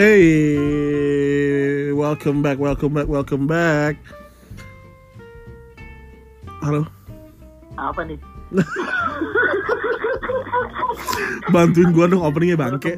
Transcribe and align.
Hey, 0.00 1.92
welcome 1.92 2.40
back, 2.40 2.56
welcome 2.56 2.96
back, 2.96 3.04
welcome 3.04 3.44
back. 3.44 4.00
Halo, 6.64 6.88
Apa 7.76 8.08
nih? 8.08 8.16
bantuin 11.52 11.92
gua 11.92 12.08
dong 12.08 12.24
openingnya 12.24 12.56
bangke. 12.56 12.96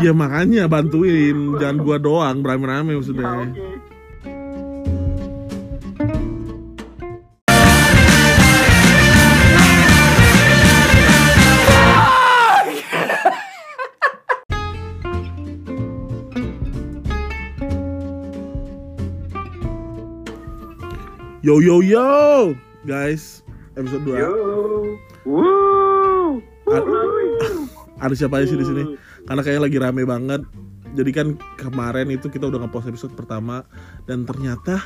Ya 0.00 0.16
makanya 0.16 0.64
bantuin, 0.64 1.60
jangan 1.60 1.84
gua 1.84 2.00
doang, 2.00 2.40
rame-rame 2.40 2.96
maksudnya. 2.96 3.28
Ah, 3.28 3.44
Oke. 3.44 3.68
Yo 21.44 21.60
yo 21.60 21.84
yo, 21.84 22.56
guys, 22.88 23.44
episode 23.76 24.00
2 24.08 24.16
Yo. 24.16 24.32
Woo. 25.28 26.40
Ada 28.00 28.16
siapa 28.16 28.40
aja 28.40 28.48
sih 28.48 28.56
di 28.56 28.64
sini? 28.64 28.96
Karena 29.28 29.44
kayaknya 29.44 29.62
lagi 29.68 29.76
rame 29.76 30.02
banget. 30.08 30.40
Jadi 30.94 31.10
kan 31.10 31.26
kemarin 31.58 32.08
itu 32.14 32.30
kita 32.30 32.46
udah 32.48 32.64
ngepost 32.64 32.86
episode 32.88 33.12
pertama 33.18 33.66
dan 34.06 34.22
ternyata 34.22 34.78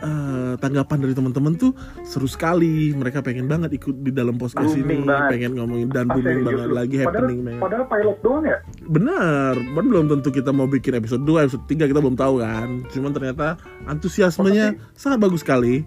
eh, 0.00 0.54
tanggapan 0.58 0.98
dari 1.04 1.14
teman-teman 1.14 1.54
tuh 1.60 1.76
seru 2.02 2.26
sekali. 2.26 2.96
Mereka 2.96 3.20
pengen 3.20 3.46
banget 3.46 3.76
ikut 3.76 4.00
di 4.00 4.10
dalam 4.10 4.40
podcast 4.40 4.72
ini, 4.74 5.04
banget. 5.04 5.30
pengen 5.36 5.52
ngomongin 5.60 5.88
dan 5.92 6.08
booming 6.08 6.40
serius 6.40 6.48
banget 6.48 6.68
lu? 6.68 6.74
lagi 6.74 6.96
padahal, 6.96 7.12
happening 7.12 7.40
banget. 7.44 7.62
Padahal 7.62 7.84
pilot 7.86 8.18
doang 8.24 8.44
ya? 8.48 8.58
Benar, 8.88 9.54
kan 9.54 9.84
belum 9.86 10.04
tentu 10.08 10.28
kita 10.32 10.50
mau 10.50 10.66
bikin 10.66 10.92
episode 10.96 11.22
2, 11.22 11.44
episode 11.46 11.64
3 11.68 11.90
kita 11.92 12.00
belum 12.00 12.16
tahu 12.16 12.34
kan. 12.40 12.68
Cuman 12.88 13.12
ternyata 13.12 13.60
antusiasmenya 13.84 14.74
sangat 14.96 15.18
bagus 15.20 15.44
sekali 15.44 15.84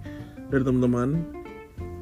dari 0.54 0.64
teman-teman. 0.64 1.43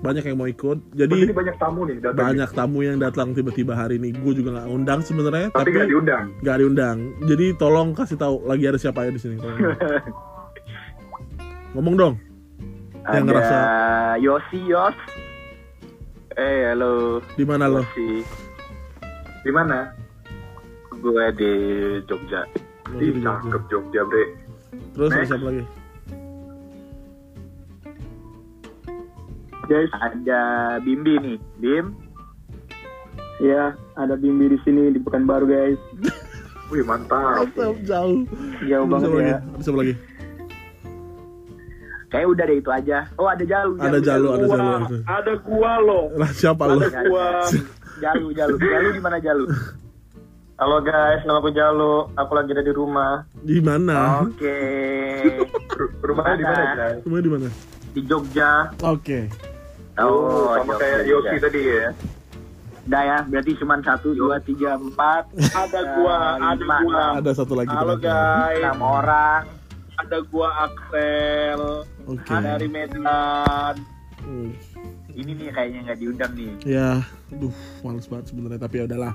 Banyak 0.02 0.24
yang 0.24 0.36
mau 0.36 0.46
ikut. 0.46 0.78
Jadi 0.92 1.22
Jadi 1.22 1.32
banyak 1.32 1.56
tamu 1.56 1.86
nih 1.86 1.96
datang. 2.00 2.26
banyak 2.26 2.50
tamu 2.52 2.82
yang 2.82 2.98
datang 2.98 3.32
tiba-tiba 3.32 3.74
hari 3.74 3.96
ini. 3.96 4.12
Gue 4.12 4.34
juga 4.34 4.56
nggak 4.56 4.68
undang 4.68 5.00
sebenarnya, 5.00 5.48
Tapi 5.48 5.56
tapi 5.56 5.70
nggak 5.72 5.88
diundang. 5.88 6.24
nggak 6.42 6.58
diundang. 6.58 6.98
Jadi 7.24 7.46
tolong 7.56 7.94
kasih 7.94 8.16
tahu 8.16 8.44
lagi 8.44 8.64
ada 8.66 8.76
siapa 8.76 9.04
ya 9.04 9.10
di 9.10 9.18
sini. 9.18 9.36
Ngomong 11.74 11.96
dong. 11.96 12.14
Yang 13.04 13.14
Ada 13.14 13.24
ngerasa- 13.24 14.18
Yosi 14.20 14.60
Yos. 14.68 14.96
Eh, 16.34 16.64
halo. 16.66 17.20
Di 17.34 17.44
mana 17.44 17.68
lo? 17.68 17.82
Di 19.42 19.52
mana? 19.52 19.92
Gue 20.94 21.32
di 21.34 21.52
Jogja. 22.06 22.46
Di 22.92 23.12
Jogja. 23.12 23.40
cakep 23.40 23.62
Jogja, 23.68 24.02
Bre. 24.04 24.24
Terus 24.92 25.10
Next. 25.12 25.30
siapa 25.30 25.46
lagi? 25.46 25.64
Guys, 29.72 29.88
Ada 29.96 30.42
Bimbi 30.84 31.16
nih. 31.18 31.38
Bim. 31.58 31.96
ya 33.40 33.72
ada 33.96 34.14
Bimbi 34.14 34.52
di 34.52 34.60
sini 34.62 34.92
di 34.92 35.00
Pekanbaru 35.00 35.48
guys. 35.48 35.80
Wih, 36.70 36.84
mantap. 36.84 37.48
Mantap, 37.48 37.74
jauh. 37.82 38.28
Jauh 38.62 38.84
Ada 38.84 38.92
banget 38.92 39.10
lagi? 39.10 39.24
ya. 39.26 39.38
Ada 39.40 39.62
siapa 39.64 39.78
lagi? 39.80 39.94
Kayak 42.12 42.28
udah 42.28 42.44
deh 42.44 42.58
itu 42.60 42.70
aja. 42.70 42.98
Oh, 43.16 43.26
ada 43.26 43.44
Jalu. 43.48 43.72
Ada 43.80 44.00
Jalu, 44.00 44.28
ada 44.30 44.46
Jalu. 44.46 44.68
ada 45.08 45.34
gua 45.40 45.72
loh. 45.80 46.04
Lah 46.20 46.32
siapa 46.36 46.64
lo? 46.68 46.84
Ada 46.84 47.02
gua. 47.08 47.28
Jalu, 47.98 48.26
Jalu. 48.36 48.56
Jalu 48.60 48.88
di 48.92 49.02
mana 49.02 49.18
Jalu? 49.24 49.46
Halo 50.60 50.78
guys, 50.84 51.24
nama 51.24 51.40
aku 51.40 51.50
Jalu. 51.50 51.94
Aku 52.14 52.32
lagi 52.36 52.52
ada 52.52 52.62
di 52.62 52.74
rumah. 52.76 53.24
Di 53.42 53.58
mana? 53.58 54.22
Oke. 54.22 54.60
Ru- 55.72 55.92
Rumahnya 56.12 56.36
di 56.36 56.44
mana, 56.44 56.64
guys? 56.76 57.00
Rumahnya 57.02 57.24
di 57.24 57.32
mana? 57.32 57.48
Di 57.92 58.02
Jogja. 58.06 58.52
Oke. 58.84 59.20
Oh, 59.94 60.56
sama 60.56 60.74
kayak 60.78 61.04
Yosi 61.04 61.36
tadi 61.38 61.60
ya. 61.62 61.90
Udah 62.82 63.02
ya, 63.04 63.18
berarti 63.24 63.52
cuma 63.56 63.78
satu, 63.80 64.10
dua, 64.12 64.42
tiga, 64.42 64.74
empat. 64.74 65.30
Ada 65.54 65.80
gua, 65.94 66.18
Eh, 66.34 66.50
ada 66.50 66.56
lima, 66.58 66.76
gua. 66.82 66.90
enam. 66.90 67.12
Ada 67.22 67.32
satu 67.36 67.54
lagi. 67.54 67.70
Halo 67.70 67.96
guys, 67.96 68.58
Enam 68.58 68.82
orang. 68.82 69.44
ada 69.94 70.18
gua 70.26 70.50
Axel 70.66 71.62
Oke. 72.08 72.34
dari 72.34 72.66
Medan. 72.66 73.76
Hmm. 74.18 74.50
Ini 75.12 75.32
nih 75.32 75.52
kayaknya 75.52 75.80
nggak 75.86 76.00
diundang 76.00 76.32
nih. 76.34 76.52
Ya, 76.64 77.06
duh, 77.30 77.54
males 77.82 78.08
banget 78.08 78.34
sebenarnya 78.34 78.58
tapi 78.58 78.82
ya 78.82 78.90
udahlah. 78.90 79.14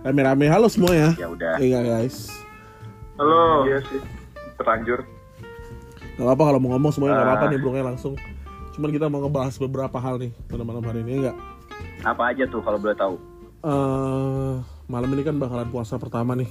Rame-rame 0.00 0.46
halo 0.46 0.68
semua 0.68 0.92
ya. 0.92 1.10
Ya 1.16 1.26
udah. 1.26 1.56
Iya 1.56 1.80
guys. 1.80 2.28
Halo. 3.16 3.64
Iya 3.64 3.78
sih. 3.88 4.00
Terlanjur. 4.54 5.00
Gak 6.12 6.24
apa-apa 6.24 6.42
kalau 6.44 6.58
mau 6.58 6.70
ngomong 6.74 6.92
semuanya 6.92 7.14
gak 7.14 7.26
apa-apa 7.26 7.44
Ah. 7.46 7.50
nih 7.50 7.58
brongnya 7.58 7.84
langsung. 7.86 8.14
Cuman 8.78 8.90
kita 8.94 9.06
mau 9.06 9.20
ngebahas 9.20 9.54
beberapa 9.58 9.98
hal 9.98 10.14
nih 10.18 10.30
pada 10.46 10.62
malam 10.62 10.80
hari 10.80 11.02
ini 11.02 11.18
enggak. 11.18 11.34
Apa 12.00 12.30
aja 12.30 12.46
tuh 12.46 12.62
kalau 12.62 12.78
boleh 12.78 12.94
tahu? 12.94 13.14
eh 13.58 14.54
malam 14.86 15.10
ini 15.10 15.20
kan 15.20 15.34
bakalan 15.34 15.66
puasa 15.66 15.98
pertama 15.98 16.30
nih. 16.32 16.46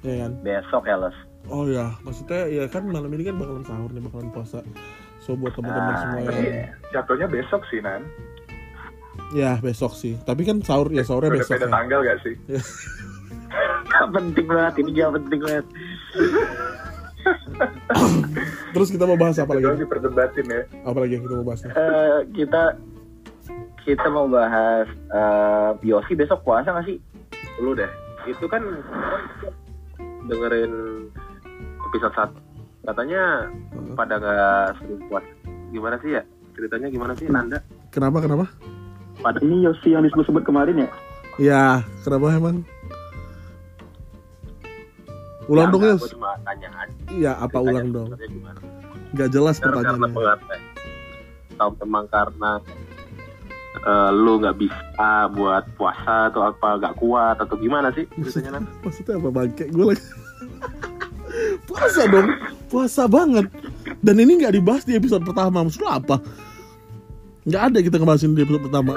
Ya 0.00 0.24
kan? 0.24 0.30
Besok 0.40 0.82
ya, 0.82 0.96
Les. 0.96 1.12
Oh 1.44 1.68
ya, 1.68 1.92
maksudnya 2.00 2.48
ya 2.48 2.64
kan 2.66 2.82
malam 2.82 3.06
ini 3.10 3.22
kan 3.22 3.36
bakalan 3.36 3.62
sahur 3.62 3.90
nih, 3.92 4.00
bakalan 4.00 4.28
puasa. 4.32 4.58
So 5.20 5.36
buat 5.36 5.52
teman-teman 5.52 5.86
Ah, 5.86 5.96
semua 6.00 6.16
iya. 6.16 6.24
Tapi 6.24 6.40
yang 6.40 6.56
jatuhnya 6.90 7.26
besok 7.28 7.60
sih, 7.68 7.78
Nan. 7.78 8.02
ya 9.30 9.50
besok 9.60 9.92
sih. 9.92 10.16
Tapi 10.18 10.42
kan 10.42 10.58
sahur 10.58 10.88
ya 10.88 11.04
sahurnya 11.04 11.30
Udah 11.30 11.38
besok 11.38 11.54
beda 11.54 11.62
ya. 11.62 11.70
tanggal 11.70 11.98
gak 12.00 12.18
sih? 12.24 12.34
Gak 13.86 14.06
penting 14.16 14.46
banget, 14.48 14.72
ini 14.80 14.90
gak 14.96 15.10
penting 15.14 15.38
banget. 15.38 15.64
Terus 18.72 18.88
kita 18.88 19.04
mau 19.04 19.20
bahas 19.20 19.36
apa 19.36 19.52
lagi? 19.52 19.84
diperdebatin 19.84 20.46
ya. 20.48 20.62
Apa 20.88 20.98
lagi 21.04 21.12
yang 21.20 21.24
kita 21.28 21.34
mau 21.36 21.46
bahas? 21.46 21.60
Eh, 21.68 22.18
kita 22.32 22.62
kita 23.84 24.06
mau 24.08 24.26
bahas 24.26 24.88
eh, 24.90 25.70
Yosi 25.84 26.16
besok 26.16 26.40
puasa 26.42 26.72
gak 26.72 26.88
sih? 26.88 26.96
Dulu 27.60 27.76
deh. 27.76 27.90
Itu 28.24 28.48
kan 28.48 28.64
dengerin 30.26 30.72
episode 31.92 32.14
1. 32.16 32.88
Katanya 32.88 33.22
Heeh. 33.52 33.94
pada 33.94 34.14
gak 34.16 34.80
seru 34.80 34.96
puas. 35.06 35.24
Gimana 35.70 35.96
sih 36.00 36.16
ya? 36.16 36.22
Ceritanya 36.56 36.88
gimana 36.88 37.12
sih 37.16 37.28
Nanda? 37.28 37.60
Kenapa 37.92 38.24
kenapa? 38.24 38.48
Ini 39.22 39.68
Yosi 39.68 39.92
yang 39.92 40.02
disebut-sebut 40.02 40.42
kemarin 40.42 40.88
ya? 40.88 40.88
Ya, 41.40 41.64
kenapa 42.04 42.32
emang? 42.32 42.64
Ulang 45.50 45.74
dong, 45.74 45.82
cuma 45.98 46.38
tanya 46.46 46.68
aja. 46.78 46.94
Iya, 47.10 47.32
apa 47.34 47.58
Ceritanya 47.58 47.66
ulang 47.66 47.88
dong? 47.90 48.08
sebenarnya 48.14 48.28
Gimana? 48.30 48.60
Gak 49.12 49.28
jelas 49.28 49.56
Karena 49.58 49.80
karena 49.82 50.06
pertanyaannya. 50.08 50.58
Tahu 51.52 51.70
memang 51.84 52.04
karena 52.08 52.50
eh, 53.82 54.10
lu 54.14 54.32
nggak 54.40 54.56
bisa 54.56 55.10
buat 55.34 55.64
puasa 55.74 56.16
atau 56.30 56.42
apa 56.46 56.68
nggak 56.80 56.94
kuat 56.96 57.36
atau 57.42 57.56
gimana 57.58 57.92
sih 57.92 58.06
Nan? 58.48 58.64
Maksudnya 58.86 59.18
apa 59.20 59.28
bangke? 59.28 59.64
Gue 59.68 59.92
lagi 59.92 60.04
puasa 61.68 62.02
dong, 62.08 62.28
puasa 62.70 63.02
banget. 63.10 63.46
Dan 64.00 64.16
ini 64.18 64.40
nggak 64.40 64.54
dibahas 64.56 64.82
di 64.86 64.94
episode 64.96 65.26
pertama. 65.26 65.66
Maksud 65.66 65.82
lu 65.82 65.90
apa? 65.90 66.16
Nggak 67.42 67.62
ada 67.68 67.78
kita 67.82 67.96
ngebahasin 67.98 68.32
di 68.38 68.42
episode 68.46 68.64
pertama. 68.70 68.96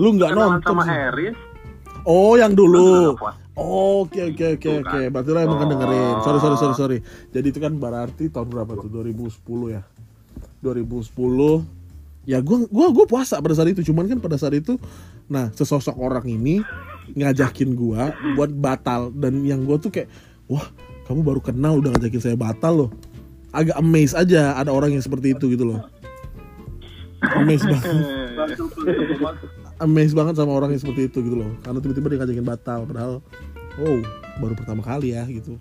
Lu 0.00 0.16
nggak 0.16 0.32
nonton. 0.32 0.74
sama. 0.74 0.84
Eris 0.88 1.36
Oh, 2.04 2.36
yang 2.36 2.52
dulu. 2.52 3.16
Oke 3.54 4.34
oke 4.34 4.58
oke 4.58 4.66
Tuh 4.66 4.82
oke. 4.82 4.98
kan. 4.98 5.10
Berarti 5.10 5.30
lo 5.30 5.38
emang 5.38 5.58
kan 5.58 5.66
Oh. 5.66 5.72
dengerin. 5.72 6.14
Sorry 6.20 6.38
sorry 6.38 6.56
sorry 6.58 6.74
sorry. 6.74 6.98
Jadi 7.30 7.46
itu 7.48 7.58
kan 7.58 7.72
berarti 7.74 8.26
tahun 8.26 8.50
berapa 8.50 8.72
tuh? 8.76 8.90
2010 8.90 9.70
ya. 9.70 9.82
2010. 10.60 11.62
Ya 12.24 12.40
gua 12.40 12.66
gua 12.66 12.88
gua 12.90 13.06
puasa 13.06 13.38
pada 13.38 13.54
saat 13.54 13.70
itu. 13.70 13.84
Cuman 13.84 14.10
kan 14.10 14.18
pada 14.18 14.34
saat 14.34 14.54
itu 14.54 14.74
nah 15.24 15.48
sesosok 15.50 15.94
orang 15.96 16.26
ini 16.26 16.60
ngajakin 17.14 17.72
gua 17.72 18.10
buat 18.34 18.50
batal 18.50 19.14
dan 19.14 19.44
yang 19.44 19.62
gua 19.62 19.78
tuh 19.78 19.88
kayak 19.88 20.10
wah 20.44 20.64
kamu 21.04 21.20
baru 21.22 21.40
kenal 21.40 21.78
udah 21.78 21.94
ngajakin 21.94 22.20
saya 22.20 22.36
batal 22.36 22.74
loh. 22.74 22.90
Agak 23.48 23.78
amazed 23.78 24.18
aja 24.18 24.58
ada 24.58 24.74
orang 24.74 24.90
yang 24.90 25.04
seperti 25.04 25.30
itu 25.30 25.54
gitu 25.54 25.62
loh. 25.62 25.80
Amazed 27.22 27.70
banget. 27.70 27.86
Amazed 29.84 30.16
banget 30.16 30.34
sama 30.34 30.52
orang 30.52 30.72
yang 30.72 30.80
seperti 30.80 31.06
itu 31.06 31.18
gitu 31.20 31.36
loh 31.36 31.52
karena 31.60 31.78
tiba-tiba 31.78 32.06
dia 32.08 32.18
ngajakin 32.20 32.46
batal 32.46 32.80
padahal 32.84 33.14
oh 33.78 33.98
baru 34.40 34.54
pertama 34.56 34.80
kali 34.80 35.12
ya 35.12 35.22
gitu 35.26 35.54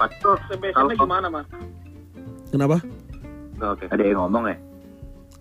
Terus 0.00 0.40
gimana 0.96 1.28
mas? 1.28 1.46
kenapa 2.50 2.80
Oke. 3.60 3.84
Ada 3.92 4.00
yang 4.00 4.24
ngomong 4.24 4.48
ya? 4.48 4.56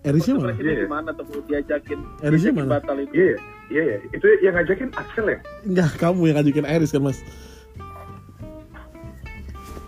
Erisnya 0.03 0.35
mana 0.35 0.51
Iya. 0.51 0.83
gimana 0.83 1.09
tuh 1.15 1.23
diajakin? 1.47 1.99
Erisnya 2.19 2.51
mana 2.51 2.67
batal 2.75 2.99
itu? 2.99 3.11
Iya, 3.15 3.35
iya, 3.71 3.81
iya. 3.81 3.97
Itu 4.11 4.27
yang 4.43 4.59
ngajakin 4.59 4.91
Axel 4.91 5.25
ya? 5.31 5.39
enggak 5.63 5.95
kamu 5.95 6.21
yang 6.27 6.35
ngajakin 6.43 6.67
Eris 6.67 6.91
kan 6.91 7.03
mas 7.03 7.19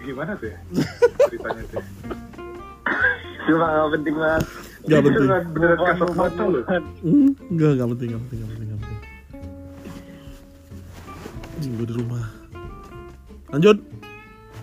Gimana 0.01 0.31
tuh 0.39 0.47
ya? 0.49 0.57
Ceritanya 1.29 1.63
tuh. 1.69 1.83
Cuma 3.45 3.65
gak 3.67 3.89
penting 3.99 4.15
banget. 4.15 4.43
Gak 4.81 5.01
penting 5.05 5.29
Beneran, 5.53 5.77
kasat 5.77 6.09
mata 6.17 6.43
loh. 6.43 6.63
Hmm, 7.01 7.29
enggak 7.53 7.71
enggak 7.77 7.89
penting 7.95 8.07
enggak 8.09 8.21
penting 8.25 8.37
enggak 8.37 8.49
penting, 8.49 8.67
enggak 8.67 8.79
penting. 8.81 8.99
anjing 11.55 11.73
gue 11.77 11.87
di 11.87 11.95
rumah 11.95 12.23
lanjut 13.53 13.77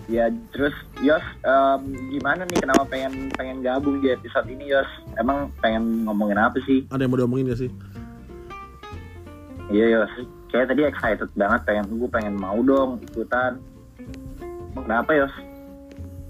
Ya 0.09 0.25
terus 0.51 0.73
Yos 0.99 1.21
em, 1.45 1.81
gimana 2.09 2.41
nih 2.43 2.59
kenapa 2.59 2.81
pengen 2.83 3.29
pengen 3.37 3.61
gabung 3.61 4.01
di 4.01 4.09
episode 4.09 4.49
ini 4.49 4.73
Yos? 4.73 4.89
Emang 5.15 5.53
pengen 5.61 6.03
ngomongin 6.03 6.41
apa 6.41 6.57
sih? 6.65 6.81
ada 6.89 7.05
yang 7.05 7.13
mau 7.13 7.21
diomongin 7.21 7.47
gak 7.47 7.61
sih 7.61 7.71
Iya 9.69 9.85
Yos, 10.01 10.11
kayak 10.49 10.73
tadi 10.73 10.81
excited 10.81 11.29
banget 11.37 11.61
pengen 11.63 11.85
gue 11.93 12.09
pengen 12.09 12.33
mau 12.33 12.57
dong 12.59 12.97
ikutan. 13.05 13.61
Emang 14.73 14.83
Kenapa 14.89 15.11
Yos? 15.13 15.33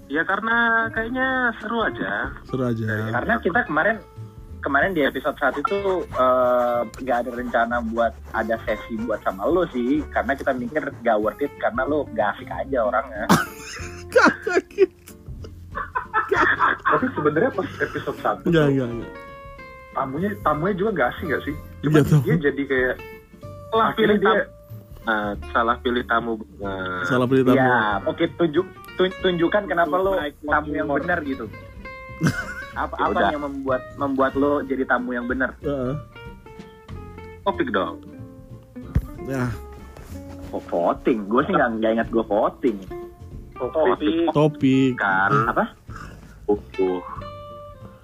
Ya 0.10 0.26
karena 0.26 0.58
kayaknya 0.90 1.28
seru 1.58 1.80
aja. 1.80 2.34
seru 2.44 2.64
aja 2.66 3.14
Karena 3.14 3.34
kita 3.38 3.62
kemarin 3.64 3.98
kemarin 4.60 4.92
di 4.92 5.02
episode 5.02 5.38
saat 5.38 5.56
itu 5.56 5.78
eh, 6.04 6.82
nggak 7.00 7.18
ada 7.24 7.32
rencana 7.32 7.76
buat 7.88 8.12
ada 8.34 8.60
sesi 8.66 9.00
buat 9.00 9.22
sama 9.24 9.48
lo 9.48 9.64
sih 9.70 10.04
karena 10.12 10.36
kita 10.36 10.52
mikir 10.52 10.84
gak 11.00 11.16
worth 11.16 11.40
it 11.40 11.48
karena 11.58 11.88
lo 11.88 12.04
gak 12.12 12.36
asik 12.36 12.52
aja 12.52 12.84
orangnya 12.84 13.24
Kagak 14.14 14.68
gitu 14.68 14.92
Tapi 16.84 17.06
sebenarnya 17.16 17.52
pas 17.56 17.70
episode 17.80 18.20
1 18.20 18.52
enggak 18.52 18.66
enggak 18.68 18.88
enggak 18.92 19.14
tamunya 19.90 20.30
tamunya 20.44 20.76
juga 20.76 20.90
gak 20.94 21.10
asing 21.14 21.28
gak 21.30 21.44
sih? 21.44 21.56
Cuma 21.80 22.00
tamu. 22.04 22.24
dia 22.24 22.36
jadi 22.42 22.62
kayak 22.66 22.96
Salah 23.70 23.86
akhirnya 23.88 23.96
pilih 23.96 24.18
dia. 24.20 24.44
Nah, 25.00 25.32
salah 25.50 25.76
pilih 25.80 26.04
tamu. 26.06 26.34
Nah, 26.60 27.02
salah 27.08 27.26
pilih 27.26 27.44
tamu 27.44 27.56
ya 27.56 28.04
oke 28.04 28.24
tunjuk 28.36 28.66
tun- 28.68 28.89
tunjukkan 29.00 29.64
kenapa 29.66 29.96
lo 29.96 30.12
tamu 30.44 30.72
yang 30.72 30.88
benar 30.88 31.20
gitu 31.22 31.46
apa 32.76 32.94
Ya 32.94 33.02
apa 33.02 33.12
udah. 33.14 33.30
yang 33.32 33.44
membuat 33.44 33.82
membuat 33.96 34.34
lo 34.36 34.60
jadi 34.62 34.84
tamu 34.84 35.12
yang 35.12 35.26
benar 35.26 35.56
Heeh. 35.60 35.96
topik 37.42 37.70
dong. 37.70 38.04
ya 39.24 39.48
Kok 40.50 40.64
voting 40.66 41.26
gue 41.26 41.42
sih 41.44 41.54
nggak 41.54 41.70
nggak 41.78 41.92
ingat 41.94 42.08
gue 42.10 42.24
voting 42.24 42.78
Topik. 43.54 44.32
topik 44.32 44.94
Kan 44.96 45.32
apa 45.48 45.76
butuh 46.46 47.04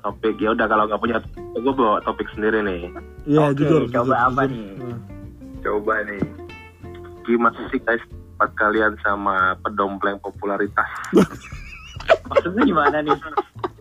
topik. 0.02 0.36
Ya 0.38 0.52
udah 0.52 0.68
kalau 0.68 0.86
nggak 0.86 1.00
punya 1.00 1.18
gue 1.56 1.74
bawa 1.74 1.98
topik 2.02 2.28
sendiri 2.30 2.62
nih. 2.62 2.92
ya 3.26 3.50
Oke, 3.50 3.58
jujur 3.58 3.88
coba 3.88 4.04
jujur, 4.06 4.14
apa 4.14 4.42
jujur. 4.44 4.54
nih? 4.54 4.96
Coba 5.60 5.94
nih. 6.06 6.22
Gimana 7.24 7.58
sih 7.68 7.80
guys 7.80 8.04
pendapat 8.36 8.52
kalian 8.60 8.94
sama 9.00 9.56
pedompleng 9.64 10.20
popularitas? 10.20 10.88
maksudnya 12.30 12.64
gimana 12.68 12.98
nih? 13.00 13.16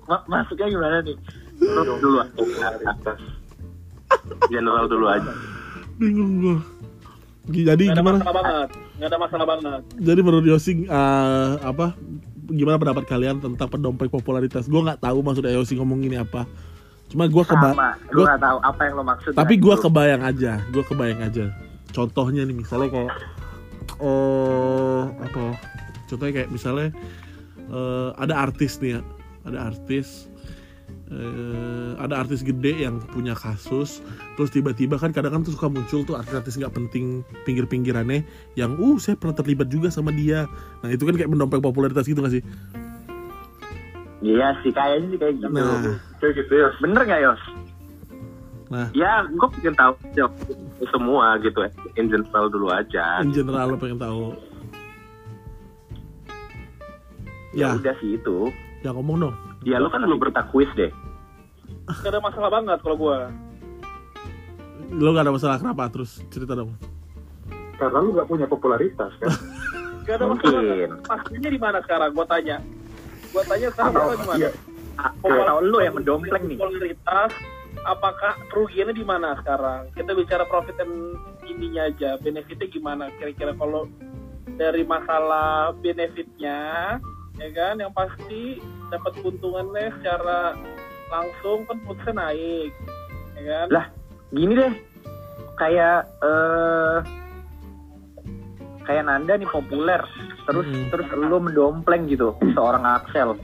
Ma- 0.06 0.23
masuknya 0.31 0.71
gimana 0.71 0.97
nih? 1.03 1.17
Menurut 1.59 1.99
dulu. 1.99 2.19
aja. 2.23 3.12
General 4.47 4.87
dulu 4.87 5.06
aja. 5.11 5.33
bingung 5.95 6.43
gua 6.43 6.59
jadi 7.47 7.87
Gak 7.87 7.95
ada 7.95 8.01
gimana? 8.03 8.19
masalah 8.19 8.35
banget. 8.35 8.69
Gak 8.95 9.09
ada 9.11 9.19
masalah 9.19 9.47
banget. 9.47 9.81
jadi 9.95 10.21
menurut 10.23 10.47
Yosi 10.49 10.73
eh, 10.87 11.51
apa 11.61 11.87
gimana 12.47 12.77
pendapat 12.79 13.05
kalian 13.06 13.37
tentang 13.39 13.69
pedompeng 13.69 14.09
popularitas? 14.09 14.67
Gue 14.67 14.81
nggak 14.81 15.03
tahu 15.03 15.19
maksudnya 15.21 15.51
Yosi 15.51 15.75
ngomong 15.75 16.03
ini 16.03 16.15
apa. 16.15 16.47
Cuma 17.11 17.27
gue 17.27 17.45
keba 17.45 17.75
sama. 17.75 17.99
Gue 18.06 18.23
gua- 18.23 18.27
nggak 18.31 18.43
tahu 18.43 18.59
apa 18.62 18.81
yang 18.87 18.95
lo 18.95 19.05
maksud 19.05 19.31
tapi 19.35 19.55
gue 19.59 19.75
kebayang 19.77 20.23
aja. 20.23 20.53
Gue 20.71 20.83
kebayang 20.83 21.21
aja. 21.21 21.45
Contohnya 21.91 22.43
nih 22.43 22.55
misalnya 22.55 22.89
kayak 22.91 23.11
eh 24.05 25.03
apa 25.25 25.56
contohnya 26.12 26.33
kayak 26.43 26.51
misalnya 26.53 26.89
eh, 27.73 28.11
ada 28.21 28.35
artis 28.45 28.77
nih 28.85 28.99
ya 28.99 29.01
ada 29.49 29.59
artis 29.73 30.29
eh, 31.09 31.93
ada 31.97 32.21
artis 32.21 32.45
gede 32.45 32.85
yang 32.85 33.01
punya 33.12 33.33
kasus 33.33 34.05
terus 34.37 34.53
tiba-tiba 34.53 35.01
kan 35.01 35.12
kadang 35.17 35.41
kan 35.41 35.41
tuh 35.49 35.56
suka 35.56 35.73
muncul 35.73 36.05
tuh 36.05 36.21
artis-artis 36.21 36.61
nggak 36.61 36.75
penting 36.77 37.25
pinggir-pinggirannya 37.49 38.25
yang 38.61 38.77
uh 38.77 38.97
saya 39.01 39.17
pernah 39.17 39.37
terlibat 39.37 39.73
juga 39.73 39.89
sama 39.89 40.12
dia. 40.12 40.45
Nah 40.85 40.91
itu 40.93 41.06
kan 41.06 41.15
kayak 41.17 41.31
mendompeng 41.31 41.62
popularitas 41.62 42.05
gitu 42.05 42.21
gak 42.21 42.35
sih? 42.35 42.45
Iya 44.25 44.56
sih 44.65 44.73
kayaknya 44.73 45.06
sih 45.12 45.19
kayak 45.21 45.35
gitu. 45.39 45.53
Nah. 45.53 46.01
Kayak 46.19 46.33
gitu 46.45 46.53
ya. 46.56 46.69
bener 46.81 47.03
nggak 47.05 47.21
Yos 47.21 47.43
nah 48.75 48.87
Ya, 48.91 49.23
gue 49.25 49.49
pengen 49.53 49.73
tahu 49.73 49.94
semua 50.85 51.38
gitu. 51.38 51.62
In 51.94 52.11
general 52.11 52.50
dulu 52.50 52.67
aja. 52.69 53.23
in 53.23 53.31
general 53.31 53.71
lo 53.71 53.79
pengen 53.79 53.97
tahu 53.97 54.35
ya 57.55 57.71
ya 57.71 57.79
udah 57.79 57.94
sih 57.97 58.19
itu 58.19 58.50
ya 58.82 58.91
ngomong 58.91 59.17
dong 59.21 59.37
Ya 59.62 59.79
lu 59.79 59.88
kan 59.88 60.03
belum 60.03 60.19
pernah 60.19 60.44
quiz 60.50 60.69
deh. 60.75 60.93
Gak 61.87 62.11
ada 62.11 62.21
masalah 62.21 62.50
banget 62.50 62.79
kalau 62.82 62.97
gue. 62.99 63.19
lo 64.93 65.09
gak 65.11 65.25
ada 65.25 65.32
masalah 65.32 65.56
kenapa 65.56 65.88
terus 65.88 66.20
cerita 66.29 66.53
dong 66.53 66.77
Karena 67.75 67.97
lu 67.97 68.12
gak 68.12 68.27
punya 68.27 68.44
popularitas 68.44 69.09
kan. 69.17 69.32
Gak 70.05 70.20
ada 70.20 70.27
masalah. 70.29 70.61
Mungkin. 70.61 70.91
Pastinya 71.00 71.49
di 71.49 71.56
mana 71.56 71.79
sekarang? 71.81 72.12
Gue 72.12 72.27
tanya. 72.29 72.56
Gue 73.32 73.43
tanya 73.43 73.69
sekarang 73.73 73.93
Atau- 73.94 74.05
apa 74.05 74.15
di 74.15 74.27
mana? 74.27 74.38
iya. 74.38 74.50
atau 74.94 75.59
lo 75.61 75.79
yang 75.81 75.94
mendompleng 75.97 76.43
nih 76.44 76.55
Popularitas. 76.55 77.31
Apakah 77.84 78.40
kerugiannya 78.48 78.96
di 78.96 79.04
mana 79.04 79.36
sekarang? 79.38 79.92
Kita 79.92 80.12
bicara 80.12 80.44
profit 80.44 80.75
dan 80.75 80.88
ininya 81.44 81.84
aja. 81.84 82.16
Benefitnya 82.16 82.66
gimana? 82.66 83.12
Kira-kira 83.16 83.52
kalau 83.54 83.84
dari 84.56 84.82
masalah 84.82 85.76
benefitnya, 85.76 86.96
ya 87.36 87.48
kan? 87.52 87.76
Yang 87.76 87.92
pasti 87.92 88.42
dapat 88.88 89.12
keuntungannya 89.20 89.92
secara 90.00 90.56
langsung 91.06 91.69
kan 91.69 91.76
putusnya 91.84 92.14
naik, 92.19 92.72
ya 93.36 93.42
kan? 93.44 93.66
Lah. 93.70 93.86
gini 94.31 94.50
deh 94.50 94.72
kayak 95.54 96.10
eh 96.19 96.98
kayak 98.82 99.06
Nanda 99.06 99.38
nih 99.38 99.46
populer 99.46 100.02
terus 100.42 100.66
Hmm. 100.66 100.90
terus 100.90 101.06
lo 101.14 101.38
mendompleng 101.38 102.10
gitu 102.10 102.34
seorang 102.50 102.82
Axel 102.82 103.38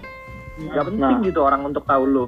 gak 0.69 0.85
penting 0.85 0.99
Nah. 0.99 1.23
gitu 1.23 1.41
orang 1.41 1.63
untuk 1.63 1.87
tahu 1.87 2.05
lo 2.05 2.25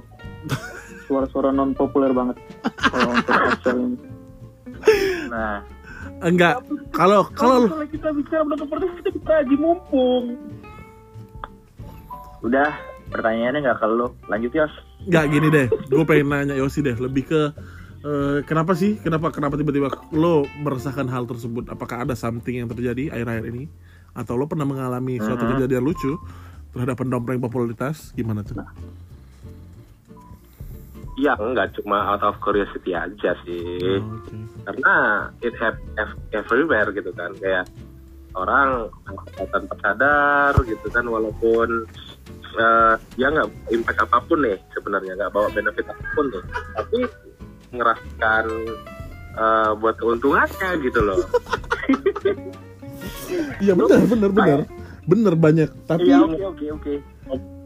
Suara-suara 1.04 1.50
non 1.50 1.72
populer 1.72 2.10
banget. 2.10 2.36
Kalau 2.78 3.10
untuk 3.10 3.36
Axel 3.48 3.76
ini. 3.78 3.96
nah 5.28 5.62
enggak 6.18 6.58
kalau 6.90 7.22
kalau 7.30 7.70
kita 7.86 8.10
bicara 8.10 8.42
menonton 8.42 8.66
protes 8.66 8.90
kita 8.98 9.10
bisa 9.12 9.32
lagi 9.38 9.54
mumpung. 9.54 10.34
udah 12.42 12.70
pertanyaannya 13.08 13.62
nggak 13.62 13.78
ke 13.78 13.86
lo 13.86 14.18
lanjut 14.26 14.50
Yos 14.50 14.74
nggak 15.06 15.24
gini 15.30 15.48
deh 15.48 15.66
gue 15.70 16.02
pengen 16.02 16.26
nanya 16.28 16.54
Yosi 16.58 16.82
deh 16.82 16.98
lebih 16.98 17.24
ke 17.24 17.40
eh, 18.02 18.38
kenapa 18.42 18.74
sih 18.74 18.98
kenapa 18.98 19.30
kenapa 19.30 19.54
tiba-tiba 19.54 19.86
lo 20.10 20.42
merasakan 20.58 21.06
hal 21.06 21.22
tersebut 21.24 21.70
apakah 21.70 22.02
ada 22.02 22.18
something 22.18 22.58
yang 22.58 22.66
terjadi 22.66 23.14
akhir-akhir 23.14 23.44
ini 23.46 23.64
atau 24.12 24.34
lo 24.34 24.44
pernah 24.44 24.66
mengalami 24.66 25.16
suatu 25.16 25.46
Mhm. 25.46 25.50
kejadian 25.56 25.82
lucu 25.82 26.18
terhadap 26.74 26.98
pendompleng 26.98 27.38
popularitas 27.38 28.10
gimana 28.12 28.42
tuh 28.42 28.58
Ya 31.22 31.38
enggak. 31.38 31.78
Cuma 31.78 32.02
out 32.10 32.26
of 32.26 32.42
curiosity 32.42 32.98
aja 32.98 33.38
sih. 33.46 33.78
Oh, 34.02 34.18
oke. 34.18 34.34
Karena 34.66 34.94
it 35.38 35.54
have 35.62 35.78
ev- 35.94 36.18
everywhere 36.34 36.90
gitu 36.90 37.14
kan. 37.14 37.30
Kayak 37.38 37.70
orang 38.34 38.90
tanpa 39.38 39.74
sadar 39.78 40.52
gitu 40.66 40.90
kan. 40.90 41.06
Walaupun 41.06 41.86
eh, 42.58 42.94
ya 43.14 43.30
nggak 43.30 43.48
impact 43.70 44.02
apa 44.02 44.18
pun 44.26 44.42
nih 44.42 44.58
sebenarnya. 44.74 45.14
Nggak 45.14 45.30
bawa 45.30 45.46
benefit 45.54 45.86
apa 45.86 46.04
pun 46.18 46.26
nih. 46.26 46.42
Tapi 46.74 46.98
ngerasakan 47.70 48.44
eh, 49.38 49.70
buat 49.78 49.94
keuntungannya 50.02 50.70
gitu 50.82 51.00
loh. 51.06 51.22
Iya 53.62 53.72
benar 53.72 54.00
benar 54.06 54.30
benar. 54.30 54.60
Benar 55.08 55.34
banyak. 55.34 55.70
Tapi 55.88 56.04
iya 56.04 56.20
oke 56.20 56.42
oke 56.52 56.66
oke 56.76 56.94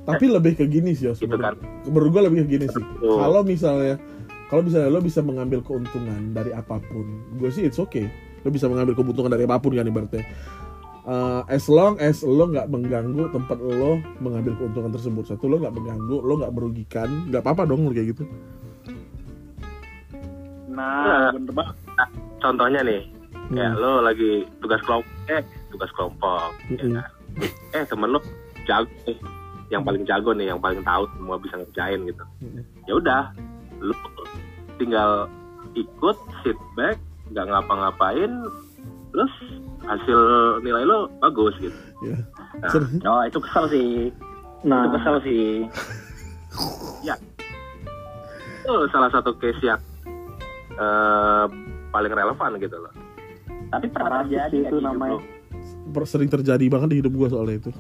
tapi 0.06 0.24
lebih 0.26 0.54
ke 0.54 0.64
gini 0.64 0.92
sih 0.92 1.06
Yos 1.06 1.18
gitu 1.18 1.34
kan 1.34 1.58
menurut 1.84 2.10
gue 2.10 2.22
lebih 2.24 2.38
ke 2.42 2.48
gini 2.48 2.66
sih 2.66 2.84
kalau 3.02 3.42
misalnya 3.42 3.98
kalau 4.46 4.62
misalnya 4.62 4.88
lo 4.88 5.00
bisa 5.00 5.20
mengambil 5.20 5.58
keuntungan 5.60 6.30
dari 6.30 6.50
apa 6.50 6.78
pun 6.80 7.06
gue 7.34 7.50
sih 7.50 7.62
it's 7.62 7.76
okay 7.76 8.06
lo 8.40 8.48
bisa 8.48 8.64
mengambil 8.64 8.94
keuntungan 8.94 9.28
dari 9.28 9.42
apa 9.42 9.58
pun 9.58 9.72
kan 9.72 9.84
ibaratnya 9.84 10.22
Uh, 11.02 11.46
as 11.46 11.70
long 11.70 11.94
as 12.00 12.18
lo 12.20 12.50
nggak 12.50 12.66
mengganggu 12.66 13.30
tempat 13.30 13.54
lo 13.58 13.94
mengambil 14.18 14.58
keuntungan 14.58 14.90
tersebut 14.90 15.22
satu 15.24 15.46
lo 15.46 15.62
nggak 15.62 15.70
mengganggu 15.72 16.18
lo 16.18 16.34
nggak 16.36 16.50
merugikan 16.50 17.06
nggak 17.30 17.46
apa-apa 17.46 17.62
dong 17.62 17.86
lo 17.86 17.94
kayak 17.94 18.10
gitu 18.10 18.26
Nah, 20.66 21.30
bener 21.30 21.52
banget. 21.54 21.76
contohnya 22.36 22.80
nih 22.82 23.00
ya 23.48 23.70
Hmm. 23.70 23.78
lo 23.78 24.02
lagi 24.02 24.42
tugas 24.58 24.82
kelompok 24.82 25.06
eh 25.30 25.42
tugas 25.70 25.90
kelompok 25.94 26.50
ya 26.66 26.74
Mm-mm. 26.76 26.92
kan? 26.92 27.06
eh 27.72 27.84
temen 27.86 28.08
lo 28.10 28.18
jago 28.66 28.90
yang 29.70 29.82
paling 29.82 30.06
jago 30.06 30.30
nih 30.30 30.54
yang 30.54 30.60
paling 30.62 30.80
tahu 30.86 31.10
semua 31.18 31.36
bisa 31.42 31.58
ngerjain 31.58 32.00
gitu. 32.06 32.24
Ya 32.86 32.92
udah 32.98 33.22
lo 33.82 33.94
tinggal 34.78 35.26
ikut 35.76 36.16
sit 36.44 36.56
back 36.78 36.96
nggak 37.32 37.46
ngapa-ngapain 37.50 38.30
terus 39.10 39.32
hasil 39.86 40.20
nilai 40.62 40.86
lo 40.86 41.10
bagus 41.20 41.54
gitu. 41.58 41.78
Ya 42.04 42.16
Nah. 42.62 42.72
Oh 43.04 43.22
itu 43.26 43.38
kesel 43.42 43.64
sih. 43.68 43.90
Nah, 44.64 44.88
itu 44.88 44.96
kesel 44.98 45.16
sih. 45.22 45.44
Itu 48.64 48.72
salah 48.90 49.10
satu 49.12 49.36
case 49.38 49.62
yang 49.62 49.80
eh, 50.74 51.44
paling 51.92 52.12
relevan 52.12 52.50
gitu 52.58 52.76
loh. 52.80 52.92
Tapi 53.70 53.86
pernah 53.92 54.24
terjadi 54.24 54.56
nggak 54.56 54.72
itu 54.72 54.76
namanya. 54.80 55.20
sering 56.06 56.30
terjadi 56.30 56.66
banget 56.66 56.88
di 56.92 56.96
hidup 57.02 57.12
gue 57.14 57.28
soalnya 57.30 57.56
itu 57.62 57.70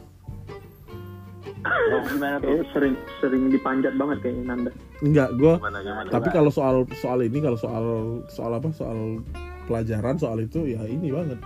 Oh, 1.66 2.00
gimana 2.04 2.36
tuh? 2.38 2.62
Sering 2.70 2.94
sering 3.18 3.42
dipanjat 3.48 3.94
banget 3.94 4.18
kayaknya 4.20 4.44
Nanda. 4.46 4.70
enggak 4.98 5.28
gue 5.34 5.54
Gimana 5.56 5.78
gimana? 5.80 6.08
tapi 6.08 6.28
kalau 6.30 6.48
soal 6.48 6.76
soal 6.94 7.20
ini 7.20 7.38
kalau 7.38 7.54
soal 7.54 7.84
soal 8.26 8.52
apa 8.52 8.70
soal 8.70 9.20
pelajaran 9.64 10.16
soal 10.16 10.38
itu 10.38 10.64
ya 10.64 10.82
ini 10.84 11.10
banget. 11.10 11.38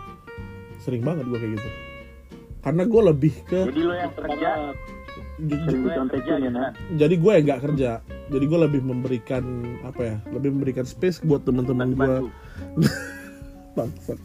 Sering 0.78 1.00
banget 1.00 1.24
gue 1.24 1.36
kayak 1.36 1.52
gitu. 1.56 1.68
Karena 2.60 2.82
gue 2.84 3.02
lebih 3.06 3.32
ke 3.44 3.60
Jadi 3.66 3.80
lo 3.80 3.94
yang 3.94 4.12
kerja, 4.12 4.50
ya, 4.52 4.70
gitu 5.40 5.78
kan? 6.52 6.72
jadi 6.94 7.14
gue 7.16 7.32
yang 7.32 7.44
nggak 7.46 7.62
kerja. 7.64 7.90
Jadi 8.30 8.44
gue 8.46 8.58
lebih 8.60 8.80
memberikan 8.80 9.44
apa 9.82 10.00
ya 10.04 10.16
lebih 10.30 10.52
memberikan 10.52 10.84
space 10.84 11.18
buat 11.20 11.42
teman-teman 11.42 11.92
gue 11.92 12.14
bangsat. 13.76 14.18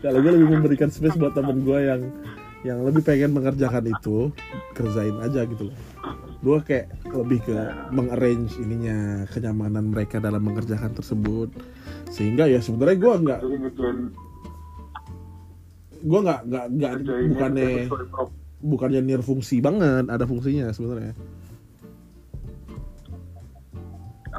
Kalau 0.00 0.18
gue 0.18 0.32
lebih 0.32 0.48
memberikan 0.50 0.88
space 0.88 1.14
buat 1.14 1.32
temen 1.32 1.62
gue 1.62 1.78
yang 1.78 2.02
yang 2.66 2.82
lebih 2.82 3.06
pengen 3.06 3.30
mengerjakan 3.34 3.86
itu 3.86 4.34
kerjain 4.74 5.14
aja 5.22 5.46
gitu 5.46 5.70
loh. 5.70 5.76
Gue 6.42 6.58
kayak 6.62 6.90
lebih 7.10 7.42
ke 7.42 7.56
mengarrange 7.90 8.54
ininya 8.58 9.26
kenyamanan 9.30 9.90
mereka 9.90 10.18
dalam 10.18 10.42
mengerjakan 10.42 10.94
tersebut. 10.94 11.50
Sehingga 12.10 12.50
ya 12.50 12.58
sebenarnya 12.58 12.98
gue 12.98 13.14
nggak 13.26 13.40
gue 15.98 16.20
nggak 16.22 16.40
nggak 16.46 16.66
nggak 16.78 16.92
bukannya 17.34 17.70
bukannya 18.62 19.00
near 19.02 19.22
fungsi 19.22 19.58
banget 19.58 20.06
ada 20.06 20.26
fungsinya 20.26 20.70
sebenarnya 20.70 21.14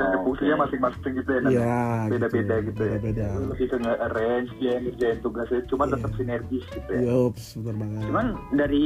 Oh, 0.02 0.22
fungsinya 0.24 0.56
oke. 0.56 0.62
masing-masing 0.66 1.12
gitu 1.16 1.30
ya. 1.30 1.40
Iya, 1.44 1.78
Beda-beda 2.08 2.56
gitu, 2.62 2.82
ya. 2.82 2.92
beda-beda. 2.96 3.26
Lebih 3.50 3.68
ke 3.68 3.78
nge-arrange 3.78 4.50
dia 4.58 4.74
ngerjain 4.80 5.18
tugasnya, 5.20 5.62
cuman 5.68 5.86
Iya. 5.86 5.94
tetap 5.94 6.12
sinergis 6.16 6.66
gitu 6.70 6.90
ya. 6.90 7.02
Yups, 7.04 7.46
bener 7.58 7.76
banget. 7.78 8.02
Cuman 8.06 8.26
dari 8.52 8.84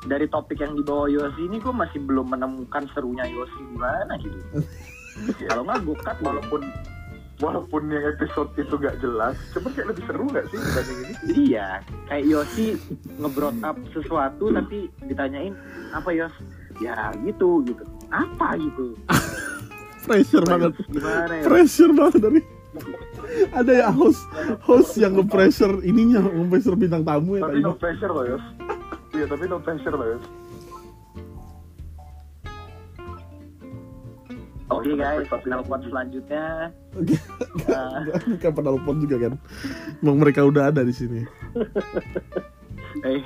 dari 0.00 0.26
topik 0.26 0.56
yang 0.56 0.72
dibawa 0.74 1.04
Yosi 1.06 1.42
ini 1.44 1.56
gue 1.56 1.70
masih 1.70 2.00
belum 2.00 2.30
menemukan 2.30 2.88
serunya 2.90 3.24
Yosi 3.26 3.60
gimana 3.68 4.12
gitu. 4.16 4.38
Kalau 5.44 5.62
nggak 5.62 5.80
gue 5.82 5.96
cut 5.98 6.16
Walaupun 6.20 6.62
walaupun 7.40 7.88
yang 7.88 8.04
episode 8.06 8.52
itu 8.54 8.76
gak 8.76 9.00
jelas, 9.00 9.32
cuman 9.50 9.72
kayak 9.72 9.88
lebih 9.88 10.04
seru 10.04 10.28
gak 10.28 10.44
sih 10.48 10.60
dibanding 10.60 10.98
ini? 11.00 11.14
Iya, 11.48 11.68
kayak 12.04 12.24
Yosi 12.28 12.66
nge-brought 13.16 13.60
up 13.60 13.76
sesuatu 13.92 14.52
tapi 14.52 14.88
ditanyain 15.02 15.56
apa 15.92 16.12
Yos? 16.12 16.32
Ya 16.80 17.08
gitu 17.24 17.64
gitu. 17.64 17.80
Apa 18.08 18.56
gitu? 18.56 18.92
pressure 20.04 20.44
banget. 20.44 20.72
Gimana 20.88 21.32
ya? 21.32 21.42
Pressure 21.44 21.92
banget 21.92 22.20
dari 22.22 22.40
ada 23.54 23.72
ya 23.72 23.88
host 23.90 24.26
host 24.62 24.98
yang 24.98 25.14
nge-pressure 25.14 25.82
ininya 25.82 26.22
nge-pressure 26.22 26.74
bintang 26.74 27.02
tamu 27.06 27.38
ya 27.38 27.46
Tapi 27.46 27.58
tadi. 27.58 27.66
no 27.66 27.74
pressure 27.78 28.10
loh, 28.10 28.24
Yos. 28.26 28.44
Iya, 29.14 29.24
tapi 29.26 29.44
no 29.46 29.58
pressure 29.58 29.94
loh, 29.94 30.08
Yos. 30.16 30.24
Oke 34.70 34.94
guys, 34.94 35.26
telepon 35.26 35.82
selanjutnya. 35.82 36.70
Eh, 36.94 37.98
Bukan 38.38 38.52
penelpon 38.54 39.02
juga 39.02 39.16
kan. 39.26 39.34
Emang 39.98 40.22
mereka 40.22 40.46
udah 40.46 40.70
ada 40.70 40.86
di 40.86 40.94
sini. 40.94 41.26
eh, 43.06 43.18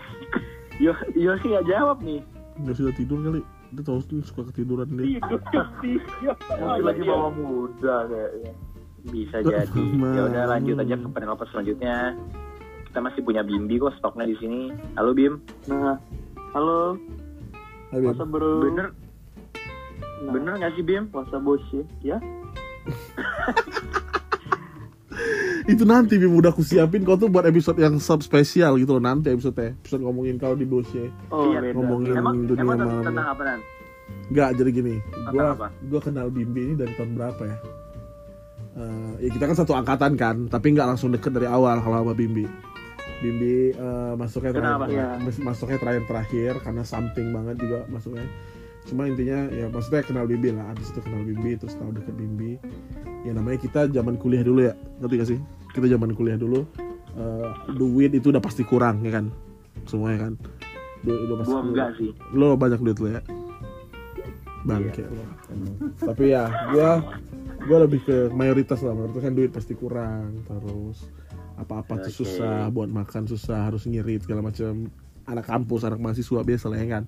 Yo, 0.80 0.96
Yosi 1.12 1.52
nggak 1.52 1.68
jawab 1.68 2.00
nih. 2.00 2.24
Nggak 2.64 2.76
sudah 2.80 2.92
tidur 2.96 3.20
kali. 3.20 3.44
Dia 3.74 3.82
tahu 3.82 3.98
tuh 4.06 4.22
suka 4.22 4.42
ketiduran 4.54 4.86
dia. 4.94 5.18
Mungkin 5.18 6.84
lagi 6.86 7.02
bawa 7.02 7.28
muda 7.34 8.06
kayaknya. 8.06 8.52
Bisa 9.04 9.36
jadi. 9.42 9.84
Ya 10.00 10.22
udah 10.30 10.44
lanjut 10.48 10.76
aja 10.78 10.94
ke 10.94 11.08
penelpon 11.10 11.46
selanjutnya. 11.50 12.14
Kita 12.86 12.98
masih 13.02 13.20
punya 13.26 13.42
Bimbi 13.42 13.82
kok 13.82 13.98
stoknya 13.98 14.30
di 14.30 14.36
sini. 14.38 14.70
Halo 14.94 15.10
Bim. 15.10 15.42
Nah, 15.66 15.98
halo, 16.54 16.94
Bim. 17.90 18.14
puasa 18.14 18.22
bro. 18.22 18.62
Bener 18.62 18.94
Nah, 20.24 20.32
bener 20.32 20.52
nggak 20.56 20.72
sih 20.78 20.84
Bim? 20.86 21.04
puasa 21.12 21.36
bos 21.36 21.60
ya? 22.00 22.16
Itu 25.64 25.82
nanti 25.82 26.20
Bim 26.20 26.34
udah 26.34 26.52
aku 26.52 26.60
siapin 26.60 27.02
kau 27.02 27.16
tuh 27.16 27.26
buat 27.26 27.42
episode 27.42 27.76
yang 27.76 27.96
sub 27.96 28.20
spesial 28.20 28.76
gitu 28.76 28.92
loh 28.92 29.02
nanti 29.02 29.32
episode 29.32 29.56
episode 29.56 30.02
ngomongin 30.02 30.36
kau 30.36 30.52
di 30.52 30.64
bosnya. 30.64 31.08
Oh, 31.28 31.48
Iya, 31.50 31.72
ngomongin 31.72 32.12
Emang 32.14 32.36
dunia 32.44 32.62
emang 32.62 32.78
malam. 32.78 33.00
tentang 33.02 33.26
apa 33.26 33.42
nan? 33.42 33.60
Enggak, 34.28 34.48
jadi 34.54 34.70
gini. 34.70 34.94
Gua 35.26 35.44
apa? 35.50 35.66
gua 35.82 36.00
kenal 36.00 36.28
Bimbi 36.28 36.60
ini 36.62 36.74
dari 36.74 36.92
tahun 36.92 37.16
berapa 37.16 37.42
ya? 37.42 37.56
Eh, 38.74 39.12
ya 39.22 39.30
kita 39.30 39.44
kan 39.46 39.56
satu 39.56 39.72
angkatan 39.72 40.12
kan, 40.14 40.36
tapi 40.46 40.66
nggak 40.70 40.84
langsung 40.86 41.08
deket 41.08 41.32
dari 41.32 41.46
awal 41.46 41.80
kalau 41.80 42.02
sama 42.02 42.12
Bimbi. 42.12 42.44
Bimbi 43.20 43.72
eh, 43.72 44.12
masuknya 44.14 44.52
Kenapa? 44.52 44.84
terakhir, 44.84 45.00
Ya. 45.00 45.08
mas- 45.16 45.40
masuknya 45.40 45.78
terakhir-terakhir 45.78 46.52
karena 46.60 46.82
something 46.82 47.32
banget 47.32 47.56
juga 47.56 47.88
masuknya. 47.88 48.28
Cuma 48.84 49.08
intinya 49.08 49.48
ya 49.48 49.66
maksudnya 49.66 50.02
kenal 50.02 50.24
Bimbi 50.24 50.52
lah, 50.52 50.70
abis 50.70 50.92
itu 50.92 51.00
kenal 51.00 51.22
Bimbi 51.22 51.56
terus 51.56 51.74
tahu 51.74 51.90
deket 51.90 52.14
Bimbi. 52.14 52.60
Ya 53.24 53.32
namanya 53.32 53.56
kita 53.56 53.88
zaman 53.88 54.14
kuliah 54.14 54.40
dulu 54.40 54.60
ya, 54.62 54.76
ngerti 55.00 55.14
gak 55.16 55.28
sih? 55.28 55.38
Kita 55.72 55.88
zaman 55.88 56.12
kuliah 56.12 56.36
dulu 56.36 56.62
eh, 57.14 57.48
duit 57.72 58.12
itu 58.12 58.28
udah 58.28 58.38
pasti 58.38 58.62
kurang 58.62 59.00
ya 59.00 59.14
kan, 59.14 59.32
semuanya 59.84 60.28
kan. 60.28 60.32
Duit 61.00 61.20
udah 61.22 61.36
pasti 61.40 61.50
Gua 61.50 61.62
enggak 61.62 61.88
sih. 61.96 62.10
lo 62.32 62.48
banyak 62.54 62.80
duit 62.80 62.98
lo 62.98 63.08
ya 63.10 63.22
bangke 64.64 65.04
Iya. 65.04 65.12
lo 65.12 65.24
tapi 66.00 66.24
ya 66.32 66.44
gua 66.72 66.90
gua 67.68 67.78
lebih 67.84 68.00
ke 68.00 68.16
mayoritas 68.32 68.80
lah 68.80 68.96
mayoritas 68.96 69.20
kan 69.20 69.34
duit 69.36 69.50
pasti 69.52 69.76
kurang 69.76 70.40
terus 70.42 71.04
apa-apa 71.54 72.00
tuh 72.00 72.10
Oke. 72.10 72.18
susah 72.24 72.72
buat 72.72 72.88
makan 72.88 73.28
susah 73.28 73.68
harus 73.68 73.84
ngirit 73.84 74.24
segala 74.24 74.40
macam 74.40 74.88
anak 75.28 75.44
kampus 75.44 75.84
anak 75.84 76.00
mahasiswa 76.00 76.40
biasa 76.40 76.72
lah 76.72 76.80
ya 76.80 76.88
kan 76.90 77.04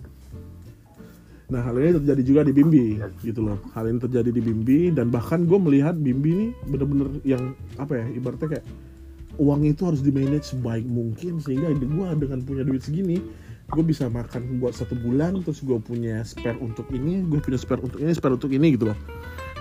nah 1.46 1.62
hal 1.62 1.78
ini 1.78 1.94
terjadi 2.02 2.22
juga 2.26 2.40
di 2.42 2.50
Bimbi 2.50 2.98
gitu 3.22 3.46
loh. 3.46 3.58
Hal 3.70 3.86
ini 3.86 4.02
terjadi 4.02 4.34
di 4.34 4.42
Bimbi 4.42 4.90
dan 4.90 5.14
bahkan 5.14 5.46
gue 5.46 5.54
melihat 5.54 5.94
Bimbi 5.94 6.30
ini 6.34 6.46
bener-bener 6.66 7.22
yang 7.22 7.54
apa 7.78 8.02
ya 8.02 8.06
ibaratnya 8.18 8.58
kayak 8.58 8.66
uangnya 9.38 9.70
itu 9.78 9.82
harus 9.86 10.00
di 10.02 10.10
manage 10.10 10.50
sebaik 10.50 10.82
mungkin 10.88 11.38
sehingga 11.38 11.70
gue 11.70 12.06
dengan 12.18 12.40
punya 12.42 12.66
duit 12.66 12.82
segini 12.82 13.22
gue 13.66 13.82
bisa 13.82 14.06
makan 14.10 14.62
buat 14.62 14.74
satu 14.78 14.94
bulan 14.98 15.42
terus 15.42 15.62
gue 15.62 15.78
punya 15.78 16.22
spare 16.22 16.58
untuk 16.58 16.86
ini 16.90 17.22
gue 17.26 17.38
punya 17.38 17.58
spare 17.58 17.82
untuk 17.82 17.98
ini 18.02 18.10
spare 18.10 18.34
untuk 18.34 18.50
ini 18.50 18.74
gitu 18.74 18.90
loh. 18.90 18.98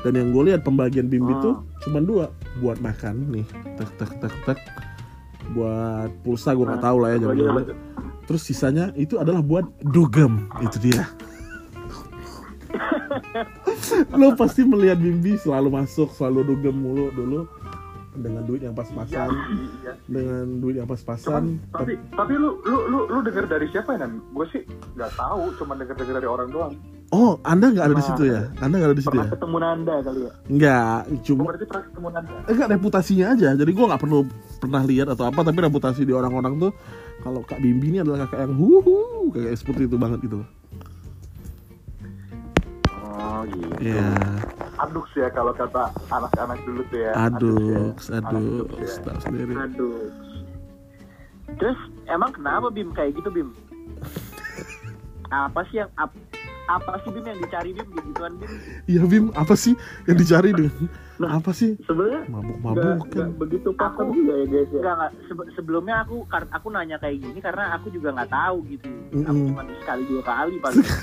Dan 0.02 0.18
yang 0.18 0.30
gue 0.34 0.54
lihat 0.54 0.62
pembagian 0.66 1.10
bimbi 1.10 1.34
Ah. 1.38 1.42
tuh 1.42 1.56
cuma 1.86 2.02
dua 2.02 2.30
buat 2.62 2.78
makan 2.82 3.30
nih 3.30 3.46
tek 3.78 3.90
tek 4.02 4.12
tek 4.22 4.34
tek. 4.46 4.60
Buat 5.54 6.10
pulsa 6.26 6.58
gue 6.58 6.66
nggak 6.66 6.82
tahu 6.82 6.98
lah 7.06 7.10
ya 7.14 7.18
apa? 7.30 7.78
terus 8.26 8.42
sisanya 8.42 8.90
itu 8.98 9.22
adalah 9.22 9.42
buat 9.46 9.66
dugem 9.94 10.50
itu 10.66 10.90
dia 10.90 11.06
lo 14.20 14.34
pasti 14.34 14.62
melihat 14.64 14.96
bimbi 14.96 15.36
selalu 15.36 15.70
masuk 15.74 16.12
selalu 16.12 16.48
dugem 16.48 16.76
mulu 16.76 17.12
dulu 17.12 17.40
dengan 18.16 18.48
duit 18.48 18.64
yang 18.64 18.72
pas-pasan 18.72 19.28
Iya. 19.28 19.92
dengan 20.08 20.64
duit 20.64 20.80
yang 20.80 20.88
Cuman, 20.88 20.96
pas-pasan 20.96 21.44
tapi 21.70 22.00
tapi 22.10 22.34
lu 22.34 22.64
lu 22.64 22.78
lu 22.88 23.00
lu 23.06 23.20
dengar 23.20 23.44
dari 23.44 23.68
siapa 23.68 23.92
ya? 23.94 24.08
Gue 24.08 24.48
sih 24.50 24.64
nggak 24.96 25.12
tahu, 25.14 25.52
cuma 25.58 25.76
dengar 25.76 25.94
dengar 25.94 26.16
dari 26.16 26.30
orang 26.30 26.48
doang. 26.48 26.74
oh 27.12 27.36
anda 27.44 27.70
nggak 27.70 27.86
ada 27.86 27.96
di 27.96 28.06
situ 28.08 28.24
ya 28.26 28.42
anda 28.58 28.76
nggak 28.80 28.90
ada 28.90 28.98
di 28.98 29.04
situ 29.04 29.12
Pernah 29.14 29.28
ya 29.28 29.36
ketemu 29.36 29.58
Nanda 29.60 29.96
kali 30.00 30.20
ya? 30.24 30.32
Enggak, 30.48 31.00
Gue 31.06 31.20
cuma 31.22 31.42
berarti 31.44 31.66
pernah 31.68 31.84
ketemu 31.86 32.08
Nanda. 32.10 32.36
enggak 32.48 32.68
reputasinya 32.72 33.26
aja. 33.30 33.50
Jadi 33.54 33.72
gua 33.72 33.86
nggak 33.92 34.02
perlu 34.02 34.20
pernah 34.58 34.82
lihat 34.82 35.08
atau 35.12 35.26
apa, 35.28 35.40
tapi 35.44 35.60
reputasi 35.60 36.02
di 36.02 36.14
orang-orang 36.16 36.54
tuh 36.58 36.72
kalau 37.20 37.44
Kak 37.44 37.60
Bimbi 37.60 37.92
ini 37.92 38.00
adalah 38.00 38.26
kakak 38.26 38.48
yang 38.48 38.56
huhu, 38.56 39.28
kayak 39.36 39.60
seperti 39.60 39.86
itu 39.86 40.00
banget 40.00 40.24
gitu. 40.24 40.40
loh. 40.40 40.48
Gitu. 43.48 43.76
Iya, 43.82 44.10
Aduk 44.78 45.06
sih 45.10 45.20
ya 45.20 45.30
kalau 45.30 45.52
kata 45.52 45.84
anak-anak 46.10 46.60
dulu 46.64 46.82
tuh 46.88 47.00
ya. 47.00 47.12
aduk, 47.16 47.58
ya. 47.62 47.82
aduk, 48.18 48.66
Aduk 48.68 48.68
ya. 48.78 48.96
tahu 49.02 49.20
sendiri. 49.22 49.54
Aduh. 49.56 50.00
Terus 51.56 51.80
emang 52.06 52.32
kenapa 52.32 52.68
Bim 52.68 52.90
kayak 52.92 53.16
gitu 53.16 53.30
Bim? 53.30 53.50
Apa 55.32 55.64
sih 55.68 55.80
yang 55.80 55.90
ap- 55.96 56.18
apa 56.66 56.98
sih 57.00 57.14
Bim 57.14 57.22
yang 57.24 57.38
dicari 57.38 57.70
Bim 57.72 57.88
di 57.88 58.02
gituan 58.04 58.34
Bim? 58.36 58.50
Iya 58.86 59.04
Bim, 59.06 59.26
apa 59.32 59.54
sih 59.54 59.78
yang 60.04 60.18
dicari 60.18 60.50
dengan 60.50 60.74
apa 61.22 61.54
sih? 61.54 61.78
Sebenarnya 61.86 62.26
Mabuk-mabuk 62.28 63.06
kan? 63.08 63.30
begitu 63.38 63.70
Aku- 63.72 64.10
juga 64.12 64.34
ya 64.34 64.46
guys 64.46 64.70
ya. 64.70 64.80
Enggak 64.82 64.94
enggak 64.98 65.12
Sebe- 65.26 65.50
sebelumnya 65.54 65.96
aku 66.02 66.16
aku 66.28 66.68
nanya 66.68 66.98
kayak 66.98 67.22
gini 67.22 67.40
karena 67.40 67.72
aku 67.72 67.88
juga 67.88 68.10
nggak 68.12 68.28
tahu 68.28 68.58
gitu. 68.68 68.90
Aku 69.14 69.32
Mm-mm. 69.32 69.48
cuma 69.54 69.62
sekali 69.80 70.04
dua 70.10 70.22
kali 70.22 70.56
paling. 70.60 70.82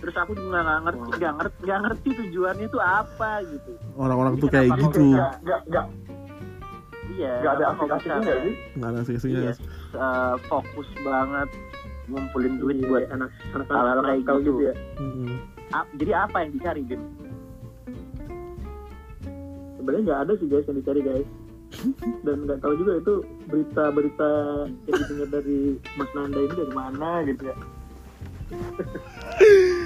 Terus 0.00 0.16
aku 0.16 0.32
juga 0.32 0.58
nggak 0.60 0.80
ngerti 0.82 1.08
nggak 1.14 1.34
ngerti 1.36 1.58
nggak 1.62 1.80
ngerti 1.80 2.08
tujuannya 2.16 2.66
itu 2.66 2.78
apa 2.78 3.30
gitu. 3.44 3.70
Orang-orang 3.94 4.32
tuh 4.36 4.48
kayak 4.48 4.68
gitu, 4.74 5.00
nggak 5.12 5.32
nggak 5.66 5.86
Iya. 7.10 7.32
nggak 7.38 7.52
ada 7.52 7.64
aplikasinya 7.68 8.16
nggak 8.18 8.38
sih? 8.40 8.54
nggak 8.74 8.88
ada 8.88 9.00
sih-sihnya. 9.04 9.40
Iya, 9.42 9.54
eh, 9.92 10.34
fokus 10.46 10.88
banget 11.00 11.48
ngumpulin 12.06 12.54
duit 12.56 12.76
Iya, 12.76 12.86
buat 12.86 13.04
anak 13.10 13.30
anak 13.52 13.66
hal-hal 13.68 13.98
kayak 14.00 14.18
nakal 14.18 14.36
gitu. 14.40 14.60
ya. 14.62 14.74
Mm-mm. 14.96 15.36
ap- 15.70 15.92
jadi 15.94 16.12
apa 16.20 16.36
yang 16.40 16.50
dicari 16.52 16.82
Bim? 16.82 17.02
Sebenarnya 19.76 20.02
nggak 20.02 20.20
ada 20.20 20.32
sih 20.34 20.46
guys 20.46 20.66
yang 20.66 20.78
dicari 20.78 21.00
guys. 21.00 21.28
dan 22.26 22.36
nggak 22.42 22.58
tahu 22.58 22.74
juga 22.76 22.92
itu 22.96 23.14
berita-berita 23.46 24.30
yang 24.84 24.96
didengar 24.98 25.28
dari 25.30 25.58
Mas 25.94 26.10
Nanda 26.10 26.38
ini 26.40 26.50
dari 26.52 26.72
mana 26.72 27.10
gitu 27.22 27.42
ya 27.46 27.56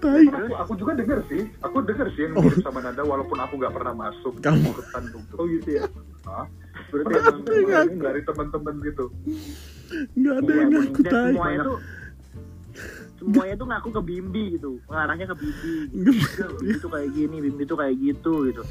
Tai. 0.00 0.24
Aku, 0.24 0.54
aku 0.56 0.72
juga 0.74 0.92
denger 0.96 1.20
sih, 1.28 1.42
aku 1.60 1.76
denger 1.84 2.08
sih 2.12 2.24
yang 2.24 2.32
mirip 2.34 2.60
sama 2.60 2.80
Nanda 2.80 3.02
walaupun 3.02 3.36
aku 3.36 3.54
nggak 3.54 3.70
pernah 3.70 3.92
masuk 3.94 4.34
Kamu. 4.40 4.72
gitu. 4.72 5.34
oh 5.36 5.44
gitu 5.46 5.68
ya 5.70 5.84
Hah? 6.24 6.46
berarti 6.88 7.12
emang 7.14 7.38
denger 7.44 7.84
dari 8.00 8.20
teman-teman 8.24 8.74
gitu. 8.82 9.04
Nggak 10.16 10.34
ada 10.36 10.46
Iya, 10.46 10.56
yang 10.56 10.70
ngaku 10.70 11.00
dan 11.00 11.12
tai. 11.12 11.28
semuanya 11.28 11.60
tuh 11.62 11.78
semuanya 13.20 13.54
tuh 13.54 13.66
ngaku 13.68 13.88
ke 13.90 14.02
Bimbi 14.02 14.44
gitu 14.56 14.70
mengarahnya 14.88 15.26
ke 15.28 15.36
Bimbi 15.36 15.74
Bimbi 15.92 16.72
tuh 16.78 16.88
kayak 16.88 17.10
gini 17.12 17.36
Bimbi 17.38 17.62
tuh 17.62 17.76
kayak 17.76 17.96
gitu 17.98 18.34
gitu 18.48 18.62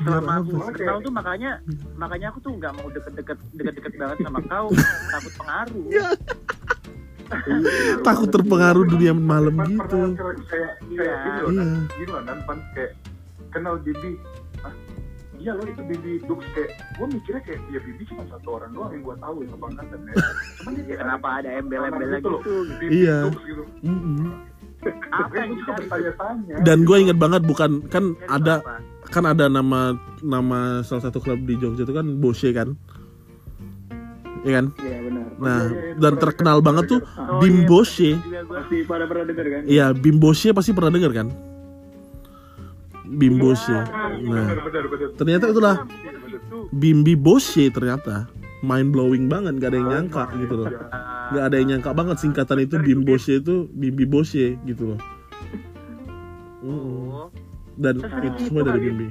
selama 0.00 0.40
aku 0.40 0.50
kenal 0.72 0.96
tuh 0.98 1.12
makanya 1.12 1.50
makanya 1.94 2.32
aku 2.32 2.40
tuh 2.40 2.56
nggak 2.56 2.72
mau 2.72 2.88
deket-deket 2.88 3.38
deket-deket 3.52 3.92
banget 3.94 4.16
sama 4.24 4.40
kau 4.42 4.66
takut 5.12 5.32
pengaruh 5.36 5.86
Takut 8.00 8.28
terpengaruh 8.28 8.84
dunia 8.86 9.12
malam 9.12 9.54
Pan 9.54 9.70
gitu. 9.70 9.98
kayak 10.16 10.34
kayak 10.48 10.72
Iya. 10.88 11.14
gini 11.22 11.38
loh, 11.38 11.50
Iya. 12.20 12.26
Nan, 12.26 12.38
Pan 12.42 12.58
kayak 12.74 12.92
kenal 13.48 13.74
Bibi. 13.78 14.10
Ah, 14.60 14.74
iya 15.36 15.52
loh 15.54 15.64
itu 15.64 15.82
Bibi 15.84 16.12
Dux 16.26 16.42
kayak 16.52 16.70
gue 16.92 17.06
mikirnya 17.08 17.42
kayak 17.42 17.60
ya 17.68 17.80
Bibi 17.80 18.02
cuma 18.04 18.22
satu 18.28 18.48
orang 18.52 18.70
doang 18.70 18.90
yang 18.90 19.02
gue 19.02 19.16
tahu 19.16 19.36
sama 19.46 19.64
angkatan 19.68 20.00
ya. 20.02 20.14
Cuman 20.58 20.70
dia 20.74 20.84
ya, 20.84 20.96
kenapa 20.98 21.26
ada 21.38 21.48
gitu 21.48 22.28
loh. 22.28 22.40
gitu 22.40 22.52
Bibi 22.76 22.92
Iya. 23.00 23.16
Dux 23.24 23.40
gitu. 23.44 23.62
Apa 25.10 25.34
yang 25.36 25.48
Gue 25.50 25.58
suka 25.60 25.72
dicari 25.76 25.84
bertanya-tanya. 25.84 26.54
Dan 26.64 26.78
gue 26.82 26.96
inget 26.98 27.18
banget 27.20 27.42
bukan 27.44 27.70
kan 27.86 28.04
ada 28.26 28.54
kan 29.06 29.24
ada 29.26 29.44
nama 29.46 29.92
nama 30.20 30.58
salah 30.80 31.02
satu 31.04 31.20
klub 31.20 31.42
di 31.42 31.54
Jogja 31.54 31.84
itu 31.84 31.92
kan 31.92 32.06
Bosche 32.16 32.50
kan. 32.50 32.74
Iya 34.40 34.52
kan? 34.56 34.66
iya 34.78 34.98
benar 35.00 35.24
Nah, 35.36 35.60
iya, 35.62 35.72
iya, 35.72 35.92
dan 35.96 36.12
pernah 36.12 36.20
terkenal 36.20 36.58
banget 36.60 36.84
tuh 36.88 37.00
Oh, 37.16 37.40
Bim 37.40 37.56
iya, 37.56 37.66
Bosche. 37.66 38.10
pasti 38.46 38.76
pada 38.84 39.04
pernah 39.04 39.24
dengar 39.24 39.46
kan 39.46 39.62
Iya, 39.64 39.86
Bim 39.92 40.16
Bosche 40.16 40.48
pasti 40.50 40.70
pernah 40.70 40.90
dengar 40.90 41.12
kan? 41.12 41.28
Bim 43.10 43.34
Bosche. 43.36 43.74
Ah, 43.74 44.12
Nah, 44.16 44.46
ternyata 45.14 45.44
itulah 45.48 45.76
Itu 45.82 46.68
Bimbi 46.70 47.14
Bosche 47.14 47.66
ternyata 47.68 48.30
mind 48.60 48.92
blowing 48.92 49.26
banget 49.26 49.56
gak 49.58 49.72
ada 49.72 49.78
yang 49.80 49.88
nyangka 49.90 50.24
gitu 50.36 50.54
loh 50.54 50.68
Ah, 50.92 51.32
gak 51.32 51.44
ada 51.48 51.56
yang 51.56 51.68
nyangka 51.74 51.90
banget 51.90 52.16
singkatan 52.20 52.58
itu 52.60 52.76
Bim 52.78 53.00
Bosche 53.02 53.40
itu 53.40 53.66
Bimbi 53.72 54.04
Bosche 54.04 54.54
gitu 54.62 54.94
loh 54.94 55.00
oh. 56.62 57.26
dan 57.74 57.96
itu 58.20 58.38
semua 58.46 58.62
dari. 58.62 58.78
Bimbi 58.84 59.08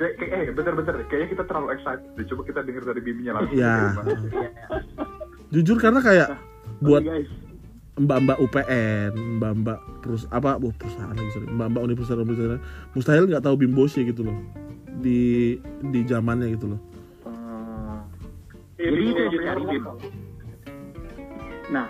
eh 0.00 0.48
bener-bener 0.52 0.94
kayaknya 1.12 1.28
kita 1.36 1.44
terlalu 1.44 1.68
excited 1.76 2.08
deh. 2.16 2.24
Coba 2.30 2.42
kita 2.48 2.60
denger 2.64 2.82
dari 2.88 3.00
Bibinya 3.04 3.32
langsung. 3.36 3.56
Ya. 3.58 3.92
Jujur 5.52 5.76
karena 5.76 6.00
kayak 6.00 6.28
buat 6.80 7.04
guys 7.04 7.28
mbak-mbak 8.00 8.38
UPN 8.40 9.12
mbak-mbak 9.36 9.78
perus 10.00 10.24
apa 10.32 10.56
oh, 10.56 10.72
perusahaan 10.72 11.12
lagi 11.12 11.30
sorry 11.36 11.48
mbak-mbak 11.52 11.82
universitas 11.84 12.16
universitas 12.16 12.60
mustahil 12.96 13.28
nggak 13.28 13.44
tahu 13.44 13.60
Bim 13.60 13.76
Bosche 13.76 14.00
gitu 14.08 14.24
loh 14.24 14.36
di 15.00 15.56
di 15.92 16.00
zamannya 16.04 16.56
gitu 16.56 16.76
loh. 16.76 16.80
Eh, 18.80 18.88
Jadi 18.88 19.00
itu 19.04 19.20
yang 19.20 19.32
Bim, 19.32 19.36
dicari, 19.36 19.62
Bim. 19.68 19.84
nah 21.70 21.88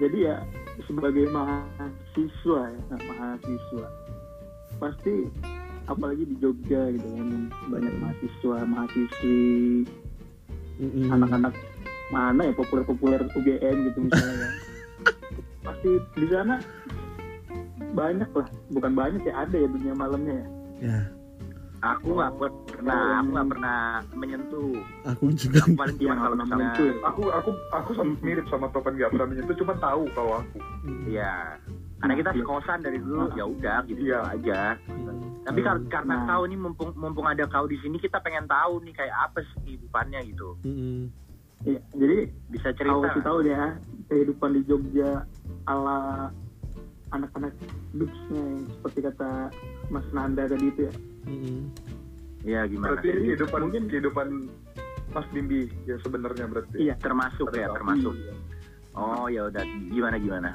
jadi 0.00 0.18
ya 0.18 0.36
sebagai 0.88 1.28
mahasiswa 1.28 2.60
ya 2.72 2.80
nah, 2.88 3.00
mahasiswa 3.12 3.86
pasti 4.80 5.14
apalagi 5.84 6.24
di 6.24 6.36
Jogja 6.36 6.90
gitu 6.90 7.06
kan 7.08 7.28
banyak 7.68 7.94
mahasiswa 7.98 8.56
mahasiswi 8.62 9.42
Mm-mm. 10.78 11.08
anak-anak 11.10 11.54
mana 12.08 12.40
ya 12.44 12.52
populer-populer 12.52 13.20
UGM 13.32 13.76
gitu 13.88 13.98
misalnya 14.02 14.36
kan. 14.38 14.52
pasti 15.64 15.90
di 16.14 16.26
sana 16.26 16.54
banyak 17.92 18.30
lah 18.30 18.48
bukan 18.68 18.92
banyak 18.92 19.22
ya 19.22 19.34
ada 19.38 19.56
ya 19.56 19.68
dunia 19.68 19.92
malamnya 19.92 20.34
ya 20.34 20.46
ya 20.82 20.98
aku 21.82 22.14
nggak 22.14 22.32
pernah 22.70 23.02
aku 23.18 23.28
nggak 23.32 23.48
pernah 23.50 23.78
menyentuh 24.14 24.74
aku 25.02 25.24
juga 25.34 25.58
aku 25.60 25.74
paling 25.74 25.96
cuma 25.98 26.14
kalau 26.14 26.36
misalnya 26.36 26.56
menyentuh 26.56 26.86
ya. 26.86 26.94
Aku 27.04 27.22
aku 27.28 27.50
aku 27.70 27.90
sama 27.92 28.12
mirip 28.20 28.46
sama 28.46 28.66
Topan 28.70 28.94
gak 28.94 29.10
pernah 29.10 29.28
menyentuh, 29.28 29.56
cuma 29.58 29.74
tahu 29.76 30.02
kalau 30.14 30.32
aku. 30.38 30.56
Iya. 31.04 31.58
Karena 31.98 32.14
kita 32.18 32.30
sekosan 32.34 32.78
dari 32.82 32.98
dulu 32.98 33.30
ya 33.32 33.44
udah 33.44 33.78
gitu 33.84 33.98
Iya. 34.00 34.20
aja. 34.30 34.60
Tapi 35.42 35.60
kar- 35.60 35.82
karena 35.88 36.14
Nah. 36.16 36.26
kau 36.28 36.42
nih 36.44 36.54
mumpung 36.54 36.90
mumpung 36.94 37.26
ada 37.26 37.42
kau 37.44 37.66
di 37.66 37.74
sini 37.78 37.98
kita 37.98 38.18
pengen 38.18 38.46
tahu 38.46 38.78
nih 38.80 38.94
kayak 38.94 39.16
apa 39.20 39.42
sih 39.42 39.56
kehidupannya 39.64 40.20
gitu. 40.24 40.54
Mm-mm. 40.62 41.10
Iya, 41.62 41.78
jadi 41.92 42.18
Bisa 42.48 42.68
cerita. 42.72 42.98
kasih 43.00 43.22
tahu 43.22 43.38
deh 43.40 43.50
ya 43.50 43.68
kehidupan 44.08 44.50
di 44.52 44.60
Jogja 44.64 45.26
ala 45.64 46.30
anak-anak 47.08 47.54
duksnya 47.92 48.40
yang 48.40 48.62
seperti 48.72 48.98
kata 49.04 49.30
Mas 49.88 50.06
Nanda 50.10 50.46
tadi 50.46 50.66
itu 50.68 50.80
ya. 50.86 50.94
Mm-mm. 51.24 51.58
Iya 52.42 52.60
gimana? 52.66 52.88
Berarti 52.92 53.08
Jadi, 53.08 53.20
kehidupan 53.24 53.60
mungkin- 53.62 53.86
kehidupan 53.86 54.28
Mas 55.12 55.26
Bimbi 55.28 55.60
yang 55.84 56.00
sebenarnya 56.00 56.46
berarti. 56.46 56.76
Iya. 56.80 56.94
Termasuk 56.98 57.46
ya, 57.52 57.66
Pada 57.66 57.76
termasuk. 57.76 58.14
ini. 58.14 58.34
Oh 58.92 59.26
ya 59.26 59.46
udah 59.46 59.62
gimana 59.88 60.16
gimana? 60.16 60.50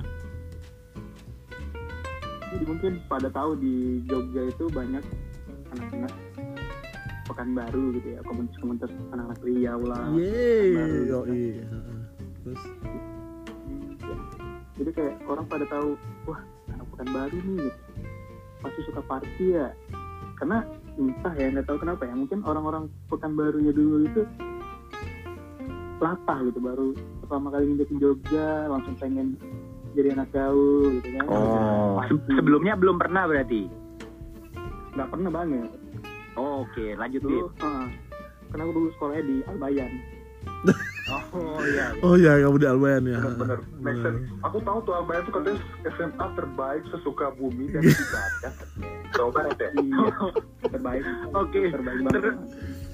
Jadi 2.47 2.63
mungkin 2.63 2.91
pada 3.11 3.27
tahu 3.27 3.59
di 3.59 4.01
Jogja 4.07 4.47
itu 4.47 4.65
banyak 4.71 5.03
anak-anak 5.75 6.13
pekan 7.27 7.51
baru 7.51 7.91
gitu 7.99 8.07
ya 8.15 8.19
komunitas-komunitas 8.23 8.91
anak-anak 9.11 9.39
Riau 9.43 9.81
lah. 9.83 10.05
Yeay, 10.15 10.67
kan. 11.11 11.27
iya. 11.27 11.65
Terus 12.43 12.61
Ya. 14.07 14.15
Jadi 14.79 14.91
kayak 14.95 15.15
orang 15.27 15.45
pada 15.51 15.65
tahu 15.67 15.99
wah 16.29 16.39
anak 16.71 16.87
pekan 16.95 17.09
baru 17.11 17.35
nih 17.35 17.57
gitu. 17.67 17.79
pasti 18.63 18.79
suka 18.87 19.01
party 19.03 19.45
ya. 19.51 19.67
Karena 20.39 20.63
entah 20.95 21.33
ya 21.35 21.51
nggak 21.51 21.67
tahu 21.67 21.77
kenapa 21.83 22.07
ya 22.07 22.13
mungkin 22.15 22.39
orang-orang 22.47 22.83
pekan 23.11 23.35
barunya 23.35 23.75
dulu 23.75 24.07
itu 24.07 24.23
latah 25.97 26.39
gitu 26.45 26.59
baru 26.61 26.93
pertama 27.25 27.49
kali 27.51 27.73
nginjekin 27.73 27.97
Jogja 27.99 28.69
langsung 28.69 28.93
pengen 29.01 29.33
jadi 29.97 30.13
anak 30.13 30.29
gaul 30.29 30.93
gitu 30.95 31.09
kan 31.11 31.25
Oh, 31.27 31.97
se- 32.05 32.29
sebelumnya 32.31 32.73
belum 32.73 32.95
pernah 32.95 33.25
berarti. 33.25 33.65
nggak 34.93 35.09
pernah 35.09 35.31
banget 35.31 35.69
Oh, 36.33 36.61
Oke, 36.61 36.93
lanjut 36.93 37.17
dulu 37.19 37.49
Bim. 37.49 37.65
uh, 37.65 37.85
karena 38.47 38.61
aku 38.61 38.73
dulu 38.73 38.87
sekolahnya 38.93 39.23
di 39.23 39.35
Albayan 39.43 39.91
Oh 41.33 41.59
iya. 41.63 41.85
oh 41.99 42.15
ya 42.15 42.33
kamu 42.37 42.57
di 42.57 42.67
Albayan 42.67 43.03
ya. 43.05 43.17
Bener-bener. 43.17 43.59
Make 43.79 43.99
sense. 44.01 44.27
Aku 44.41 44.57
tahu 44.59 44.79
tuh 44.81 44.93
Albayan 44.93 45.23
tuh 45.23 45.33
katanya 45.33 45.59
SMA 45.89 46.25
terbaik 46.33 46.83
sesuka 46.89 47.31
bumi 47.33 47.69
dan 47.69 47.81
ibadah. 47.81 48.53
Coba 49.13 49.39
deh. 49.51 49.71
iya 49.77 50.07
terbaik 50.71 51.03
Oke. 51.31 51.61
terbaik 51.69 51.99
banget 52.01 52.21
Ter- 52.21 52.39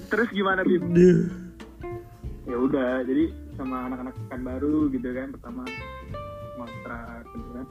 Terus 0.09 0.27
gimana 0.29 0.61
Bim? 0.61 0.83
Ya 2.43 2.57
udah 2.59 3.01
jadi 3.01 3.25
sama 3.53 3.87
anak-anak 3.87 4.13
pekan 4.19 4.41
baru 4.43 4.75
gitu 4.89 5.07
kan 5.09 5.27
pertama 5.31 5.61
ngontrak 6.63 7.21
gitu 7.29 7.49
kan 7.51 7.67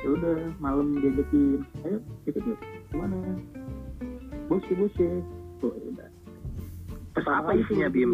ya 0.00 0.08
udah 0.12 0.36
malam 0.56 0.86
diajakin 0.96 1.64
ayo 1.84 1.98
ikut 2.24 2.42
yuk 2.44 2.58
ke 2.60 2.94
mana 2.94 3.16
bos 4.48 4.64
ya 4.64 4.74
bos 4.76 4.94
ya 4.96 5.12
oh, 5.60 5.72
ya 5.72 5.86
udah 5.90 6.08
Terus 7.10 7.26
apa 7.26 7.50
isinya 7.58 7.88
tuh, 7.90 7.94
Bim? 7.96 8.12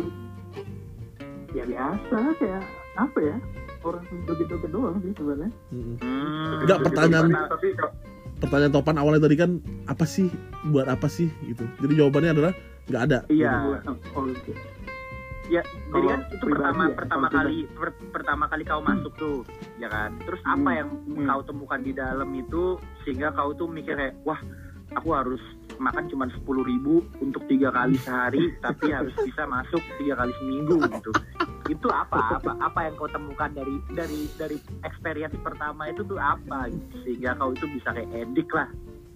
ya 1.52 1.64
biasa 1.64 2.16
kayak 2.40 2.64
apa 2.96 3.18
ya 3.20 3.37
orang 3.85 4.05
joget-joget 4.24 4.70
doang 4.72 4.96
sih 4.98 5.12
sebenarnya. 5.14 5.50
Hmm. 5.70 5.94
Enggak, 6.64 6.79
pertanyaan- 6.81 7.31
Tapi, 7.33 7.68
pertanyaan 8.40 8.72
topan 8.72 8.96
awalnya 8.96 9.22
tadi 9.24 9.37
kan 9.37 9.50
apa 9.87 10.05
sih 10.05 10.26
buat 10.66 10.88
apa 10.88 11.07
sih 11.07 11.29
gitu. 11.44 11.64
Jadi 11.81 11.92
jawabannya 11.92 12.31
adalah 12.35 12.52
nggak 12.88 13.02
ada. 13.05 13.18
Iya. 13.31 13.52
oh, 14.16 14.24
gitu. 14.26 14.52
Ya, 15.46 15.62
jadi 15.94 16.06
kan 16.11 16.20
itu 16.26 16.44
pertama 16.44 16.82
ya, 16.90 16.94
pertama 16.94 17.26
kali 17.30 17.56
per- 17.70 17.98
pertama 18.11 18.44
kali 18.46 18.62
kau 18.62 18.82
masuk 18.82 19.12
tuh, 19.14 19.38
ya 19.76 19.87
kan. 19.87 20.11
Terus 20.18 20.42
apa 20.42 20.68
Hmm. 20.68 20.78
yang 20.78 20.88
Hmm. 21.06 21.26
kau 21.26 21.42
temukan 21.44 21.80
di 21.80 21.92
dalam 21.94 22.30
itu 22.32 22.74
sehingga 23.02 23.30
kau 23.30 23.54
tuh 23.54 23.70
mikir 23.70 23.94
kayak, 23.94 24.18
wah, 24.22 24.40
aku 24.92 25.09
harus 25.12 25.42
makan 25.76 26.09
cuma 26.09 26.24
sepuluh 26.32 26.64
ribu 26.64 27.04
untuk 27.20 27.44
tiga 27.46 27.68
kali 27.68 27.94
sehari, 27.96 28.42
tapi 28.59 28.90
harus 28.90 29.12
bisa 29.14 29.44
masuk 29.44 29.82
tiga 29.96 30.16
kali 30.16 30.32
seminggu 30.40 30.82
gitu. 30.82 31.11
Itu 31.66 31.88
apa? 31.90 32.38
Apa 32.38 32.52
apa 32.59 32.80
yang 32.82 32.94
kau 32.96 33.06
temukan 33.06 33.50
dari 33.50 33.76
dari 33.92 34.20
dari 34.35 34.56
experience 34.82 35.37
pertama 35.40 35.87
itu 35.87 36.02
tuh 36.02 36.18
apa? 36.18 36.66
Gitu. 36.66 36.94
Sehingga 37.02 37.37
kau 37.37 37.52
itu 37.52 37.66
bisa 37.70 37.92
kayak 37.92 38.11
edik 38.11 38.50
lah. 38.50 38.66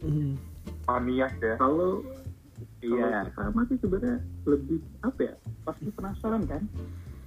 Mm. 0.00 0.38
maniak 0.88 1.30
ya. 1.38 1.54
kalau 1.54 2.02
Iya. 2.80 3.06
Kalau 3.08 3.24
pertama 3.30 3.60
sih 3.68 3.76
sebenarnya 3.80 4.16
lebih 4.48 4.78
apa 5.04 5.20
ya? 5.20 5.34
Pasti 5.64 5.88
penasaran 5.92 6.42
kan? 6.48 6.62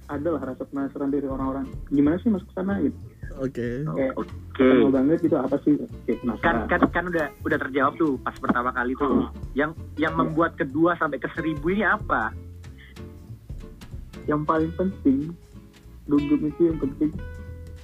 ada 0.04 0.36
lah 0.36 0.42
rasa 0.52 0.68
penasaran 0.68 1.08
dari 1.08 1.24
orang-orang 1.24 1.64
gimana 1.88 2.20
sih 2.20 2.28
masuk 2.28 2.44
sana 2.52 2.76
gitu 2.84 2.92
Oke. 3.40 3.82
Oke. 4.14 4.28
kenal 4.54 4.92
banget 4.92 5.18
gitu 5.26 5.34
apa 5.40 5.56
sih 5.64 5.74
kayak 6.06 6.20
Kan 6.20 6.36
penasaran 6.38 6.60
kan 6.68 6.80
kan 6.92 7.04
udah 7.08 7.26
udah 7.42 7.58
terjawab 7.58 7.92
tuh 7.98 8.14
pas 8.22 8.36
pertama 8.38 8.70
kali 8.70 8.94
tuh. 8.94 9.10
Hmm. 9.10 9.32
Yang 9.58 9.70
yang 9.98 10.14
membuat 10.14 10.54
kedua 10.54 10.94
sampai 11.00 11.18
ke 11.18 11.26
seribu 11.34 11.72
ini 11.72 11.82
apa? 11.82 12.30
yang 14.24 14.40
paling 14.40 14.72
penting 14.72 15.36
duduk 16.08 16.40
itu 16.48 16.72
yang 16.72 16.78
penting 16.80 17.12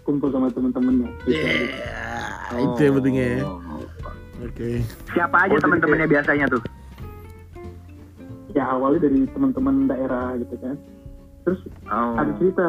kumpul 0.08 0.32
sama 0.32 0.48
teman-temannya 0.48 1.08
gitu. 1.28 1.36
Yeah, 1.36 2.64
itu 2.64 2.80
yang 2.80 2.94
penting 2.96 3.14
ya. 3.16 3.32
Oh. 3.44 3.60
Oke. 4.40 4.80
Siapa 5.12 5.36
aja 5.36 5.52
Oh, 5.52 5.60
jadi 5.60 5.64
teman-temannya 5.68 6.08
biasanya 6.08 6.46
tuh? 6.48 6.62
Awalnya 8.70 9.04
dari 9.04 9.26
teman-teman 9.28 9.87
daerah 9.87 10.38
gitu 10.38 10.54
kan 10.56 10.76
terus 11.42 11.61
Oh. 11.87 12.14
ada 12.14 12.30
cerita 12.37 12.68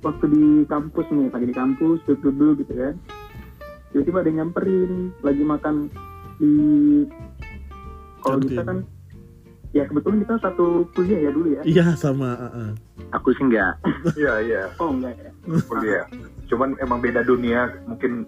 waktu 0.00 0.24
di 0.28 0.44
kampus 0.64 1.06
nih 1.08 1.26
lagi 1.28 1.46
di 1.46 1.54
kampus 1.54 1.98
duduk-duduk 2.04 2.62
gitu 2.62 2.72
kan 2.74 2.94
tiba-tiba 3.90 4.18
ada 4.18 4.28
yang 4.28 4.38
nyamperin 4.40 4.92
lagi 5.20 5.42
makan 5.42 5.74
di 6.36 6.54
kalau 8.18 8.38
Kantin. 8.38 8.48
kita 8.48 8.62
kan 8.62 8.78
ya 9.72 9.82
kebetulan 9.84 10.18
kita 10.20 10.34
satu 10.38 10.66
kuliah 10.92 11.20
ya 11.20 11.30
dulu 11.30 11.48
ya 11.50 11.62
Iya 11.64 11.86
sama. 11.94 12.30
uh, 12.30 12.46
uh. 12.46 12.70
Aku 13.12 13.32
sih 13.32 13.42
enggak. 13.42 13.80
Iya 14.14 14.32
iya 14.40 14.62
oh 14.76 14.92
enggak 14.92 15.16
ya 15.16 15.30
kuliah. 15.64 16.04
Cuman 16.46 16.76
emang 16.78 17.00
beda 17.00 17.22
dunia. 17.22 17.72
Mungkin 17.86 18.24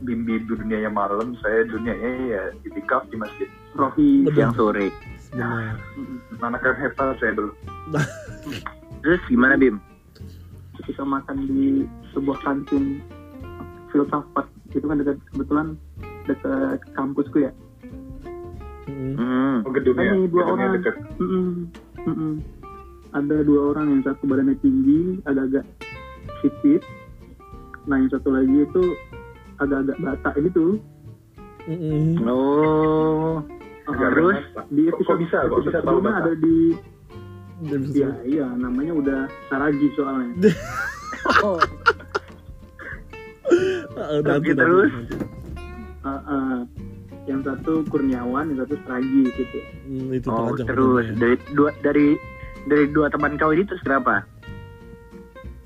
Bimbi 0.00 0.40
dunianya 0.42 0.88
malam, 0.88 1.36
saya 1.38 1.60
dunianya 1.66 2.08
ya 2.26 2.42
itikaf 2.64 3.04
di 3.06 3.16
masjid. 3.16 3.44
Betul. 3.70 4.32
Siang 4.32 4.52
sore. 4.54 4.88
Benar. 5.30 5.78
Anak 6.40 6.60
kan 6.60 6.74
hebat 6.76 7.14
saya 7.16 7.32
dulu. 7.32 7.52
Terus 9.00 9.20
gimana 9.26 9.54
Bim? 9.54 9.78
kita 10.80 11.04
makan 11.04 11.44
di 11.44 11.84
sebuah 12.10 12.40
kantin 12.40 13.04
filsafat 13.88 14.48
itu 14.70 14.82
kan 14.82 14.96
dekat 14.96 15.20
kebetulan 15.30 15.66
dekat 16.24 16.80
kampusku 16.94 17.40
ya 17.40 17.52
Mm. 18.90 19.14
Hmm. 19.14 19.56
Oh, 19.62 19.70
gedungnya, 19.70 20.12
Ini 20.12 20.26
dua 20.26 20.42
gedungnya 20.42 20.66
orang. 20.66 20.76
dekat. 20.82 20.94
Mm-mm. 21.16 21.46
Mm-mm. 22.02 22.32
ada 23.12 23.36
dua 23.40 23.60
orang 23.70 23.86
yang 23.88 24.02
satu 24.02 24.24
badannya 24.24 24.58
tinggi 24.58 25.20
agak-agak 25.24 25.62
sipit 26.40 26.82
nah 27.86 27.96
yang 27.96 28.10
satu 28.10 28.34
lagi 28.34 28.50
itu 28.60 28.82
agak-agak 29.56 29.96
batak 30.00 30.34
gitu 30.42 30.80
Mm-mm. 31.70 32.18
Oh. 32.24 33.46
Terus? 33.92 34.36
di 34.68 34.82
episode, 34.86 35.06
kok 35.06 35.18
bisa? 35.18 35.38
Kok 35.40 35.50
episode 35.50 35.64
bisa 35.64 35.78
tahu 35.78 35.98
sebelumnya 35.98 36.14
ada 36.16 36.32
di 36.36 36.56
Dia 37.60 37.76
bisa 37.76 37.98
ya 37.98 38.10
iya 38.24 38.46
namanya 38.50 38.92
udah 38.94 39.20
Saragi 39.46 39.86
soalnya 39.92 40.32
Oh. 41.40 41.60
Nanti, 44.00 44.48
Oke, 44.48 44.52
terus? 44.54 44.90
Ah, 46.00 46.16
ah. 46.24 46.56
yang 47.26 47.42
satu 47.42 47.84
Kurniawan 47.86 48.48
yang 48.48 48.58
satu 48.58 48.74
Saragi 48.80 49.22
gitu 49.28 49.58
Hmm, 49.84 50.08
itu 50.10 50.26
Oh, 50.26 50.56
terus 50.56 51.04
filmnya. 51.04 51.20
dari 51.20 51.36
dua 51.52 51.70
dari 51.80 52.08
dari 52.64 52.84
dua 52.88 53.06
teman 53.08 53.36
kau 53.36 53.50
ini 53.50 53.62
terus 53.62 53.82
kenapa? 53.82 54.24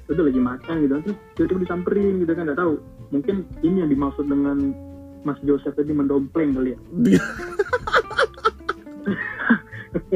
itu 0.04 0.20
lagi 0.20 0.36
makan 0.36 0.74
gitu 0.80 0.94
terus 1.00 1.16
tiba-tiba 1.34 1.60
disamperin 1.64 2.14
gitu 2.20 2.32
kan 2.32 2.44
nggak 2.44 2.60
tahu 2.60 2.76
mungkin 3.08 3.36
ini 3.62 3.76
yang 3.80 3.88
dimaksud 3.88 4.28
dengan 4.28 4.76
Mas 5.22 5.40
Joseph 5.40 5.72
tadi 5.72 5.90
mendompleng 5.90 6.52
kali 6.52 6.76
ya 6.76 6.78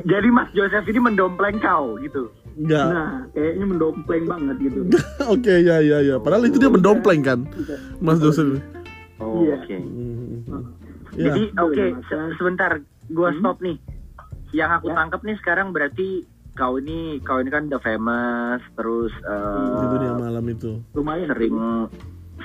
Jadi 0.01 0.29
Mas 0.29 0.51
Joseph 0.51 0.85
ini 0.85 1.01
mendompleng 1.01 1.59
kau 1.59 1.97
gitu. 1.99 2.29
Enggak. 2.55 2.87
nah 2.89 3.11
kayaknya 3.31 3.67
mendompleng 3.67 4.25
banget 4.25 4.57
gitu 4.61 4.81
Oke, 5.33 5.55
ya 5.61 5.79
ya 5.79 5.99
ya. 6.01 6.19
Padahal 6.19 6.45
itu 6.45 6.59
dia 6.59 6.67
mendompleng 6.69 7.23
kan, 7.23 7.47
Mas 7.97 8.19
Joseph. 8.19 8.59
Oh, 9.17 9.43
oke. 9.43 9.77
Hmm. 9.77 10.43
Ah. 10.49 10.63
Ya. 11.15 11.31
Jadi 11.31 11.51
oke, 11.53 11.85
se- 12.05 12.35
sebentar 12.35 12.79
gua 13.09 13.31
Hmm? 13.31 13.39
stop 13.41 13.59
nih. 13.59 13.79
Yang 14.51 14.71
aku 14.77 14.87
Ya. 14.89 14.95
tangkap 14.97 15.21
nih 15.23 15.37
sekarang 15.37 15.71
berarti 15.71 16.09
kau 16.53 16.75
ini 16.77 16.99
kau 17.21 17.39
ini 17.39 17.47
kan 17.49 17.67
udah 17.67 17.79
famous 17.79 18.59
terus 18.73 19.15
eh, 19.21 19.79
Itu 19.79 19.97
dia 19.97 20.13
malam 20.13 20.45
itu. 20.45 20.83
lumayan 20.93 21.31
sering 21.31 21.55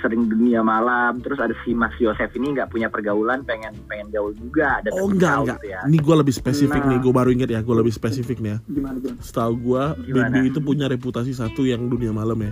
sering 0.03 0.27
dunia 0.27 0.59
malam 0.59 1.17
terus 1.17 1.39
ada 1.39 1.55
si 1.63 1.71
Mas 1.71 1.95
Yosef 1.95 2.27
ini 2.33 2.51
nggak 2.51 2.67
punya 2.67 2.85
pergaulan 2.85 3.41
pengen 3.41 3.71
pengen 3.85 4.11
gaul 4.11 4.35
juga 4.35 4.77
ada 4.77 4.91
Oh 4.91 5.07
enggak 5.07 5.35
enggak. 5.39 5.57
gitu 5.57 5.67
ya. 5.69 5.79
Ini 5.83 5.97
gue 5.97 6.15
lebih 6.17 6.33
spesifik 6.33 6.81
Nah. 6.81 6.89
nih. 6.89 6.97
Gue 6.99 7.13
baru 7.13 7.29
inget 7.29 7.49
ya. 7.49 7.59
Gue 7.59 7.75
lebih 7.75 7.89
spesifik 7.89 8.37
nih 8.37 8.49
ya. 8.49 8.57
gimana 8.65 8.97
gimana 8.97 9.17
Setahu 9.17 9.53
gue? 9.55 9.83
Bibi 10.05 10.39
itu 10.45 10.59
punya 10.59 10.85
reputasi 10.85 11.31
satu 11.31 11.63
yang 11.63 11.87
dunia 11.87 12.11
malam 12.11 12.35
ya. 12.37 12.51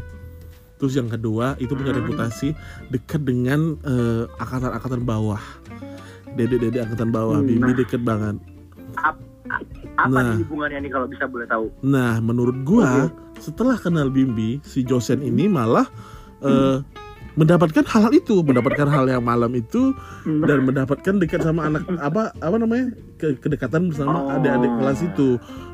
Terus 0.77 0.95
yang 0.95 1.07
kedua 1.07 1.53
itu 1.57 1.69
punya 1.71 1.91
Hmm. 1.91 2.01
reputasi 2.01 2.55
dekat 2.87 3.21
dengan 3.21 3.75
eh, 3.77 4.23
angkatan-angkatan 4.37 5.03
bawah. 5.03 5.43
Dede-dede 6.31 6.79
angkatan 6.79 7.11
bawah. 7.11 7.37
Hmm, 7.37 7.45
Bibi 7.45 7.61
nah. 7.61 7.77
deket 7.77 8.01
banget. 8.01 8.35
Apa 9.93 10.07
Nah. 10.09 10.33
nih 10.33 10.41
hubungannya 10.41 10.79
nih 10.81 10.89
kalau 10.89 11.05
bisa 11.05 11.27
boleh 11.27 11.45
tahu? 11.45 11.67
Nah, 11.83 12.17
menurut 12.19 12.57
gua 12.63 13.11
setelah 13.37 13.75
kenal 13.75 14.07
Bimbi, 14.07 14.57
si 14.63 14.81
Josen 14.81 15.21
ini 15.21 15.45
malah 15.45 15.85
eh, 16.41 16.81
mendapatkan 17.33 17.83
hal-hal 17.83 18.11
itu, 18.11 18.35
mendapatkan 18.39 18.85
hal 18.85 19.05
yang 19.05 19.21
malam 19.21 19.51
itu 19.53 19.95
Hmm. 20.21 20.43
dan 20.43 20.61
mendapatkan 20.61 21.15
dekat 21.15 21.41
sama 21.41 21.65
anak 21.65 21.87
apa 21.97 22.35
apa 22.35 22.55
namanya 22.55 22.89
ke- 23.15 23.37
kedekatan 23.37 23.87
bersama 23.87 24.19
Oh. 24.21 24.35
adik-adik 24.35 24.71
kelas 24.77 24.99
itu. 25.01 25.29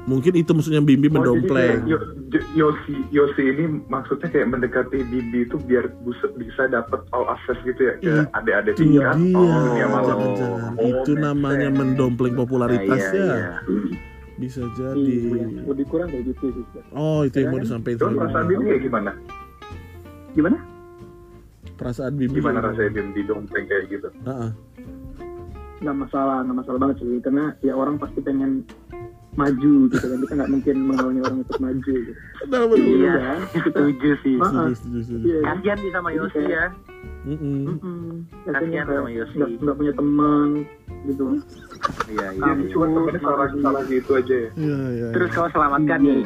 Mungkin 0.06 0.34
itu 0.36 0.52
maksudnya 0.52 0.80
Bimbi 0.80 1.08
Oh, 1.08 1.10
jadi 1.10 1.16
mendompleng. 1.18 1.80
Yo- 1.84 2.06
Yosi 2.54 2.94
Yosi 3.10 3.44
ini 3.46 3.64
maksudnya 3.86 4.28
kayak 4.28 4.48
mendekati 4.50 5.04
Bibi 5.04 5.44
itu 5.44 5.58
biar 5.60 5.90
bisa, 6.02 6.26
bisa 6.34 6.62
dapat 6.66 7.04
all 7.10 7.28
access 7.28 7.58
gitu 7.62 7.82
ya 7.82 7.94
ke 7.96 8.06
Itu 8.06 8.22
adik-adik 8.32 8.74
Itu 8.74 8.82
tingkat 8.86 9.16
dia, 9.18 9.36
oh, 9.36 9.48
dunia 9.66 9.88
malam. 9.88 10.08
jangan-jangan 10.08 10.72
Oh, 10.74 10.88
itu 10.88 11.12
namanya 11.14 11.68
sense. 11.68 11.78
mendompleng 11.78 12.36
popularitas 12.36 13.02
Iya, 13.04 13.12
ya. 13.12 13.26
iya. 13.28 13.52
Bisa 14.38 14.62
iya 14.62 14.70
jadi. 14.94 15.18
lebih 15.66 15.86
kurang 15.88 16.08
kayak 16.08 16.30
gitu 16.30 16.46
sih. 16.54 16.64
Oh, 16.92 17.26
itu 17.26 17.36
yang 17.38 17.50
mau 17.50 17.58
Kan? 17.58 17.66
disampaikan. 17.66 18.02
Terus 18.06 18.16
perasaan 18.16 18.46
Bibi 18.46 18.64
kayak 18.64 18.84
gimana? 18.84 19.12
gimana 20.30 20.58
perasaan 21.78 22.14
Bimbi. 22.18 22.42
Gimana 22.42 22.60
rasanya 22.60 22.92
Bibi 22.98 23.22
dompleng 23.30 23.66
kayak 23.70 23.86
gitu? 23.94 24.10
Ah, 24.26 24.50
ah. 24.50 24.52
nggak 25.78 25.94
masalah 25.94 26.42
nggak 26.42 26.58
masalah 26.58 26.80
banget 26.82 26.98
sih 27.06 27.22
karena 27.22 27.54
ya 27.62 27.78
orang 27.78 28.02
pasti 28.02 28.18
pengen 28.26 28.66
maju 29.38 29.74
gitu 29.94 30.06
kan 30.10 30.18
kita 30.26 30.34
nggak 30.34 30.50
mungkin 30.50 30.76
menghalangi 30.90 31.22
orang 31.22 31.38
untuk 31.46 31.60
maju 31.62 31.92
gitu. 31.94 32.14
Nah, 32.50 32.64
betul. 32.66 32.98
Iya, 32.98 33.14
kan? 33.14 33.40
setuju 33.62 34.10
sih. 34.26 34.36
Setuju, 34.42 34.74
setuju, 34.74 35.00
setuju. 35.06 35.26
Iya. 35.30 35.40
Kasihan 35.46 35.78
sih 35.78 35.92
sama 35.94 36.10
Yosi 36.10 36.42
ya. 36.50 36.66
Kasihan 37.22 38.50
Katanya 38.50 38.82
sama 38.90 39.10
Yosi. 39.14 39.36
nggak 39.38 39.50
nggak 39.62 39.76
punya 39.78 39.94
teman 39.94 40.50
gitu 41.06 41.24
Iya, 42.10 42.28
iya. 42.34 42.50
Iya. 42.58 42.68
cuma 42.74 42.86
temennya 42.90 43.22
salah 43.22 43.48
salah 43.62 43.84
gitu 43.86 44.12
aja 44.18 44.36
ya. 44.36 44.50
Iya, 44.58 44.80
iya. 44.98 45.08
Terus 45.14 45.30
kau 45.30 45.50
selamatkan 45.54 46.00
nih. 46.02 46.26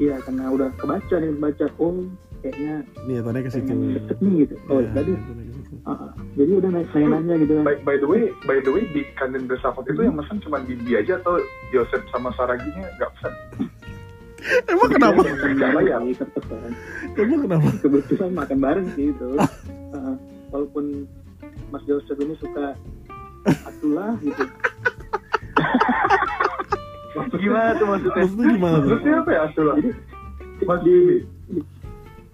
iya 0.00 0.16
karena 0.24 0.44
udah 0.48 0.68
kebaca 0.80 1.14
nih 1.20 1.30
kebaca 1.36 1.66
oh 1.82 1.94
kayaknya 2.42 2.74
niatannya 3.06 3.40
ke 3.40 3.50
situ. 3.50 3.72
deket 3.94 4.18
nih 4.18 4.32
gitu 4.42 4.54
oh 4.66 4.78
Iya, 4.78 4.90
situ. 4.92 5.32
ah, 5.82 5.90
ah. 5.92 6.10
jadi 6.34 6.52
udah 6.58 6.70
naik 6.70 6.88
nanya 6.92 7.34
gitu 7.38 7.52
kan 7.54 7.64
By, 7.64 7.74
by 7.80 7.96
the 7.96 8.06
way, 8.06 8.22
by 8.42 8.56
the 8.58 8.70
way 8.70 8.82
di 8.88 9.02
kantin 9.14 9.46
filsafat 9.46 9.84
itu 9.86 10.00
yang 10.02 10.14
mesen 10.14 10.38
cuma 10.40 10.58
Bibi 10.60 10.92
aja 10.94 11.16
atau 11.16 11.38
Yosef 11.70 12.02
sama 12.10 12.34
Saraginya 12.34 12.84
nggak 12.92 13.10
pesen? 13.14 13.32
Emang 14.66 14.90
kenapa? 14.90 15.22
Iya, 15.22 16.18
tetep 16.18 16.42
kan. 16.44 16.72
Emang 17.14 17.40
kenapa? 17.40 17.68
kebetulan 17.78 18.30
makan 18.34 18.58
bareng 18.58 18.86
sih 18.92 19.06
itu 19.08 19.28
Ah, 19.92 20.14
walaupun 20.50 21.06
Mas 21.70 21.86
Joseph 21.86 22.18
ini 22.18 22.34
suka 22.36 22.74
atulah 23.46 24.18
gitu 24.18 24.42
Gimana 27.32 27.70
tuh 27.74 27.86
maksudnya? 27.86 28.18
Maksudnya 28.18 28.46
gimana 28.50 28.76
tuh? 28.76 28.88
Terusnya 28.88 29.14
apa 29.16 29.30
ya 29.30 29.40
Asula? 29.46 29.72
jadi 29.76 29.90
Mas 30.62 30.80
di, 30.80 30.92
Bibi. 30.92 31.16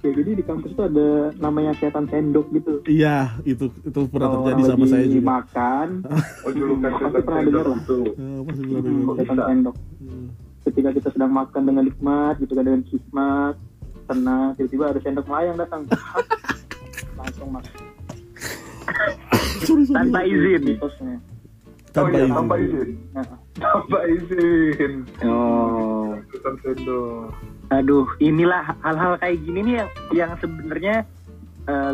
Ya 0.08 0.14
jadi 0.14 0.30
di 0.32 0.42
kampus 0.42 0.70
itu 0.70 0.82
ada 0.82 1.08
namanya 1.36 1.72
setan 1.74 2.04
sendok 2.06 2.48
gitu 2.50 2.72
Iya, 2.84 3.16
itu 3.44 3.68
itu 3.78 4.00
pernah 4.06 4.26
Kalau 4.26 4.40
terjadi 4.42 4.62
sama 4.64 4.76
lagi 4.78 4.90
saya 4.90 5.06
juga. 5.06 5.26
makan 5.28 5.88
Oh 6.44 6.50
julukan 6.50 6.90
Pasti 6.90 7.04
setan 7.04 7.20
pernah 7.20 7.38
sendok 7.38 7.46
dengar 7.46 7.66
lah. 7.66 7.78
itu. 7.78 7.98
Eh, 8.08 8.40
pasti 8.40 8.62
pernah 8.62 8.80
Hmm, 8.80 8.88
dengar. 8.88 9.14
setan 9.14 9.36
bisa. 9.36 9.46
sendok 9.46 9.76
Hmm. 9.98 10.26
ketika 10.60 10.88
kita 10.92 11.08
sedang 11.10 11.32
makan 11.32 11.62
dengan 11.64 11.82
nikmat 11.84 12.34
gitu 12.38 12.52
kan 12.52 12.64
dengan 12.64 12.82
hikmat 12.82 13.54
tenang 14.06 14.48
tiba-tiba 14.54 14.84
ada 14.86 15.00
sendok 15.00 15.26
melayang 15.26 15.56
datang 15.56 15.80
langsung 17.18 17.48
mas 17.50 17.66
Sorry, 19.60 19.84
sorry. 19.84 19.96
Tanpa 19.98 20.20
izin. 20.22 20.62
mitosnya 20.66 21.16
Oh 21.90 21.92
Tanpa 21.98 22.08
iya, 22.10 22.22
izin. 22.22 22.36
tanpa 22.36 22.54
izin. 22.58 22.88
nah, 23.10 23.24
Tanpa 23.54 23.98
izin. 24.06 24.92
Oh. 25.20 25.97
Setan 26.28 26.54
sendok. 26.60 27.32
Aduh, 27.68 28.08
inilah 28.18 28.72
hal-hal 28.80 29.16
kayak 29.20 29.38
gini 29.44 29.60
nih 29.64 29.74
yang 29.80 29.90
yang 30.12 30.32
sebenarnya 30.40 31.04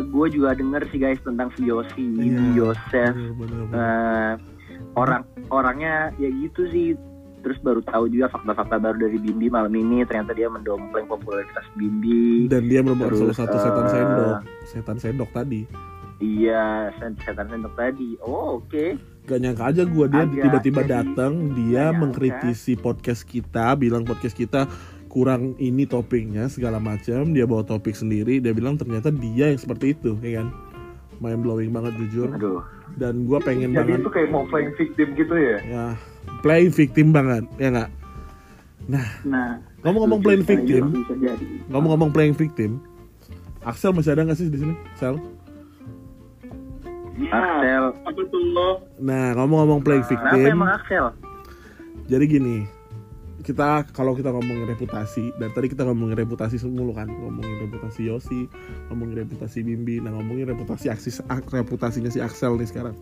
gue 0.07 0.27
juga 0.31 0.55
denger 0.55 0.87
sih 0.87 0.99
guys 1.03 1.19
tentang 1.19 1.51
si 1.59 1.67
Yosi, 1.67 2.07
Iya. 2.15 2.55
Yosef, 2.55 3.11
Bener, 3.11 3.35
bener, 3.35 3.59
bener. 3.67 3.75
eh, 3.75 4.33
orang 4.95 5.21
orangnya 5.51 6.15
ya 6.15 6.31
gitu 6.31 6.63
sih 6.71 6.95
terus 7.43 7.59
baru 7.61 7.77
tahu 7.85 8.09
juga 8.09 8.31
fakta-fakta 8.31 8.81
baru 8.81 9.05
dari 9.05 9.21
Bimbi 9.21 9.53
malam 9.53 9.69
ini 9.75 10.01
ternyata 10.07 10.33
dia 10.33 10.49
mendompleng 10.49 11.05
popularitas 11.05 11.61
Bimbi 11.77 12.49
dan 12.49 12.65
dia 12.65 12.81
merupakan 12.81 13.13
salah 13.13 13.37
satu 13.37 13.57
setan 13.61 13.85
eh, 13.85 13.91
sendok 13.93 14.37
setan 14.65 14.97
sendok 14.97 15.29
tadi 15.29 15.61
iya 16.17 16.89
setan 16.97 17.45
sendok 17.45 17.75
tadi 17.77 18.17
oh 18.25 18.57
oke 18.63 18.97
Gak 19.25 19.39
nyangka 19.41 19.63
aja 19.73 19.83
gua 19.89 20.05
dia 20.05 20.29
tiba-tiba 20.29 20.85
datang 20.85 21.57
dia 21.57 21.89
gak 21.89 21.97
mengkritisi 21.97 22.77
podcast 22.77 23.25
kita 23.25 23.73
bilang 23.73 24.05
podcast 24.05 24.37
kita 24.37 24.69
kurang 25.09 25.57
ini 25.57 25.89
topiknya 25.89 26.45
segala 26.45 26.77
macam. 26.77 27.33
Dia 27.33 27.49
bawa 27.49 27.65
topik 27.65 27.97
sendiri 27.97 28.37
dia 28.37 28.53
bilang 28.53 28.77
ternyata 28.77 29.09
dia 29.09 29.49
yang 29.49 29.57
seperti 29.57 29.97
itu 29.97 30.13
ya 30.21 30.45
kan? 30.45 30.53
Mind 31.17 31.41
blowing 31.41 31.73
banget 31.73 31.97
jujur. 32.05 32.29
Aduh. 32.37 32.61
Dan 33.01 33.25
gua 33.25 33.41
pengen 33.41 33.73
Jadi 33.73 33.97
banget 33.97 34.05
itu 34.05 34.11
kayak 34.13 34.29
mau 34.29 34.45
playing 34.45 34.73
victim 34.77 35.07
gitu 35.17 35.35
ya. 35.35 35.57
ya 35.65 35.85
playing 36.45 36.69
victim 36.69 37.09
banget 37.09 37.43
ya 37.57 37.67
nggak? 37.73 37.91
Nah, 38.85 39.57
ngomong-ngomong 39.81 40.21
playing 40.21 40.45
victim 40.45 40.93
bisa 40.93 41.17
jadi. 41.17 41.45
ngomong-ngomong 41.73 42.13
playing 42.13 42.37
victim 42.37 42.77
Axel 43.65 43.89
masih 43.97 44.13
ada 44.13 44.29
nggak 44.29 44.37
sih 44.37 44.45
di 44.45 44.61
sini 44.61 44.77
Axel 44.93 45.17
Ya, 47.15 47.31
Axel. 47.31 47.83
Apa 48.03 48.21
tuh 48.27 48.41
lo? 48.51 48.69
nah 48.99 49.31
ngomong-ngomong 49.33 49.79
playing 49.81 50.03
kenapa 50.03 50.35
victim? 50.35 50.51
emang 50.51 50.71
Axel? 50.73 51.05
Jadi 52.05 52.25
gini 52.27 52.57
kita 53.39 53.85
kalau 53.93 54.17
kita 54.17 54.33
ngomongin 54.33 54.65
reputasi 54.65 55.29
dan 55.37 55.53
tadi 55.53 55.69
kita 55.69 55.85
ngomongin 55.85 56.17
reputasi 56.17 56.57
semua 56.57 56.91
kan. 56.93 57.07
Ngomongin 57.07 57.55
reputasi 57.61 58.09
Yosi 58.09 58.49
ngomongin 58.89 59.21
reputasi 59.21 59.61
Bimbi. 59.61 60.01
Nah 60.01 60.11
ngomongin 60.11 60.49
reputasi 60.49 60.89
aksis 60.89 61.21
ak- 61.25 61.47
reputasinya 61.47 62.09
si 62.09 62.19
Axel 62.19 62.57
nih 62.57 62.67
sekarang. 62.67 62.95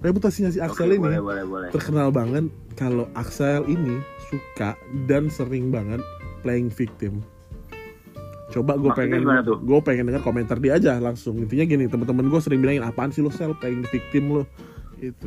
Reputasinya 0.00 0.50
si 0.50 0.60
Axel 0.60 0.90
Oke, 0.90 0.96
ini 0.96 1.00
boleh 1.00 1.20
boleh 1.22 1.44
boleh. 1.44 1.68
terkenal 1.70 2.10
banget 2.10 2.44
kalau 2.74 3.08
Axel 3.14 3.64
ini 3.64 4.00
suka 4.26 4.74
dan 5.06 5.28
sering 5.28 5.70
banget 5.70 6.02
playing 6.42 6.68
victim 6.68 7.24
coba 8.54 8.78
gue 8.78 8.90
pengen 8.94 9.20
gue 9.58 9.78
pengen 9.82 10.04
dengar 10.06 10.22
komentar 10.22 10.56
dia 10.56 10.78
aja 10.78 10.96
langsung 10.96 11.34
intinya 11.36 11.66
gini 11.66 11.84
teman-teman 11.84 12.30
gue 12.30 12.38
sering 12.38 12.62
bilangin 12.62 12.80
apaan 12.80 13.10
sih 13.10 13.18
lo 13.18 13.28
sel 13.28 13.50
playing 13.52 13.82
victim 13.90 14.30
lo 14.30 14.42
itu 14.96 15.26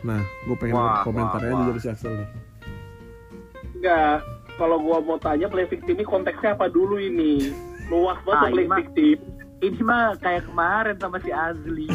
nah 0.00 0.18
gue 0.46 0.54
pengen 0.54 0.78
Wah, 0.78 1.02
komentarnya 1.02 1.50
wah, 1.50 1.60
wah. 1.60 1.68
dari 1.68 1.80
si 1.80 1.88
Axel 1.88 2.14
nih 2.14 2.28
Enggak. 3.74 4.24
Kalau 4.54 4.78
gua 4.78 4.96
mau 4.96 5.18
tanya 5.18 5.44
play 5.44 5.66
victim 5.66 5.92
ini 5.92 6.06
konteksnya 6.06 6.54
apa 6.54 6.70
dulu 6.70 6.96
ini? 6.96 7.52
Luas 7.90 8.16
banget 8.22 8.40
Ah, 8.40 8.48
play 8.48 8.68
victim. 8.70 9.18
ini 9.60 9.80
mah 9.80 10.16
kayak 10.16 10.44
kemarin 10.44 10.96
sama 10.96 11.20
si 11.20 11.28
Azli 11.28 11.88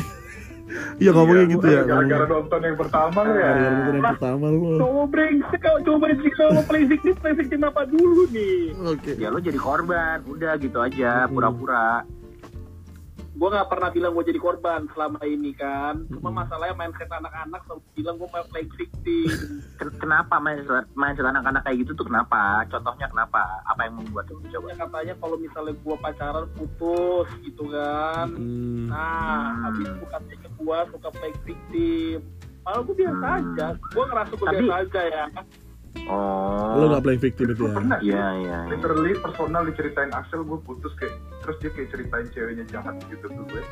Iya 0.96 1.10
ngomongnya 1.12 1.46
gitu 1.48 1.66
ya. 1.66 1.82
Gara-gara 1.82 1.98
ngomongnya. 2.20 2.28
nonton 2.30 2.60
yang 2.62 2.78
pertama 2.78 3.20
lu 3.22 3.34
ya. 3.34 3.42
Gara-gara 3.42 3.70
nonton 3.72 3.94
yang 3.96 4.06
pertama 4.12 4.46
lu. 4.48 4.68
Cowok 4.78 5.06
brengsek, 5.10 5.60
kalau 5.60 5.80
cowok 5.82 6.00
brengsek 6.00 6.34
kalau 6.36 6.62
play 6.64 6.84
victim, 6.86 7.14
play 7.16 7.34
victim 7.34 7.60
apa 7.64 7.82
dulu 7.86 8.24
nih? 8.30 8.60
Oke. 8.86 9.12
ya 9.16 9.28
lo 9.28 9.40
jadi 9.40 9.58
korban 9.58 10.18
udah 10.24 10.54
gitu 10.56 10.78
aja 10.78 11.12
Hmm. 11.22 11.32
pura-pura 11.32 12.06
Gue 13.40 13.48
nggak 13.48 13.72
pernah 13.72 13.88
bilang 13.88 14.12
gue 14.12 14.26
jadi 14.28 14.36
korban 14.38 14.84
selama 14.92 15.24
ini 15.24 15.56
kan. 15.56 16.04
Cuma 16.12 16.28
masalahnya 16.30 16.76
mindset 16.76 17.08
anak-anak 17.08 17.64
selalu 17.64 17.82
bilang 17.96 18.16
gue 18.20 18.28
main 18.28 18.46
play 18.46 18.66
victim. 18.76 19.32
Ken- 19.80 19.96
kenapa 19.96 20.36
main 20.38 20.60
main 20.92 21.16
anak-anak 21.16 21.64
kayak 21.64 21.88
gitu 21.88 21.96
tuh 21.96 22.04
kenapa 22.04 22.68
contohnya 22.68 23.08
kenapa 23.08 23.40
apa 23.64 23.88
yang 23.88 23.96
membuat 23.96 24.28
lo 24.28 24.44
coba 24.44 24.76
katanya 24.76 25.14
kalau 25.16 25.36
misalnya 25.40 25.72
gue 25.74 25.96
pacaran 25.96 26.46
putus 26.54 27.30
gitu 27.40 27.64
kan. 27.72 28.28
Hmm. 28.28 28.92
Nah, 28.92 29.08
Hmm. 29.56 29.64
habis 29.64 29.88
itu 29.88 30.06
katanya 30.06 30.50
gue 30.52 30.78
suka 30.92 31.10
play 31.16 31.34
victim. 31.42 32.18
Malah 32.60 32.82
gue 32.84 32.96
biasa 32.98 33.24
Hmm. 33.24 33.38
aja. 33.40 33.66
Gue 33.72 34.04
ngerasa 34.04 34.32
gue 34.36 34.48
Tapi- 34.52 34.60
biasa 34.60 34.76
aja 34.84 35.02
ya. 35.08 35.26
Oh 36.10 36.80
Lo 36.80 36.86
gak 36.94 37.04
playing 37.06 37.22
victim 37.22 37.48
itu 37.52 37.64
ya? 37.66 37.74
pernah 37.76 37.98
sih. 38.00 38.14
iya 38.14 38.28
iya 38.40 38.58
iya. 38.66 38.72
Literally 38.72 39.14
personal 39.20 39.62
diceritain 39.66 40.12
Axel 40.14 40.42
gue 40.46 40.60
putus 40.64 40.94
kayak 41.02 41.16
terus 41.42 41.58
dia 41.60 41.72
kayak 41.74 41.90
ceritain 41.92 42.28
ceweknya 42.34 42.66
jahat 42.70 42.96
gitu 43.10 43.26
ke 43.26 43.42
gue. 43.50 43.64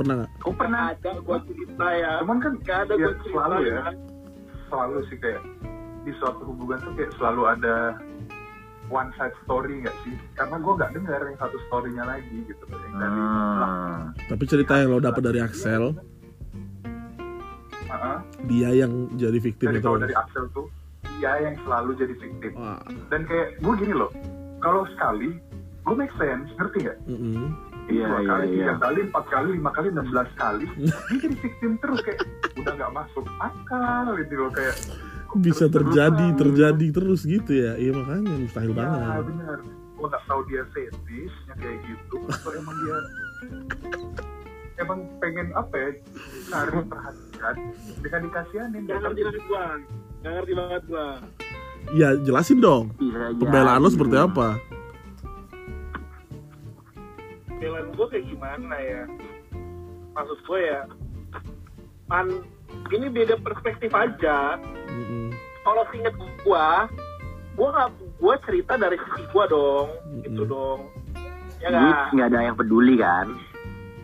Pernah 0.00 0.14
gak? 0.24 0.28
Kau 0.40 0.54
pernah 0.56 0.80
ada 0.96 1.10
gue 1.20 1.38
cerita 1.52 1.86
ya. 1.92 2.12
Cuman 2.24 2.38
kan 2.40 2.52
Gak 2.64 2.78
ada 2.88 2.94
ya, 2.96 3.06
gue 3.06 3.14
cerita 3.22 3.32
selalu 3.32 3.58
ya. 3.64 3.80
kan. 3.84 3.96
selalu 4.66 4.98
sih 5.06 5.18
kayak 5.22 5.42
di 6.02 6.12
suatu 6.18 6.42
hubungan 6.42 6.78
tuh 6.82 6.92
kayak 6.98 7.12
selalu 7.18 7.42
ada 7.54 7.74
one 8.90 9.10
side 9.18 9.34
story 9.46 9.82
nggak 9.82 9.96
sih? 10.02 10.14
Karena 10.34 10.56
gue 10.58 10.72
nggak 10.74 10.90
dengar 10.94 11.20
yang 11.22 11.38
satu 11.38 11.58
storynya 11.70 12.04
lagi 12.06 12.36
gitu. 12.46 12.64
Yang 12.66 12.94
dari 12.98 13.18
lah, 13.18 13.70
hmm. 13.70 14.02
Tapi 14.30 14.44
cerita 14.46 14.72
yang 14.78 14.88
lo 14.94 14.98
dapet 15.02 15.22
dari 15.22 15.38
Axel, 15.42 15.94
ah, 17.90 18.18
dia 18.46 18.70
yang 18.74 19.10
jadi 19.14 19.38
victim 19.38 19.70
dari 19.70 19.78
itu. 19.82 19.86
kalau 19.86 19.98
dari 20.02 20.14
Axel 20.14 20.46
tuh 20.54 20.66
dia 21.16 21.32
yang 21.42 21.56
selalu 21.64 21.90
jadi 21.96 22.14
victim. 22.16 22.52
Wah. 22.54 22.80
Dan 23.08 23.20
kayak 23.24 23.48
gue 23.58 23.72
gini 23.76 23.94
loh, 23.94 24.10
kalau 24.60 24.84
sekali 24.92 25.40
gue 25.82 25.94
make 25.94 26.12
sense, 26.16 26.50
ngerti 26.54 26.78
nggak? 26.84 26.98
mm-mm. 27.06 27.46
Iya, 27.86 28.02
dua 28.10 28.18
iya, 28.18 28.26
kali, 28.26 28.44
iya. 28.50 28.54
tiga 28.58 28.74
kali, 28.82 28.98
empat 29.06 29.24
kali, 29.30 29.48
lima 29.54 29.70
kali, 29.70 29.86
enam 29.94 30.06
belas 30.10 30.26
kali, 30.34 30.66
dia 30.74 30.90
jadi 31.22 31.36
victim 31.38 31.70
terus 31.78 32.02
kayak 32.02 32.18
udah 32.58 32.72
nggak 32.74 32.92
masuk 32.92 33.26
akal 33.38 34.06
gitu 34.18 34.34
loh 34.34 34.50
kayak 34.50 34.74
kok 35.26 35.38
Bisa 35.38 35.64
terjadi, 35.70 36.26
terjadi 36.34 36.86
terus 36.90 37.22
gitu 37.22 37.52
ya. 37.54 37.78
Iya 37.78 37.94
makanya 37.94 38.42
mustahil 38.42 38.74
Ya 38.74 38.78
banget. 38.82 39.22
benar. 39.30 39.58
Gue 39.94 40.06
nggak 40.10 40.24
tahu 40.26 40.40
dia 40.50 40.62
fetishnya 40.74 41.54
kayak 41.56 41.78
gitu. 41.86 42.16
Atau 42.26 42.50
emang 42.58 42.76
dia 42.82 42.96
emang 44.82 45.00
pengen 45.18 45.46
apa 45.54 45.74
ya 45.78 45.90
cari 46.50 46.70
perhatian 46.84 47.54
dengan 48.02 48.20
dikasihanin 48.26 48.82
Gak 48.84 48.98
banget 48.98 49.34
gue. 49.40 49.64
Gak 50.26 50.42
ngerti 50.42 50.52
banget 50.58 50.82
gue. 50.90 51.08
Ya 51.94 52.08
jelasin 52.18 52.58
dong. 52.58 52.90
Bisa 52.98 53.30
Pembelaan 53.38 53.78
lo 53.78 53.86
seperti 53.86 54.18
apa? 54.18 54.58
Belan 57.62 57.86
gue 57.94 58.06
kayak 58.10 58.26
gimana 58.26 58.74
ya? 58.82 59.02
Maksud 60.18 60.38
gue 60.50 60.60
ya, 60.66 60.82
kan 62.10 62.26
ini 62.90 63.06
beda 63.06 63.38
perspektif 63.38 63.94
aja. 63.94 64.58
Mm-mm. 64.90 65.30
Kalau 65.62 65.86
singkat 65.94 66.14
gue, 66.18 66.66
gue 67.54 67.68
nggak 67.70 67.90
gue 68.18 68.34
cerita 68.50 68.74
dari 68.74 68.98
sisi 68.98 69.22
gue 69.30 69.44
dong, 69.46 69.86
gitu 70.26 70.42
Mm-mm. 70.42 70.50
dong. 70.50 70.80
Ya 71.62 71.70
Which 71.70 72.18
nggak, 72.18 72.28
ada 72.34 72.40
yang 72.50 72.56
peduli 72.58 72.98
kan 72.98 73.30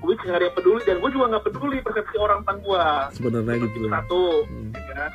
gue 0.03 0.19
nggak 0.19 0.35
ada 0.35 0.47
yang 0.51 0.57
peduli 0.59 0.83
dan 0.83 0.97
gue 0.99 1.11
juga 1.15 1.27
nggak 1.31 1.45
peduli 1.47 1.77
persepsi 1.79 2.17
orang 2.19 2.43
tentang 2.43 2.59
gue. 2.67 2.87
Sebenarnya 3.15 3.55
Itu 3.55 3.67
gitu. 3.71 3.87
satu, 3.87 4.23
Hmm. 4.51 4.71
ya 4.75 4.95
kan? 4.99 5.13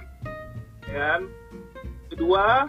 Kan? 0.87 1.27
Kedua, 2.11 2.65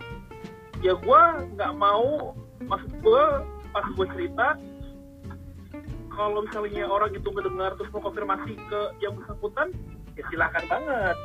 ya 0.84 0.92
gue 0.94 1.22
nggak 1.56 1.72
mau, 1.78 2.34
maksud 2.66 2.92
gue 3.02 3.24
pas 3.70 3.86
gue 3.94 4.06
cerita, 4.16 4.58
kalau 6.12 6.42
misalnya 6.42 6.84
orang 6.90 7.14
itu 7.14 7.28
ngedengar 7.30 7.78
terus 7.78 7.90
mau 7.94 8.02
konfirmasi 8.02 8.58
ke 8.58 8.80
yang 8.98 9.14
bersangkutan, 9.14 9.70
ya 10.18 10.22
silakan 10.28 10.64
banget, 10.66 11.16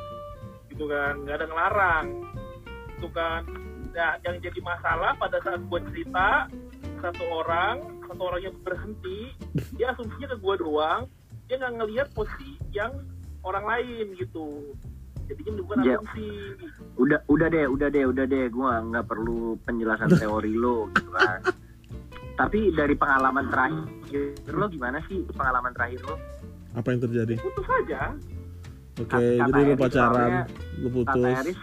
gitu 0.70 0.84
kan, 0.86 1.14
nggak 1.26 1.36
ada 1.42 1.46
ngelarang, 1.50 2.06
gitu 2.94 3.08
kan. 3.10 3.42
Nah, 3.94 4.18
yang 4.26 4.38
jadi 4.42 4.60
masalah 4.62 5.14
pada 5.18 5.38
saat 5.42 5.62
gue 5.66 5.80
cerita 5.90 6.50
satu 7.02 7.24
orang, 7.30 8.02
satu 8.06 8.22
orang 8.26 8.42
yang 8.42 8.56
berhenti, 8.62 9.34
dia 9.74 9.94
asumsinya 9.94 10.34
ke 10.34 10.36
gue 10.38 10.54
doang, 10.62 11.10
dia 11.46 11.58
nggak 11.58 11.74
ngelihat 11.78 12.08
posisi 12.14 12.58
yang 12.74 12.90
orang 13.42 13.66
lain 13.66 14.14
gitu. 14.18 14.74
Jadinya 15.24 15.52
bukan 15.58 15.76
Ya. 15.80 15.96
asumsi. 15.96 16.26
udah 16.94 17.18
udah 17.26 17.48
deh 17.48 17.66
udah 17.66 17.88
deh 17.88 18.04
udah 18.04 18.24
deh 18.24 18.46
gue 18.46 18.68
nggak 18.84 19.04
perlu 19.04 19.58
penjelasan 19.62 20.14
teori 20.14 20.54
lo 20.54 20.86
gitu 20.90 21.10
kan 21.10 21.42
tapi 22.34 22.70
dari 22.70 22.94
pengalaman 22.94 23.46
terakhir 23.46 23.82
lo 24.48 24.66
gimana 24.66 24.98
sih 25.04 25.26
pengalaman 25.28 25.70
terakhir 25.72 26.02
lo 26.04 26.14
Apa 26.72 26.90
yang 26.90 27.00
terjadi? 27.00 27.34
Putus 27.36 27.66
aja. 27.82 28.14
Oke, 28.96 29.06
Kata 29.06 29.18
jadi 29.40 29.50
lo 29.50 29.62
Eris 29.64 29.78
pacaran, 29.80 30.30
lo 30.76 30.86
kata 30.86 30.90
putus. 30.92 31.34
Eris 31.40 31.60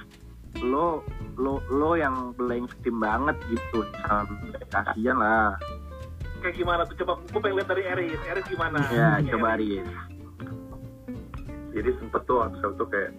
lo 0.61 0.87
lo 1.35 1.53
lo 1.69 1.91
yang 1.93 2.15
playing 2.33 2.67
victim 2.67 2.95
banget 2.97 3.35
gitu 3.47 3.87
kasihan 4.67 5.15
lah 5.15 5.55
Kayak 6.39 6.55
gimana 6.57 6.81
tuh? 6.83 6.95
Coba 6.99 7.13
gue 7.21 7.39
pengen 7.39 7.55
lihat 7.55 7.69
dari 7.69 7.83
Eris. 7.85 8.19
Eris 8.25 8.45
gimana? 8.45 8.77
ya 8.89 9.15
Eris. 9.17 9.31
coba 9.31 9.47
Aris 9.55 9.87
jadi 11.71 11.89
sempet 11.95 12.21
tuh 12.25 12.39
Axel 12.41 12.71
tuh 12.75 12.83
kayak 12.85 13.15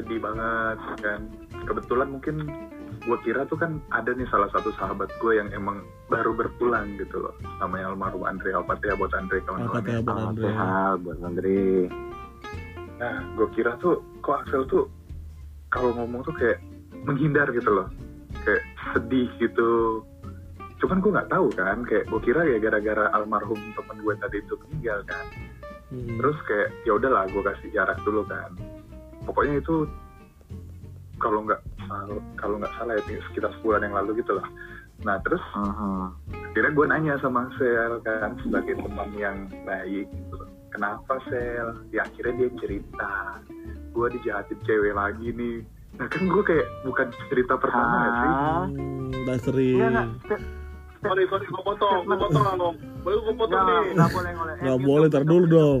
sedih 0.00 0.16
banget 0.16 0.78
kan. 1.04 1.20
Kebetulan 1.68 2.08
mungkin 2.08 2.48
gue 3.04 3.18
kira 3.24 3.44
tuh 3.48 3.60
kan 3.60 3.76
ada 3.92 4.16
nih 4.16 4.24
salah 4.32 4.48
satu 4.56 4.72
sahabat 4.80 5.12
gue 5.20 5.36
yang 5.36 5.52
emang 5.52 5.84
baru 6.08 6.32
berpulang 6.32 6.96
gitu 6.96 7.20
loh. 7.20 7.36
Namanya 7.60 7.92
almarhum 7.92 8.24
Andre 8.24 8.56
Alfatihah 8.56 8.96
buat 8.96 9.12
Andre 9.12 9.38
kawan-kawan 9.44 9.76
Alfatihah 9.76 10.00
buat 10.00 10.16
Andre. 10.24 10.48
buat 11.04 11.18
Andre. 11.20 11.60
Nah 12.96 13.14
gue 13.36 13.48
kira 13.52 13.76
tuh 13.76 14.00
kok 14.24 14.40
Axel 14.44 14.64
tuh 14.64 14.88
kalau 15.68 15.92
ngomong 15.92 16.24
tuh 16.24 16.32
kayak 16.32 16.64
menghindar 17.04 17.52
gitu 17.52 17.68
loh. 17.68 17.88
Kayak 18.40 18.64
sedih 18.96 19.28
gitu. 19.36 20.00
Cuman 20.80 21.04
gue 21.04 21.12
nggak 21.12 21.28
tahu 21.28 21.52
kan 21.52 21.84
kayak 21.84 22.08
gue 22.08 22.20
kira 22.24 22.40
ya 22.48 22.56
gara-gara 22.56 23.12
almarhum 23.12 23.60
temen 23.76 24.00
gue 24.00 24.14
tadi 24.16 24.40
itu 24.40 24.56
meninggal 24.64 25.04
kan. 25.04 25.28
Mm-mm. 25.90 26.22
terus 26.22 26.38
kayak 26.46 26.70
ya 26.86 26.94
udahlah 26.94 27.26
gue 27.26 27.42
kasih 27.42 27.68
jarak 27.74 27.98
dulu 28.06 28.22
kan 28.30 28.54
pokoknya 29.30 29.62
itu 29.62 29.86
kalau 31.16 31.46
nggak 31.46 31.60
kalau 32.34 32.58
nggak 32.58 32.74
salah 32.74 32.98
ya 32.98 33.22
sekitar 33.30 33.54
sebulan 33.58 33.86
yang 33.86 33.94
lalu 33.94 34.18
gitu 34.18 34.34
lah 34.34 34.46
nah 35.00 35.16
terus 35.22 35.40
Aha. 35.54 36.10
akhirnya 36.50 36.72
gue 36.74 36.86
nanya 36.86 37.14
sama 37.22 37.46
Sel 37.56 38.02
kan 38.02 38.34
sebagai 38.42 38.74
teman 38.76 39.08
yang 39.14 39.36
baik 39.64 40.10
gitu 40.10 40.36
kenapa 40.68 41.22
Sel 41.30 41.86
ya 41.88 42.02
akhirnya 42.02 42.34
dia 42.36 42.50
cerita 42.58 43.12
gue 43.90 44.06
dijahatin 44.18 44.58
cewek 44.64 44.92
lagi 44.92 45.30
nih 45.30 45.62
nah 45.94 46.06
kan 46.06 46.22
gue 46.22 46.42
kayak 46.42 46.66
bukan 46.82 47.06
cerita 47.28 47.54
pertama 47.54 47.96
ya 47.96 48.10
sih 48.10 48.30
Ah. 48.30 48.64
Hmm, 48.66 49.38
sering. 49.38 49.78
Step- 50.24 50.46
sorry 51.00 51.24
sorry 51.26 51.44
gue 51.44 51.62
potong 51.62 52.02
gue 52.04 52.16
potong 52.18 52.44
dong 52.56 52.76
boleh 53.00 53.16
gue 53.18 53.34
potong 53.34 53.62
nih 53.62 53.76
enggak 53.94 54.10
boleh, 54.10 54.32
boleh. 54.36 54.52
Eh, 54.52 54.62
Nggak 54.62 54.78
boleh, 54.80 55.06
dong, 55.06 55.12
tar 55.12 55.24
mute 55.24 55.30
dulu 55.30 55.44
dong. 55.46 55.80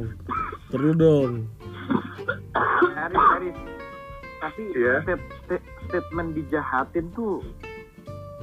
Tar 0.70 0.78
dulu 0.80 0.94
dong. 0.96 1.32
Haris, 2.90 3.24
Haris. 3.30 3.56
Tapi 4.40 4.62
Iya. 4.72 4.94
step, 5.02 5.20
step- 5.44 5.68
statement 5.84 6.32
dijahatin 6.32 7.10
tuh 7.10 7.44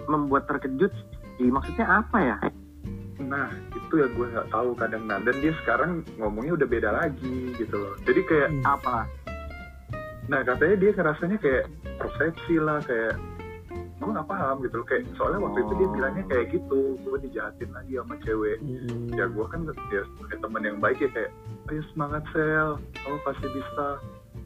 membuat 0.06 0.46
terkejut. 0.46 0.92
sih. 1.36 1.48
Maksudnya 1.48 1.86
apa 2.02 2.18
ya? 2.20 2.38
nah 3.20 3.50
itu 3.74 3.98
yang 3.98 4.14
gue 4.14 4.30
nggak 4.30 4.48
tahu 4.48 4.72
kadang 4.74 5.04
nah 5.04 5.18
dan 5.18 5.36
dia 5.36 5.50
sekarang 5.58 6.00
ngomongnya 6.16 6.54
udah 6.54 6.68
beda 6.70 6.90
lagi 6.94 7.50
gitu 7.56 7.76
loh 7.76 7.98
jadi 8.02 8.22
kayak 8.24 8.50
Apa? 8.64 9.04
nah 10.28 10.40
katanya 10.42 10.76
dia 10.78 10.92
ngerasanya 10.94 11.38
kayak 11.38 11.66
persepsi 11.98 12.56
lah 12.56 12.78
kayak 12.80 13.18
gue 13.98 14.08
nggak 14.08 14.22
paham 14.24 14.62
gitu 14.62 14.76
loh 14.76 14.88
kayak 14.88 15.02
soalnya 15.14 15.42
waktu 15.42 15.60
itu 15.60 15.74
dia 15.74 15.84
Oh. 15.84 15.92
bilangnya 15.92 16.24
kayak 16.26 16.46
gitu 16.52 16.80
gue 16.96 17.18
dijahatin 17.20 17.70
lagi 17.70 17.94
sama 17.96 18.16
cewek 18.22 18.58
Mm-mm. 18.60 19.02
ya 19.12 19.26
gue 19.28 19.46
kan 19.46 19.60
ya 19.90 20.02
sebagai 20.08 20.38
teman 20.38 20.62
yang 20.64 20.78
baik 20.78 20.98
ya 20.98 21.10
kayak 21.10 21.32
ayo 21.68 21.82
semangat 21.92 22.24
sel 22.32 22.80
kamu 23.04 23.18
pasti 23.28 23.48
bisa 23.52 23.86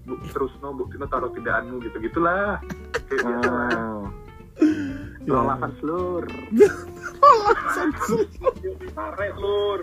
bu, 0.10 0.14
terus 0.34 0.54
no 0.62 0.74
bukti 0.74 0.98
no 0.98 1.06
taruh 1.06 1.30
tindakanmu 1.34 1.78
gitu 1.86 1.98
gitulah 2.02 2.58
kayak 3.10 3.22
biasa 3.22 3.50
lah. 3.50 3.70
Oh. 3.78 4.06
Ya. 5.22 5.38
Lolapan 5.38 5.72
seluruh. 5.78 6.34
tarik 8.98 9.36
lur 9.38 9.82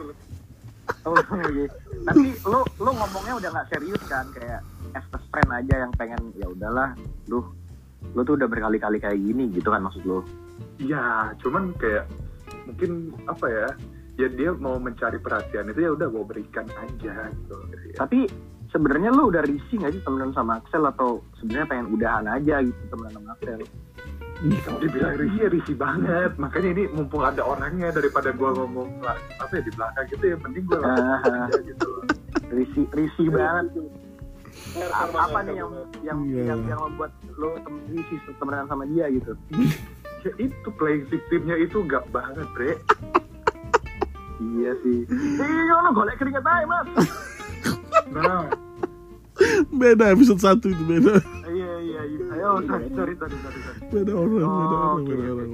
Oh, 1.04 1.14
iya. 1.52 1.68
Tapi 2.08 2.32
lo 2.48 2.64
lo 2.80 2.90
ngomongnya 2.96 3.34
udah 3.36 3.50
nggak 3.52 3.68
serius 3.70 4.02
kan 4.08 4.24
kayak 4.32 4.64
as 4.96 5.04
a 5.12 5.20
friend 5.28 5.50
aja 5.52 5.84
yang 5.84 5.92
pengen 5.94 6.32
ya 6.36 6.48
udahlah 6.48 6.96
lu 7.28 7.44
lu 8.16 8.20
tuh 8.24 8.40
udah 8.40 8.48
berkali-kali 8.48 8.96
kayak 8.96 9.20
gini 9.20 9.52
gitu 9.52 9.68
kan 9.68 9.84
maksud 9.84 10.04
lo. 10.08 10.24
ya 10.78 11.34
cuman 11.42 11.74
kayak 11.76 12.06
mungkin 12.64 13.12
apa 13.26 13.46
ya 13.50 13.68
ya 14.18 14.26
dia 14.28 14.50
mau 14.52 14.76
mencari 14.76 15.16
perhatian 15.16 15.70
itu 15.70 15.80
ya 15.80 15.90
udah 15.94 16.10
gue 16.10 16.24
berikan 16.26 16.66
aja 16.74 17.30
gitu 17.30 17.56
Tapi 17.94 18.26
sebenarnya 18.68 19.14
lo 19.14 19.30
udah 19.30 19.46
risih 19.46 19.78
nggak 19.78 19.94
sih 19.94 20.02
temenan 20.02 20.34
sama 20.34 20.58
Axel 20.58 20.82
atau 20.84 21.22
sebenarnya 21.38 21.66
pengen 21.70 21.86
udahan 21.94 22.26
aja 22.26 22.60
gitu 22.60 22.82
temenan 22.90 23.12
sama 23.14 23.30
Axel? 23.38 23.62
kalau 24.38 24.78
dibilang 24.78 25.18
risih 25.18 25.40
ya 25.42 25.48
risih 25.50 25.74
banget 25.74 26.30
makanya 26.38 26.68
ini 26.78 26.82
mumpung 26.94 27.26
ada 27.26 27.42
orangnya 27.42 27.90
daripada 27.90 28.30
gue 28.30 28.50
ngomong 28.54 29.02
lah, 29.02 29.18
apa 29.42 29.50
ya 29.58 29.62
di 29.66 29.72
belakang 29.74 30.06
gitu 30.14 30.24
ya 30.30 30.36
mending 30.38 30.62
gue 30.62 30.78
langsung 30.78 31.34
aja 31.34 31.58
gitu 31.58 31.86
loh 31.86 32.02
Risih 32.48 32.86
risih 32.96 33.28
banget 33.28 33.66
tuh. 33.76 33.88
Fair, 34.72 34.88
Apa, 34.94 35.16
apa 35.26 35.38
nih 35.44 35.58
yang 35.58 35.70
Iya. 36.06 36.42
yang 36.54 36.60
yang 36.70 36.80
membuat 36.80 37.10
lo 37.34 37.58
risih 37.90 38.18
temenan 38.38 38.70
sama 38.70 38.86
dia 38.86 39.10
gitu? 39.10 39.32
ya 40.24 40.32
itu 40.38 40.68
playing 40.78 41.04
victimnya 41.10 41.56
itu 41.58 41.82
gak 41.86 42.06
banget 42.10 42.46
bre 42.54 42.72
Iya 44.38 44.70
sih. 44.80 44.98
Iya, 45.34 45.74
lo 45.80 45.90
golek 45.92 46.16
keringet 46.16 46.40
aja 46.40 46.64
mas. 46.64 46.86
nah 48.08 48.46
Beda 49.70 50.10
episode 50.10 50.40
1 50.40 50.58
itu 50.64 50.82
beda. 50.84 51.14
iya 51.48 51.72
iya 51.78 52.00
iya. 52.04 52.24
Ayo 52.32 52.48
sorry 52.64 52.86
sorry 52.90 53.14
sorry. 53.14 53.36
Beda 53.88 54.12
orang, 54.12 54.34
beda 54.34 54.46
Oh, 54.46 54.78
orang, 54.92 55.04
beda 55.04 55.22
orang. 55.32 55.50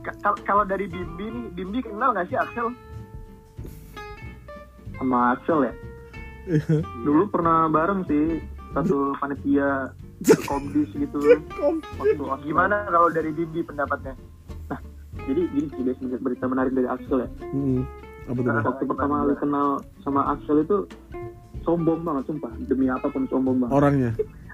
Ka- 0.00 0.18
kal- 0.22 0.42
Kalau 0.42 0.64
dari 0.64 0.86
Bimbi 0.86 1.26
nih, 1.26 1.44
Bimbi 1.52 1.78
kenal 1.82 2.12
nggak 2.12 2.28
sih 2.28 2.36
Axel? 2.36 2.68
sama 4.96 5.30
Axel 5.30 5.62
ya 5.62 5.72
dulu 6.98 7.30
pernah 7.30 7.68
bareng 7.68 8.02
sih 8.04 8.42
satu 8.72 9.14
panitia 9.14 9.92
komdis 10.42 10.90
gitu 10.90 11.22
waktu. 11.94 12.18
Gimana 12.42 12.82
kalau 12.84 13.06
dari 13.06 13.30
Bimbi 13.30 13.62
pendapatnya? 13.62 14.18
jadi 15.20 15.44
gini 15.46 15.68
sih 15.92 16.08
berita 16.16 16.46
menarik 16.46 16.72
dari 16.72 16.88
Axel 16.88 17.20
ya 17.20 17.28
Mm-mm. 17.46 17.84
Apa 18.28 18.36
tuh? 18.36 18.44
Bang? 18.44 18.60
waktu 18.62 18.84
pertama 18.84 19.14
kali 19.18 19.34
kenal 19.36 19.68
sama 19.98 20.20
Axel 20.30 20.60
itu 20.60 20.76
sombong 21.62 22.00
banget 22.00 22.24
sumpah 22.26 22.52
demi 22.64 22.86
apa 22.86 23.06
pun 23.06 23.24
sombong 23.26 23.56
banget 23.58 23.74
Orangnya. 23.74 24.12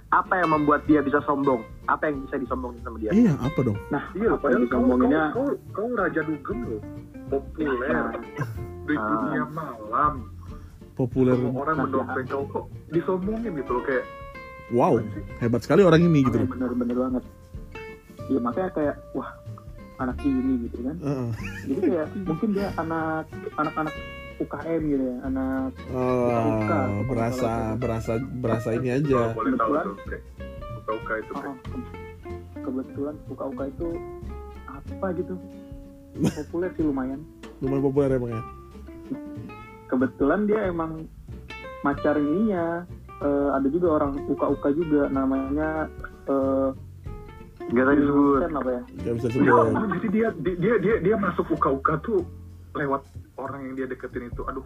Apa 0.08 0.38
yang 0.38 0.50
membuat 0.52 0.86
dia 0.86 1.02
bisa 1.02 1.18
sombong? 1.22 1.58
Apa 1.84 2.06
yang 2.06 2.22
bisa 2.22 2.38
disombongin 2.38 2.78
sama 2.80 2.96
dia? 2.98 3.10
Iya, 3.10 3.34
apa 3.36 3.60
dong? 3.60 3.78
nah 3.88 4.04
iya 4.14 4.30
apa 4.30 4.46
yang 4.48 4.62
padahal 4.64 4.86
kau, 4.86 4.94
kau, 4.96 5.10
kau, 5.32 5.46
kau 5.74 5.88
raja 5.92 6.20
dugem 6.22 6.58
loh 6.64 6.80
populer 7.26 7.90
Nah, 7.90 8.10
di 8.84 8.94
Ah. 8.94 9.08
dunia 9.08 9.44
malam 9.48 10.14
Populer. 10.94 11.34
semua 11.34 11.62
orang 11.62 11.74
Nah, 11.74 11.84
mendoktrin 11.84 12.26
kau 12.28 12.44
kok 12.46 12.64
disombongin 12.88 13.52
gitu 13.56 13.70
loh 13.72 13.82
kayak 13.82 14.04
Wow, 14.70 14.96
hebat 15.38 15.60
sekali 15.60 15.82
orang 15.82 16.00
ini 16.00 16.22
gitu. 16.22 16.38
loh. 16.38 16.48
bener-bener 16.48 16.96
banget 16.96 17.24
iya 18.24 18.38
makanya 18.40 18.70
kayak 18.72 18.96
wah 19.12 19.28
anak 19.96 20.16
ini 20.20 20.66
gitu 20.66 20.78
kan 20.82 20.96
Heeh. 20.98 21.28
jadi 21.64 21.80
kayak 21.84 22.08
mungkin 22.20 22.48
dia 22.50 22.68
anak 22.74 23.24
anak-anak 23.54 23.94
UKM 24.34 24.82
gitu 24.84 25.04
ya 25.04 25.16
anak 25.22 25.70
Oh, 25.88 27.06
berasa 27.06 27.52
berasa 27.76 28.12
berasa 28.34 28.68
ini 28.72 28.88
aja. 28.92 29.30
boleh 29.30 29.54
Kebetulan. 29.54 29.86
bre 30.00 30.18
uka-uka 30.76 31.14
itu 31.16 31.32
Oh, 31.32 31.54
ke- 31.64 31.90
kebetulan 32.60 33.14
UKUK 33.26 33.60
itu 33.68 33.88
apa 34.66 35.06
gitu 35.14 35.34
populer 36.38 36.70
sih 36.72 36.82
lumayan 36.82 37.20
Lumayan 37.58 37.82
populer 37.84 38.10
emang 38.12 38.32
ya. 38.32 38.42
kebetulan 39.86 40.40
dia 40.44 40.60
emang 40.64 41.06
macar 41.80 42.16
ininya 42.16 42.82
eh, 43.20 43.48
ada 43.52 43.68
juga 43.68 43.88
orang 43.94 44.18
UKUK 44.26 44.64
juga 44.74 45.02
namanya 45.08 45.86
eh 46.26 46.68
Gak 47.66 47.84
tadi 47.84 47.98
disebut. 47.98 48.40
Apa 48.46 48.70
ya 48.70 48.82
Gak 49.00 49.14
bisa 49.14 49.26
sebut. 49.30 49.66
jadi 49.94 50.08
dia 50.10 50.28
dia 50.54 50.74
dia 50.76 50.94
dia 51.00 51.14
masuk 51.16 51.46
uka-uka 51.50 51.96
tuh 52.00 52.20
lewat 52.72 53.02
orang 53.34 53.60
yang 53.62 53.74
dia 53.74 53.86
deketin 53.86 54.26
itu 54.26 54.42
aduh 54.44 54.62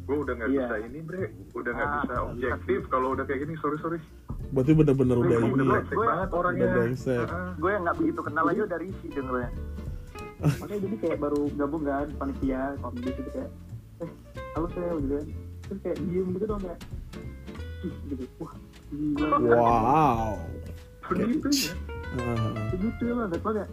gue 0.00 0.16
udah 0.16 0.32
nggak 0.32 0.48
Iya. 0.48 0.64
bisa 0.64 0.76
ini 0.80 0.98
bre 1.00 1.22
udah 1.52 1.70
nggak 1.70 1.86
Ah, 1.86 1.94
bisa 2.00 2.14
objektif 2.24 2.80
kalau 2.88 3.12
udah 3.12 3.24
kayak 3.24 3.40
gini 3.42 3.54
sorry 3.56 3.76
sorry 3.78 3.98
Berarti 4.48 4.72
bener-bener 4.72 5.16
udah 5.18 5.28
Gue 5.28 5.38
ini 5.38 5.50
udah 5.52 5.60
ya. 5.60 5.70
brengsek 5.74 5.94
Gue- 5.94 6.08
banget 6.08 6.30
orangnya 6.32 6.62
Udah 6.62 6.74
brengsek. 6.74 7.26
Ah, 7.28 7.50
Gue 7.54 7.70
yang 7.70 7.82
nggak 7.84 7.96
begitu 7.96 8.20
kenal 8.22 8.44
aja 8.46 8.60
udah 8.64 8.78
risih 8.78 9.08
dengernya. 9.12 9.50
makanya 10.58 10.80
jadi 10.80 10.96
kayak 10.98 11.18
baru 11.18 11.40
gabung 11.52 11.82
kan 11.84 12.06
panitia 12.14 12.60
komdis 12.78 13.10
itu 13.12 13.22
kayak 13.28 13.50
eh 13.98 14.10
halo 14.52 14.66
saya 14.70 14.90
gitu 14.96 15.12
kan 15.12 15.26
terus 15.60 15.78
kayak 15.82 15.96
diem 16.00 16.28
gitu 16.30 16.44
dong 16.46 16.60
kayak 16.60 16.78
gitu 18.06 18.24
wah 18.38 18.52
gila 18.88 19.36
Wow. 19.50 20.30
begitu 21.04 21.46
ya 21.50 21.72
Ah, 22.10 22.50
begitu 22.72 23.02
ya 23.02 23.14
banget 23.14 23.40
kayak 23.42 23.68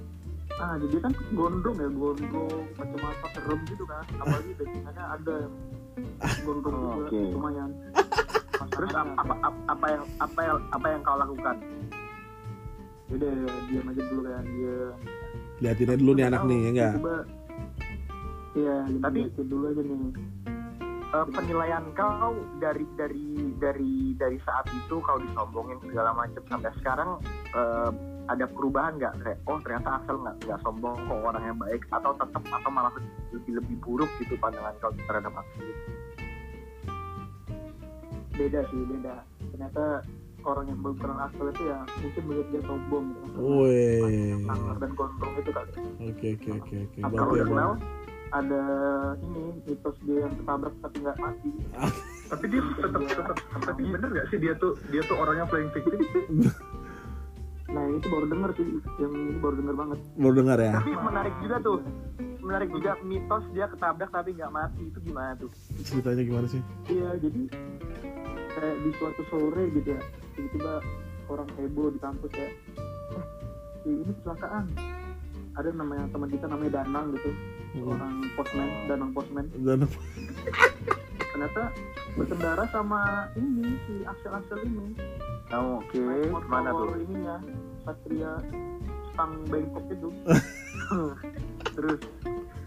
ah 0.56 0.74
jadi 0.78 0.98
kan 1.02 1.12
gondrong 1.32 1.78
ya 1.78 1.90
gondrong 1.90 2.64
macam 2.74 3.00
apa 3.04 3.28
serem 3.34 3.60
gitu 3.66 3.84
kan 3.84 4.04
apalagi 4.14 4.52
backingannya 4.56 5.04
ada 5.06 5.34
yang 5.38 5.54
gondrong 6.44 6.76
Oh, 6.76 6.94
juga 6.98 7.08
oke. 7.08 7.20
lumayan 7.32 7.70
Terus 8.66 8.92
apa, 8.92 9.12
apa, 9.16 9.34
apa, 9.42 9.60
apa 9.68 9.86
yang 9.90 10.04
apa 10.18 10.40
yang 10.42 10.58
apa 10.70 10.88
yang 10.90 11.02
kau 11.02 11.18
lakukan? 11.18 11.56
udah 13.06 13.32
diam 13.70 13.86
aja 13.86 14.02
dulu 14.04 14.22
kan 14.26 14.44
dia 14.44 14.78
Liatin 15.56 15.88
aja 15.88 15.98
dulu 15.98 16.12
nih 16.12 16.26
anak 16.26 16.42
nih, 16.44 16.58
ya 16.58 16.70
enggak? 16.70 16.94
coba 16.98 17.16
iya 18.54 18.76
Tapi- 19.00 19.32
dulu 19.40 19.66
aja 19.70 19.82
nih 19.82 20.00
Eh, 21.06 21.28
penilaian 21.32 21.86
kau 21.94 22.34
dari 22.58 22.84
dari 22.98 23.28
dari 23.56 23.94
dari 24.14 24.36
saat 24.42 24.68
itu 24.68 25.00
kau 25.00 25.16
disombongin 25.16 25.80
segala 25.82 26.12
macam 26.12 26.44
sampai 26.44 26.72
sekarang 26.76 27.10
eh, 27.54 27.90
ada 28.26 28.46
perubahan 28.50 28.98
nggak 28.98 29.14
kayak 29.22 29.40
oh 29.46 29.58
ternyata 29.62 29.90
Axel 30.02 30.18
nggak 30.22 30.36
nggak 30.46 30.60
sombong 30.66 30.98
kok 30.98 31.20
orangnya 31.22 31.54
baik 31.58 31.82
atau 31.94 32.12
tetap 32.18 32.44
atau 32.44 32.72
malah 32.74 32.92
lebih 33.34 33.54
lebih 33.62 33.76
buruk 33.82 34.10
gitu 34.18 34.34
pandangan 34.42 34.74
kau 34.82 34.92
terhadap 34.94 35.34
Axel 35.34 35.66
beda 38.36 38.60
sih 38.68 38.82
beda 38.90 39.16
ternyata 39.54 39.84
orang 40.46 40.66
yang 40.70 40.80
belum 40.82 40.98
kenal 41.02 41.20
Axel 41.26 41.48
itu 41.54 41.64
ya 41.70 41.80
mungkin 42.02 42.24
melihat 42.30 42.48
dia 42.54 42.62
sombong 42.70 43.06
gitu. 43.14 43.40
Sangar 44.46 44.76
dan 44.78 44.92
gondrong 44.94 45.34
itu 45.42 45.52
kali 45.54 45.72
Oke 46.06 46.28
oke 46.38 46.50
oke 46.62 46.76
oke. 46.86 47.00
Berarti 47.02 47.34
udah 47.34 47.48
kenal? 47.50 47.72
ada 48.34 48.64
ini 49.22 49.44
mitos 49.64 49.96
dia 50.04 50.28
yang 50.28 50.34
ketabrak 50.36 50.76
tapi 50.84 50.98
nggak 51.00 51.18
mati 51.24 51.50
tapi 52.26 52.46
dia 52.50 52.62
tetap 52.82 53.02
tetap 53.06 53.38
tapi 53.64 53.82
bener 53.86 54.10
gak 54.12 54.28
sih 54.34 54.38
dia 54.42 54.54
tuh 54.58 54.74
dia 54.90 55.02
tuh 55.06 55.16
orangnya 55.16 55.46
playing 55.48 55.72
victim 55.72 56.02
nah 57.76 57.84
itu 57.92 58.08
baru 58.08 58.26
denger 58.26 58.50
sih 58.56 58.68
yang 58.98 59.12
ini 59.12 59.36
baru 59.36 59.56
denger 59.58 59.76
banget 59.76 60.00
baru 60.16 60.34
dengar 60.34 60.58
ya. 60.58 60.72
tapi 60.74 60.92
menarik 60.96 61.36
juga 61.38 61.56
tuh 61.60 61.78
menarik 62.40 62.70
juga 62.72 62.92
mitos 63.02 63.44
dia 63.52 63.66
ketabrak 63.68 64.10
tapi 64.10 64.30
nggak 64.32 64.48
mati 64.50 64.82
itu 64.86 65.00
gimana 65.02 65.36
tuh 65.36 65.52
Ceritanya 65.84 66.24
gimana 66.24 66.48
sih? 66.48 66.62
iya 66.88 67.10
jadi 67.18 67.42
kayak 68.50 68.76
di 68.80 68.90
suatu 68.96 69.22
sore 69.28 69.64
gitu 69.72 69.90
ya 69.92 70.02
tiba-tiba 70.34 70.74
orang 71.28 71.50
heboh 71.54 71.90
di 71.90 72.00
kampus 72.00 72.32
ya 72.32 72.48
eh, 72.48 73.26
ini 73.86 74.12
kecelakaan 74.14 74.66
ada 75.54 75.70
namanya 75.74 76.08
teman 76.10 76.30
kita 76.30 76.46
namanya 76.48 76.72
Danang 76.80 77.12
gitu 77.12 77.32
Hmm. 77.76 77.92
orang 77.92 78.24
postman 78.40 78.72
Danang 78.88 79.12
postman 79.12 79.46
Dan 79.54 79.84
ternyata 81.36 81.64
berkendara 82.16 82.64
sama 82.72 83.02
ini 83.36 83.76
si 83.84 83.94
Axel 84.04 84.32
Axel 84.34 84.60
ini 84.64 84.96
Oh, 85.52 85.78
Oke, 85.78 86.00
motor 86.32 86.48
mana 86.48 86.72
tuh? 86.72 86.96
ininya 86.98 87.36
Satria 87.84 88.40
Stang 89.12 89.44
Bangkok 89.46 89.84
itu 89.90 90.10
terus 91.76 92.00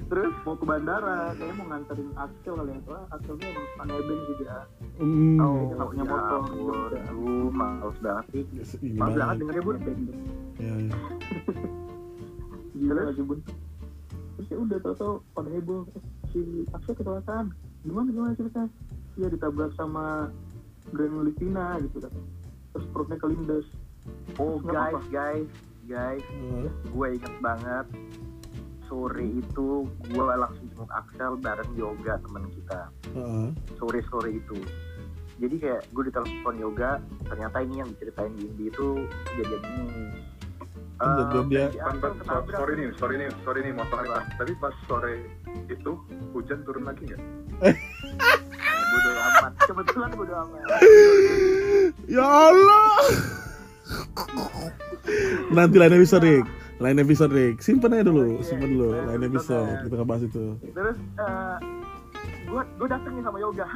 terus 0.06 0.32
mau 0.40 0.52
ke 0.52 0.64
bandara 0.64 1.32
kayaknya 1.32 1.54
mau 1.56 1.66
nganterin 1.66 2.10
Axel 2.14 2.54
kali 2.54 2.70
ya 2.70 2.80
soalnya 2.84 3.06
Axelnya 3.10 3.46
emang 3.46 3.66
suka 3.66 3.84
nebeng 3.84 4.20
sih 4.20 4.36
dia 4.36 4.58
Hmm. 4.98 5.38
Oh, 5.38 5.70
nggak 5.70 5.86
punya 5.86 6.02
ya 6.02 6.10
motor. 6.10 6.40
Aduh, 6.90 7.48
males 7.54 7.96
banget 8.02 8.24
sih. 8.34 8.42
Ini 8.82 8.98
Males 8.98 9.14
banget 9.14 9.16
banget. 9.16 9.36
dengernya, 9.38 9.62
Bun. 9.62 9.76
Ya, 10.58 10.72
ya. 10.74 10.96
gila 12.74 13.00
nggak 13.00 13.14
sih 13.14 13.24
bun 13.24 13.38
terus 14.34 14.48
ya 14.48 14.56
udah 14.58 14.78
tau-tau 14.80 15.12
pada 15.32 15.48
heboh 15.50 15.82
eh, 15.88 16.02
si 16.30 16.40
Axel 16.70 16.94
kecelakaan 16.94 17.46
gimana 17.88 18.08
gimana 18.08 18.32
ceritanya? 18.34 18.70
Iya 19.14 19.28
ditabrak 19.30 19.72
sama 19.74 20.28
Grand 20.88 21.24
Livina 21.24 21.80
gitu 21.80 21.98
kan. 21.98 22.12
Terus 22.70 22.86
perutnya 22.92 23.16
kelindes. 23.16 23.66
Oh, 24.36 24.56
Nggak 24.58 24.72
guys, 24.72 24.92
apa-apa. 24.94 25.10
guys, 25.10 25.50
guys. 25.84 26.24
Eh, 26.24 26.68
Gue 26.88 27.06
inget 27.14 27.34
banget 27.40 27.86
sore 28.84 29.20
itu 29.20 29.84
gue 29.84 30.24
langsung 30.24 30.64
jemput 30.66 30.88
Axel 30.90 31.36
bareng 31.36 31.72
yoga 31.74 32.16
teman 32.18 32.48
kita. 32.48 32.80
Eh. 33.12 33.48
sore 33.76 34.00
sore 34.06 34.30
itu. 34.34 34.56
Jadi 35.38 35.54
kayak 35.56 35.86
gue 35.92 36.08
ditelepon 36.08 36.56
yoga 36.56 36.96
ternyata 37.22 37.60
ini 37.60 37.78
yang 37.78 37.88
diceritain 37.90 38.32
Windy 38.32 38.72
itu 38.72 39.04
kejadian 39.28 39.62
ini 39.62 40.04
Kan 40.98 41.06
Eh, 41.08 41.14
jadi 41.14 41.46
dia- 41.46 41.70
ketabrak. 41.70 42.50
sorry 42.52 42.72
nih, 42.74 42.88
sorry 42.92 43.14
nih, 43.16 43.28
sorry 43.40 43.60
nih 43.62 43.72
motong 43.72 44.02
Pan. 44.02 44.24
Tapi 44.34 44.52
pas 44.58 44.74
sore 44.84 45.14
itu 45.66 45.92
hujan 46.32 46.58
turun 46.62 46.82
lagi 46.82 47.06
nggak? 47.06 47.20
Bodo 48.90 49.10
amat 49.14 49.52
kebetulan 49.62 50.10
bodo 50.10 50.34
amat 50.34 50.60
Ya 52.08 52.24
Allah. 52.24 52.88
Nanti 55.50 55.76
lain 55.76 55.94
episode, 55.94 56.24
Rick. 56.24 56.44
Lain 56.78 56.96
episode, 56.96 57.30
Rick. 57.30 57.54
Simpen 57.58 57.90
aja 57.90 58.04
dulu, 58.04 58.38
simpen 58.40 58.70
dulu. 58.70 58.90
Lain 58.96 59.22
episode, 59.24 59.70
kita 59.82 59.94
ngebahas 59.94 60.22
itu. 60.24 60.44
terus 60.68 60.98
gue 62.44 62.62
gue 62.74 62.88
dateng 62.88 63.12
nih 63.12 63.22
sama 63.22 63.38
yoga 63.38 63.66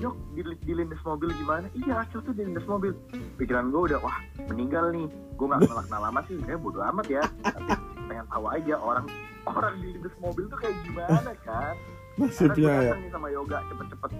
Yok, 0.00 0.16
di, 0.32 0.40
di 0.40 0.72
lindes 0.72 0.96
mobil 1.02 1.28
gimana? 1.30 1.68
Iya, 1.74 2.00
Acil 2.00 2.24
tuh 2.24 2.32
di 2.32 2.42
lindes 2.42 2.64
mobil. 2.64 2.96
Pikiran 3.36 3.68
gue 3.68 3.80
udah, 3.86 4.00
wah 4.00 4.16
meninggal 4.48 4.88
nih. 4.90 5.04
Gue 5.36 5.46
gak 5.46 5.60
kenal 5.62 5.84
kenal 5.84 6.02
lama 6.02 6.20
sih, 6.24 6.40
kayak 6.40 6.56
bodo 6.58 6.80
amat 6.82 7.06
ya. 7.06 7.22
Tapi 7.42 7.68
pengen 8.06 8.26
tahu 8.26 8.44
aja 8.48 8.74
orang 8.76 9.04
orang 9.46 9.74
di 9.76 9.92
lindes 9.92 10.14
mobil 10.18 10.44
tuh 10.46 10.56
kayak 10.56 10.76
gimana 10.82 11.32
kan? 11.42 11.74
Nasibnya 12.16 12.72
ya. 12.82 12.92
nih 12.96 13.10
sama 13.10 13.28
yoga, 13.28 13.60
cepet-cepet 13.66 14.12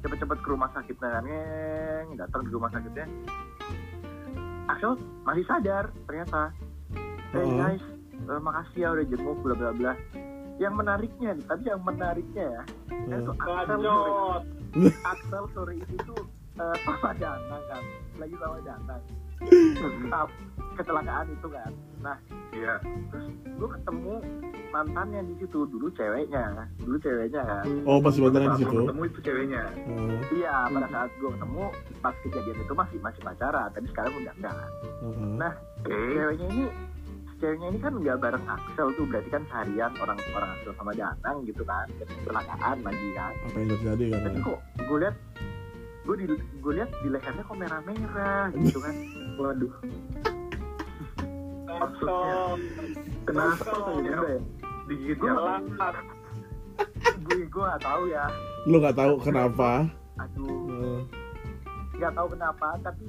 cepet-cepet 0.00 0.38
ke 0.40 0.48
rumah 0.48 0.70
sakitnya 0.72 1.08
kan, 1.10 1.22
Ngeng. 1.22 2.06
datang 2.16 2.40
di 2.42 2.50
rumah 2.50 2.70
sakitnya. 2.70 3.04
Axel 4.66 4.94
masih 5.22 5.44
sadar 5.44 5.90
ternyata. 6.06 6.54
Hey 7.30 7.42
Oh. 7.42 7.54
guys, 7.56 7.82
eh, 8.24 8.40
makasih 8.40 8.78
ya 8.80 8.88
udah 8.90 9.04
jenguk 9.04 9.38
bla 9.40 9.54
bla 9.54 9.70
bla. 9.70 9.92
Yang 10.56 10.74
menariknya 10.76 11.30
nih, 11.32 11.44
tapi 11.44 11.62
yang 11.66 11.82
menariknya 11.82 12.44
ya, 12.48 12.62
Eh, 12.90 13.18
itu 13.18 13.32
Axel. 13.36 13.80
Axel 15.02 15.44
sore 15.50 15.74
itu 15.76 15.94
tuh 16.04 16.22
eh, 16.56 16.76
sama 16.84 17.10
Danang 17.16 17.64
kan, 17.66 17.82
lagi 18.16 18.34
sama 18.36 18.58
Danang. 18.62 19.02
Terus, 19.40 19.94
kecelakaan 20.76 21.26
itu 21.28 21.48
kan. 21.48 21.72
Nah, 22.00 22.16
Iya. 22.50 22.76
terus 23.08 23.26
gue 23.46 23.68
ketemu 23.70 24.14
mantannya 24.70 25.20
di 25.24 25.34
situ 25.38 25.64
dulu 25.66 25.86
ceweknya, 25.92 26.66
dulu 26.78 26.96
ceweknya 26.98 27.40
kan. 27.40 27.64
Oh, 27.84 27.98
masih 27.98 28.20
mantannya 28.22 28.52
di 28.52 28.60
situ. 28.60 28.76
ketemu 28.76 29.02
itu 29.06 29.18
ceweknya. 29.22 29.62
Eh, 29.86 30.18
Iya, 30.34 30.54
pada 30.68 30.88
saat 30.88 31.10
gue 31.16 31.30
ketemu 31.30 31.64
pas 32.00 32.14
kejadian 32.20 32.58
itu 32.58 32.74
masih 32.74 32.98
masih 33.00 33.20
pacaran, 33.22 33.68
tapi 33.70 33.86
sekarang 33.88 34.12
udah 34.14 34.34
enggak. 34.34 34.54
eh. 34.56 34.68
Nah, 35.36 35.52
ceweknya 35.84 36.46
ini 36.48 36.64
ceweknya 37.40 37.66
ini 37.66 37.78
kan 37.78 37.92
nggak 37.94 38.18
bareng 38.18 38.44
Axel 38.46 38.88
tuh 38.94 39.04
berarti 39.04 39.28
kan 39.28 39.42
seharian 39.46 39.92
orang 39.96 40.18
orang 40.30 40.50
Axel 40.52 40.72
sama 40.74 40.92
Danang 40.92 41.38
gitu 41.42 41.62
kan 41.62 41.86
kecelakaan 41.98 42.76
lagi 42.80 43.08
kan 43.12 43.32
Apa 43.42 43.56
yang 43.56 43.68
terjadi 43.70 44.04
kan? 44.06 44.20
tapi 44.22 44.36
ya? 44.36 44.44
kok 44.44 44.58
gue 44.78 44.98
lihat 44.98 45.16
gue 46.00 46.14
di 46.16 46.24
gue 46.36 46.72
lihat 46.74 46.90
di 46.96 47.08
lehernya 47.08 47.42
kok 47.42 47.56
merah 47.56 47.80
merah 47.82 48.44
gitu 48.54 48.78
kan 48.78 48.94
waduh 49.36 49.72
Bacot. 51.70 52.58
kenapa 53.24 53.62
tuh 53.64 54.00
juga 54.00 54.28
ya 54.28 54.40
Digigit 54.86 55.16
ya. 55.16 55.32
Gue 57.22 57.36
gue 57.46 57.62
nggak 57.62 57.80
tahu 57.80 58.02
ya 58.06 58.24
Lu 58.66 58.76
nggak 58.76 58.96
tahu 58.96 59.12
kenapa? 59.18 59.70
aduh 60.18 60.68
Eh, 60.70 61.00
nggak 61.96 62.12
tahu 62.12 62.26
kenapa 62.30 62.68
tapi 62.80 63.04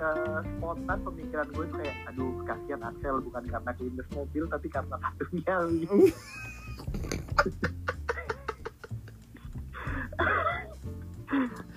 eh, 0.00 0.40
spontan 0.56 0.98
pemikiran 1.02 1.46
gue 1.54 1.64
tuh 1.70 1.78
kayak 1.78 1.96
aduh 2.10 2.32
kasihan 2.44 2.82
Axel 2.86 3.16
bukan 3.22 3.44
karena 3.46 3.70
kelindes 3.76 4.08
mobil 4.14 4.44
tapi 4.50 4.68
karena 4.70 4.96
satu 4.98 5.24
nyali 5.32 5.86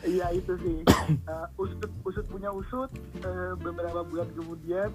Iya 0.08 0.28
itu 0.32 0.54
sih. 0.64 0.78
Eh, 1.10 1.48
usut 1.60 1.92
usut 2.08 2.26
punya 2.32 2.48
usut 2.54 2.88
eh, 3.20 3.54
beberapa 3.60 4.06
bulan 4.08 4.30
kemudian 4.38 4.88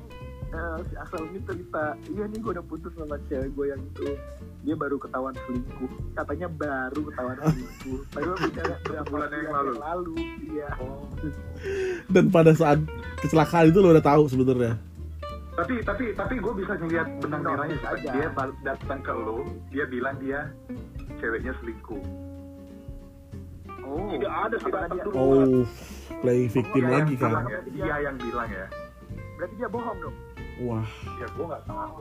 eh, 0.55 0.79
si 0.89 0.95
Axel 0.97 1.29
ini 1.29 1.41
cerita 1.45 1.99
iya 2.09 2.25
nih 2.31 2.39
gue 2.41 2.53
udah 2.57 2.65
putus 2.65 2.93
sama 2.97 3.21
cewek 3.29 3.53
gue 3.53 3.67
yang 3.75 3.83
itu. 3.93 4.17
Dia 4.63 4.79
baru 4.79 4.95
ketahuan 4.97 5.35
selingkuh. 5.45 5.91
Katanya 6.15 6.49
baru 6.55 7.01
ketahuan 7.11 7.39
selingkuh. 7.45 8.01
Padahal 8.15 8.37
udah 8.39 8.65
berapa 8.87 9.09
Bulan 9.11 9.31
yang 9.35 9.51
lalu. 9.53 9.73
lalu 9.83 10.15
iya. 10.55 10.71
Oh. 10.79 11.03
Dan 12.09 12.31
pada 12.31 12.55
saat 12.55 12.79
kecelakaan 13.23 13.71
itu 13.71 13.79
lo 13.79 13.95
udah 13.95 14.05
tahu 14.05 14.27
sebenarnya. 14.27 14.75
Tapi 15.53 15.85
tapi 15.85 16.05
tapi 16.17 16.35
gue 16.41 16.53
bisa 16.59 16.73
ngeliat 16.75 17.09
benang 17.21 17.43
merahnya. 17.45 17.77
aja. 17.85 18.11
Dia 18.11 18.29
datang 18.65 19.01
ke 19.05 19.13
lo, 19.13 19.45
dia 19.69 19.85
bilang 19.87 20.17
dia 20.19 20.49
ceweknya 21.21 21.53
selingkuh. 21.61 22.03
oh 23.85 24.11
Tidak 24.17 24.33
ada 24.33 24.57
sih 24.57 24.71
dulu. 24.73 25.13
Oh, 25.13 25.63
playing 26.25 26.49
victim 26.49 26.83
Dia 26.83 26.93
lagi 26.99 27.15
kan? 27.21 27.45
ya. 27.47 27.61
Dia 27.69 27.95
yang 28.01 28.17
bilang 28.17 28.49
ya. 28.49 28.67
berarti 29.37 29.55
dia 29.59 29.69
bohong 29.69 29.99
dong 30.01 30.17
Wah, 30.63 30.87
Ya 31.19 31.27
gue 31.27 31.45
nggak 31.45 31.65
tahu. 31.67 32.01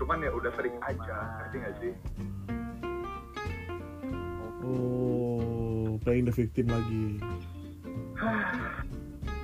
Cuman 0.00 0.16
ya 0.24 0.30
udah 0.32 0.50
sering 0.56 0.76
aja, 0.80 1.16
ngerti 1.38 1.56
nggak 1.60 1.74
sih? 1.78 1.92
oh, 4.64 5.98
playing 6.00 6.24
the 6.26 6.34
victim 6.34 6.66
lagi. 6.66 7.04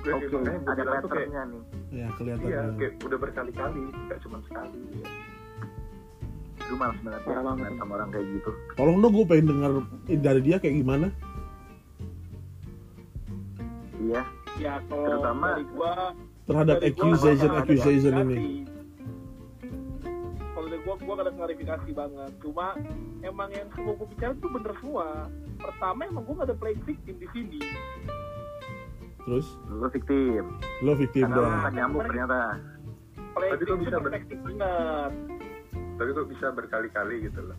Gue 0.09 0.17
oke 0.19 0.35
makanya 0.35 0.59
gue 0.59 0.65
ada 0.65 0.81
bilang 0.81 0.97
tuh 0.97 1.09
kayak 1.09 1.27
patternnya 1.27 1.43
nih 1.43 1.61
Ya 1.61 1.75
iya 1.91 2.07
kelihatannya. 2.11 2.71
kayak 2.75 2.93
udah 2.99 3.17
berkali-kali, 3.19 3.81
nggak 3.87 4.19
cuma 4.19 4.37
sekali. 4.43 4.79
Lu 6.61 6.75
males 6.75 6.99
banget 6.99 7.21
ya 7.23 7.39
banget. 7.39 7.71
sama 7.75 7.93
orang 7.95 8.09
kayak 8.09 8.27
gitu 8.31 8.51
Tolong 8.75 8.97
dong 8.99 9.11
gue 9.11 9.25
pengen 9.25 9.45
dengar 9.47 9.71
dari 10.07 10.41
dia 10.43 10.57
kayak 10.57 10.75
gimana. 10.77 11.07
iya 13.99 14.21
Ya 14.57 14.73
kalau 14.83 15.05
Terutama- 15.07 15.49
dari 15.53 15.65
gua 15.69 15.91
Terhadap 16.43 16.75
dari 16.75 16.89
gua 16.89 16.99
accusation 17.05 17.49
ada 17.49 17.59
accusation 17.61 18.13
ini. 18.27 18.37
Kalau 20.49 20.67
dari 20.67 20.81
gua 20.81 20.95
gua 20.97 21.13
gak 21.15 21.25
ada 21.25 21.33
klarifikasi 21.33 21.89
banget. 21.91 22.31
Cuma 22.39 22.65
emang 23.21 23.49
yang 23.51 23.69
semua 23.71 23.93
gua 23.93 24.07
bicara 24.09 24.33
tuh 24.35 24.49
bener 24.49 24.73
semua. 24.77 25.07
Pertama 25.55 26.01
emang 26.03 26.23
gua 26.23 26.35
gak 26.35 26.47
ada 26.49 26.57
playing 26.57 26.83
victim 26.83 27.15
di 27.15 27.27
sini. 27.31 27.59
Terus 29.29 29.47
lu 29.69 29.85
victim 29.87 30.43
lo 30.81 30.91
victim 30.97 31.23
karena 31.23 31.37
dong. 31.37 31.53
bukan 31.53 31.73
nyambuk 31.75 32.01
ternyata 32.03 32.37
Tapi 33.29 33.61
kok 33.61 33.77
bisa 33.77 33.97
ber- 33.99 34.11
banget. 34.11 35.11
Tapi 35.95 36.09
kok 36.11 36.27
bisa 36.27 36.47
berkali-kali 36.49 37.15
gitu 37.23 37.39
loh. 37.43 37.57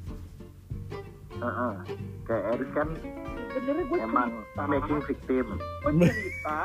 Heeh. 1.33 1.75
kayak 2.21 2.45
Eris 2.53 2.71
kan 2.73 2.89
Sebenarnya 3.51 3.85
gua 3.87 3.99
emang 4.01 4.31
cerita, 4.31 4.63
making 4.65 5.01
victim 5.05 5.47
gua 5.81 5.93
cerita, 6.13 6.59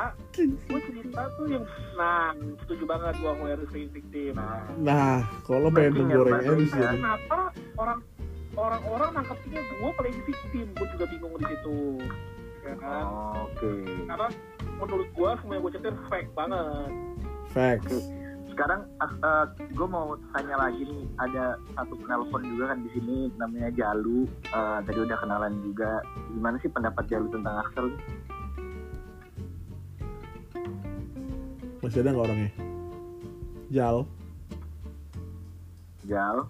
gua 0.68 0.80
cerita 0.80 1.22
tuh 1.32 1.46
yang 1.48 1.64
nah 1.96 2.30
setuju 2.60 2.84
banget 2.84 3.14
gua 3.18 3.32
mau 3.32 3.46
harus 3.46 3.66
playing 3.68 3.90
victim. 3.90 4.32
nah 4.34 4.62
Nah, 4.76 5.16
kalau 5.42 5.66
lo 5.66 5.68
pengen 5.70 5.92
Making 5.92 6.02
menggoreng 6.04 6.40
Eris 6.44 6.70
ya. 6.72 6.90
Kenapa 6.92 7.38
orang 7.76 8.00
orang-orang 8.54 9.10
nangkepnya 9.14 9.60
gua 9.76 9.90
playing 9.94 10.22
victim? 10.24 10.66
Gua 10.72 10.86
juga 10.90 11.04
bingung 11.08 11.34
di 11.36 11.44
situ. 11.46 11.78
Ya 12.66 12.76
kan? 12.82 13.04
oke 13.46 13.70
Karena 14.10 14.28
menurut 14.76 15.08
gua 15.14 15.30
semua 15.38 15.52
yang 15.54 15.62
gua 15.62 15.72
ceritain 15.72 15.98
fake 16.10 16.30
banget. 16.34 16.90
Facts. 17.54 18.12
sekarang 18.56 18.88
gue 19.76 19.84
mau 19.84 20.16
tanya 20.32 20.56
lagi 20.56 20.88
nih 20.88 21.04
ada 21.20 21.60
satu 21.76 21.92
penelpon 22.00 22.40
juga 22.40 22.72
kan 22.72 22.80
di 22.80 22.88
sini 22.96 23.28
namanya 23.36 23.68
Jalu 23.68 24.24
Eh, 24.48 24.78
tadi 24.80 24.96
udah 24.96 25.18
kenalan 25.20 25.60
juga 25.60 26.00
gimana 26.32 26.56
sih 26.64 26.72
pendapat 26.72 27.04
Jalu 27.04 27.28
tentang 27.36 27.60
Axel? 27.60 27.86
Masih 31.84 32.00
ada 32.00 32.16
nggak 32.16 32.26
orangnya? 32.32 32.50
Jal. 33.68 34.08
Gal 36.08 36.48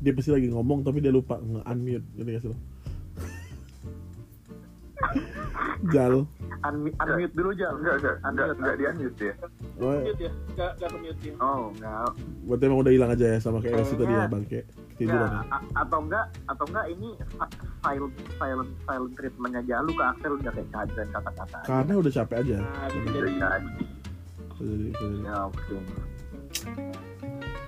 dia 0.00 0.12
pasti 0.12 0.30
lagi 0.32 0.48
ngomong 0.52 0.84
tapi 0.84 1.00
dia 1.00 1.12
lupa 1.12 1.40
nge-unmute 1.40 2.06
gitu 2.16 2.28
gak 2.28 2.42
sih 2.44 2.50
lo? 2.52 2.58
Jal. 5.88 6.24
Unmute, 6.58 6.96
unmute 6.98 7.34
dulu 7.36 7.50
Jal. 7.52 7.74
Enggak, 7.76 7.94
enggak, 7.96 8.14
enggak, 8.16 8.46
Unmute. 8.48 8.56
enggak 8.56 8.74
di-unmute 8.76 9.20
ya. 9.20 9.34
oh, 9.76 9.96
Mute 10.00 10.20
ya. 10.20 10.30
Nggak 10.48 10.70
nggak 10.72 10.88
ke 10.88 10.98
mute 10.98 11.22
ya. 11.22 11.34
Oh 11.38 11.62
enggak. 11.70 12.08
Berarti 12.42 12.62
emang 12.64 12.78
udah 12.80 12.92
hilang 12.92 13.10
aja 13.12 13.26
ya 13.26 13.38
sama 13.38 13.58
kayak 13.60 13.84
si 13.84 13.94
tadi 13.94 14.12
ya 14.12 14.24
bangke. 14.26 14.54
Ya, 14.56 14.64
Tiduran 14.96 15.28
ya. 15.28 15.40
atau 15.76 15.98
enggak 16.00 16.26
atau 16.48 16.64
enggak 16.64 16.86
ini 16.88 17.08
si- 17.20 17.36
silent 17.84 18.14
silent 18.34 18.70
silent 18.82 19.12
treatmentnya 19.12 19.62
Jalu 19.62 19.90
ke 19.92 20.02
Axel 20.02 20.32
udah 20.34 20.50
kayak 20.50 20.68
kehadiran 20.72 21.08
kata-kata. 21.12 21.58
Karena 21.68 21.92
udah 21.92 22.12
capek 22.14 22.36
aja. 22.40 22.56
Nah 22.64 22.88
bisa 22.88 23.08
jadi 23.12 23.30
jadi. 23.36 23.68
Ya 25.20 25.36
oke. 25.44 25.76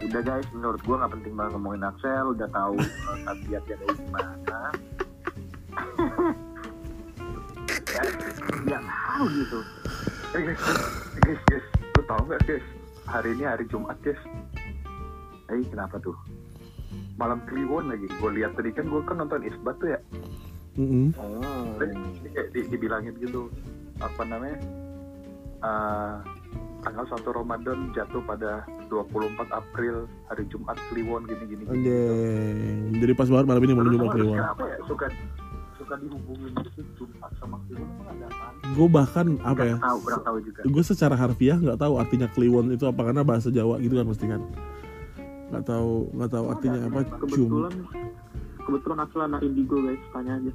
Udah 0.09 0.23
guys 0.25 0.49
menurut 0.57 0.81
gua 0.83 0.97
nggak 1.05 1.13
penting 1.13 1.33
banget 1.37 1.53
ngomongin 1.53 1.83
Axel 1.85 2.25
udah 2.33 2.49
tahu 2.49 2.75
tabiatnya 3.29 3.75
dari 3.77 3.95
gimana 4.01 4.33
ya 8.67 8.79
tahu 8.83 9.25
gitu 9.31 9.61
Eh 10.29 10.41
guys, 10.45 10.61
guys, 11.25 11.41
guys, 11.49 11.65
lu 11.97 12.03
tau 12.05 12.21
nggak 12.21 12.41
guys? 12.45 12.67
Hari 13.09 13.33
ini 13.33 13.49
hari 13.49 13.65
Jumat 13.65 13.97
guys, 14.05 14.21
eh 15.49 15.65
kenapa 15.65 15.97
tuh 15.99 16.13
malam 17.17 17.41
Kliwon 17.49 17.89
lagi. 17.89 18.05
Gue 18.13 18.37
lihat 18.37 18.53
tadi 18.53 18.69
kan 18.71 18.85
gue 18.87 19.01
kan 19.03 19.17
nonton 19.17 19.41
Isbat 19.41 19.81
tuh 19.81 19.97
ya. 19.97 20.01
Mm-mm. 20.77 21.17
oh 21.17 21.65
Terus 21.81 21.91
ini 21.91 22.29
kayak 22.31 22.49
di- 22.53 22.69
dibilangin 22.69 23.17
gitu 23.17 23.49
apa 23.99 24.23
namanya 24.23 24.61
eh, 25.59 26.15
tanggal 26.85 27.05
1 27.09 27.25
Ramadan 27.25 27.79
jatuh 27.91 28.21
pada 28.23 28.63
24 28.87 29.49
April 29.49 30.05
hari 30.29 30.45
Jumat 30.47 30.77
Kliwon 30.93 31.25
gini 31.25 31.45
gini. 31.49 31.63
gini. 31.65 31.73
Anjing. 31.73 32.79
Jadi 33.01 33.13
pas 33.17 33.29
banget 33.33 33.47
malam 33.49 33.63
ini 33.65 33.73
mau 33.73 33.83
Terus 33.83 33.95
Jumat 33.97 34.09
Kliwon. 34.13 34.37
Kenapa 34.37 34.65
ya 34.69 34.79
suka 34.85 35.07
suka 35.89 35.97
dihubungin 36.05 36.53
gitu 36.53 36.81
Jumat 37.01 37.33
sama 37.41 37.57
Kliwon 37.65 37.89
emang 37.89 38.09
ada 38.13 38.27
apaan? 38.29 38.53
Gue 38.77 38.89
bahkan 38.93 39.27
apa 39.41 39.63
ya? 39.65 39.77
Tahu 39.81 39.99
kurang 40.05 40.23
tahu 40.29 40.39
juga 40.45 40.61
Gue 40.69 40.83
secara 40.85 41.15
harfiah 41.17 41.57
nggak 41.57 41.79
tahu 41.81 41.95
artinya 41.97 42.29
Kliwon 42.29 42.77
itu 42.77 42.85
apa 42.85 43.01
karena 43.09 43.25
bahasa 43.25 43.49
Jawa 43.49 43.81
gitu 43.81 43.97
kan 43.97 44.05
mesti 44.05 44.27
kan. 44.29 44.43
Nggak 45.49 45.65
tahu 45.65 45.93
nggak 46.13 46.31
tahu 46.37 46.45
artinya 46.53 46.81
apa. 46.93 47.01
Kebetulan 47.25 47.73
kebetulan 48.69 48.99
Axel 49.01 49.25
anak 49.25 49.41
indigo 49.41 49.81
guys 49.81 50.03
tanya 50.13 50.37
aja 50.37 50.53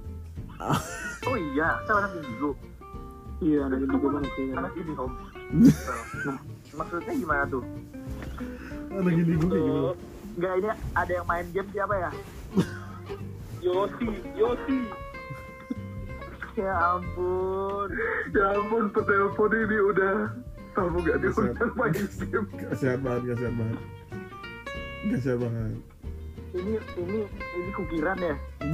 oh 1.34 1.38
iya 1.49 1.67
saya 1.89 1.97
anak 2.05 2.11
indigo 2.21 2.49
iya 3.41 3.59
anak 3.65 3.79
indigo 3.81 4.05
banget 4.13 4.31
sih 4.38 4.45
ini 4.53 4.93
om. 5.01 5.11
maksudnya 6.77 7.13
gimana 7.17 7.43
tuh 7.49 7.65
Ada 8.93 9.09
gini 9.09 9.34
gue 9.34 9.49
kayak. 9.49 9.65
Tuh, 9.65 9.93
Enggak 10.34 10.53
ini 10.61 10.69
ada 10.93 11.11
yang 11.17 11.25
main 11.25 11.47
game 11.49 11.69
siapa 11.73 11.95
ya 11.97 12.11
Yosi 13.65 14.09
Yosi 14.38 14.77
ya 16.56 16.74
ampun 16.91 17.88
Ya 18.30 18.45
ampun, 18.51 18.84
petelepon 18.89 19.51
ini 19.51 19.78
udah 19.84 20.16
tahu 20.74 20.97
gak 20.99 21.18
diundang 21.20 21.93
game. 21.93 22.47
Gak 22.56 22.76
sehat 22.76 22.99
banget, 22.99 23.22
gak 23.28 23.38
sehat 23.39 23.56
banget. 23.56 23.80
Gak 25.06 25.20
sehat 25.20 25.39
banget. 25.39 25.74
ini 26.54 26.74
ini 26.95 27.20
ini 27.26 27.70
kukiran 27.74 28.18
ya 28.20 28.36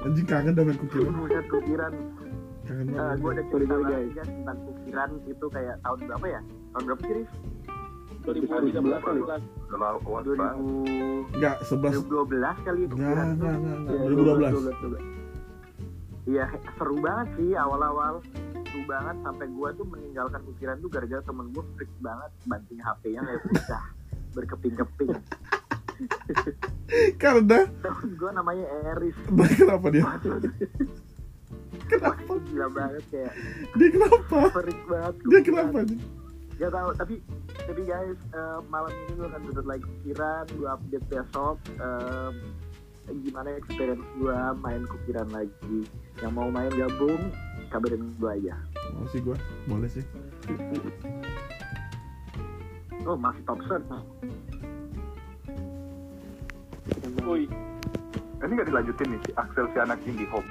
Anjing 0.00 0.22
kangen 0.24 0.54
dengan 0.54 0.76
kukiran. 0.76 1.12
buset 1.16 1.46
kukiran 1.46 1.92
Kangen 2.62 2.86
Eh, 2.86 2.94
banget. 2.94 3.16
gue 3.18 3.30
ada 3.32 3.42
cerita 3.44 3.74
lagi 3.74 3.90
guys. 3.90 4.10
guys 4.14 4.30
tentang 4.30 4.58
kukiran 4.62 5.10
itu 5.26 5.46
kayak 5.50 5.76
tahun 5.80 5.98
berapa 6.06 6.26
ya 6.28 6.40
tahun 6.70 6.84
berapa 6.86 7.02
sih? 7.02 7.24
2013 8.20 8.76
kali 9.00 9.20
banget. 9.20 9.42
2000 9.70 11.30
Enggak, 11.30 11.56
11 11.62 12.04
2012 12.04 12.66
kali 12.66 12.80
ya 12.80 12.88
Enggak, 12.90 13.26
enggak, 13.30 13.54
enggak, 13.54 13.76
enggak. 13.76 13.96
Iya, 13.96 14.52
2012. 14.60 15.20
Iya 16.26 16.44
seru 16.76 16.96
banget 17.00 17.28
sih 17.34 17.50
awal-awal 17.54 18.20
seru 18.60 18.82
banget 18.84 19.16
sampai 19.20 19.46
gue 19.48 19.68
tuh 19.72 19.86
meninggalkan 19.88 20.40
kukiran 20.44 20.76
tuh 20.78 20.88
gara-gara 20.88 21.22
temen 21.22 21.46
gue 21.50 21.64
freak 21.74 21.92
banget 21.98 22.30
banting 22.44 22.78
HP-nya 22.78 23.20
kayak 23.20 23.40
pecah 23.46 23.84
berkeping-keping 24.36 25.10
Karena 27.22 27.58
temen 27.66 28.08
gue 28.14 28.30
namanya 28.30 28.66
Eris 28.90 29.16
Nah, 29.32 29.48
kenapa 29.48 29.86
dia? 29.88 30.04
Wah, 31.90 32.14
itu 32.14 32.34
gila 32.46 32.66
banget 32.70 33.04
kayak 33.10 33.32
Dia 33.74 33.88
kenapa? 33.90 34.38
freak 34.54 34.80
banget 34.86 35.14
Dia 35.24 35.40
kenapa 35.42 35.78
nih? 35.82 35.98
Gak 36.60 36.76
tau, 36.76 36.92
tapi 36.92 37.24
tapi 37.56 37.82
guys 37.88 38.20
eh, 38.36 38.58
malam 38.68 38.92
ini 38.92 39.16
gue 39.16 39.26
akan 39.32 39.40
tutup 39.48 39.64
lagi 39.64 39.80
kukiran, 39.80 40.44
gue 40.52 40.68
update 40.68 41.06
besok 41.08 41.56
em, 41.80 42.34
gimana 43.24 43.48
experience 43.56 44.04
gue 44.20 44.36
main 44.60 44.84
kukiran 44.84 45.28
lagi. 45.32 45.78
Yang 46.20 46.32
mau 46.36 46.52
main 46.52 46.68
gabung, 46.76 47.32
kabarin 47.72 48.12
gue 48.20 48.30
aja. 48.44 48.60
Mau 48.92 49.08
sih 49.08 49.24
gue, 49.24 49.36
boleh 49.72 49.88
sih. 49.88 50.04
Oh 53.08 53.16
masih 53.16 53.40
top 53.48 53.64
set. 53.64 53.80
Woi 57.24 57.48
Ini 58.40 58.52
gak 58.56 58.68
dilanjutin 58.68 59.16
nih 59.16 59.20
si 59.24 59.30
Axel 59.40 59.64
si 59.72 59.78
anak 59.80 60.00
indie 60.04 60.28
home. 60.28 60.48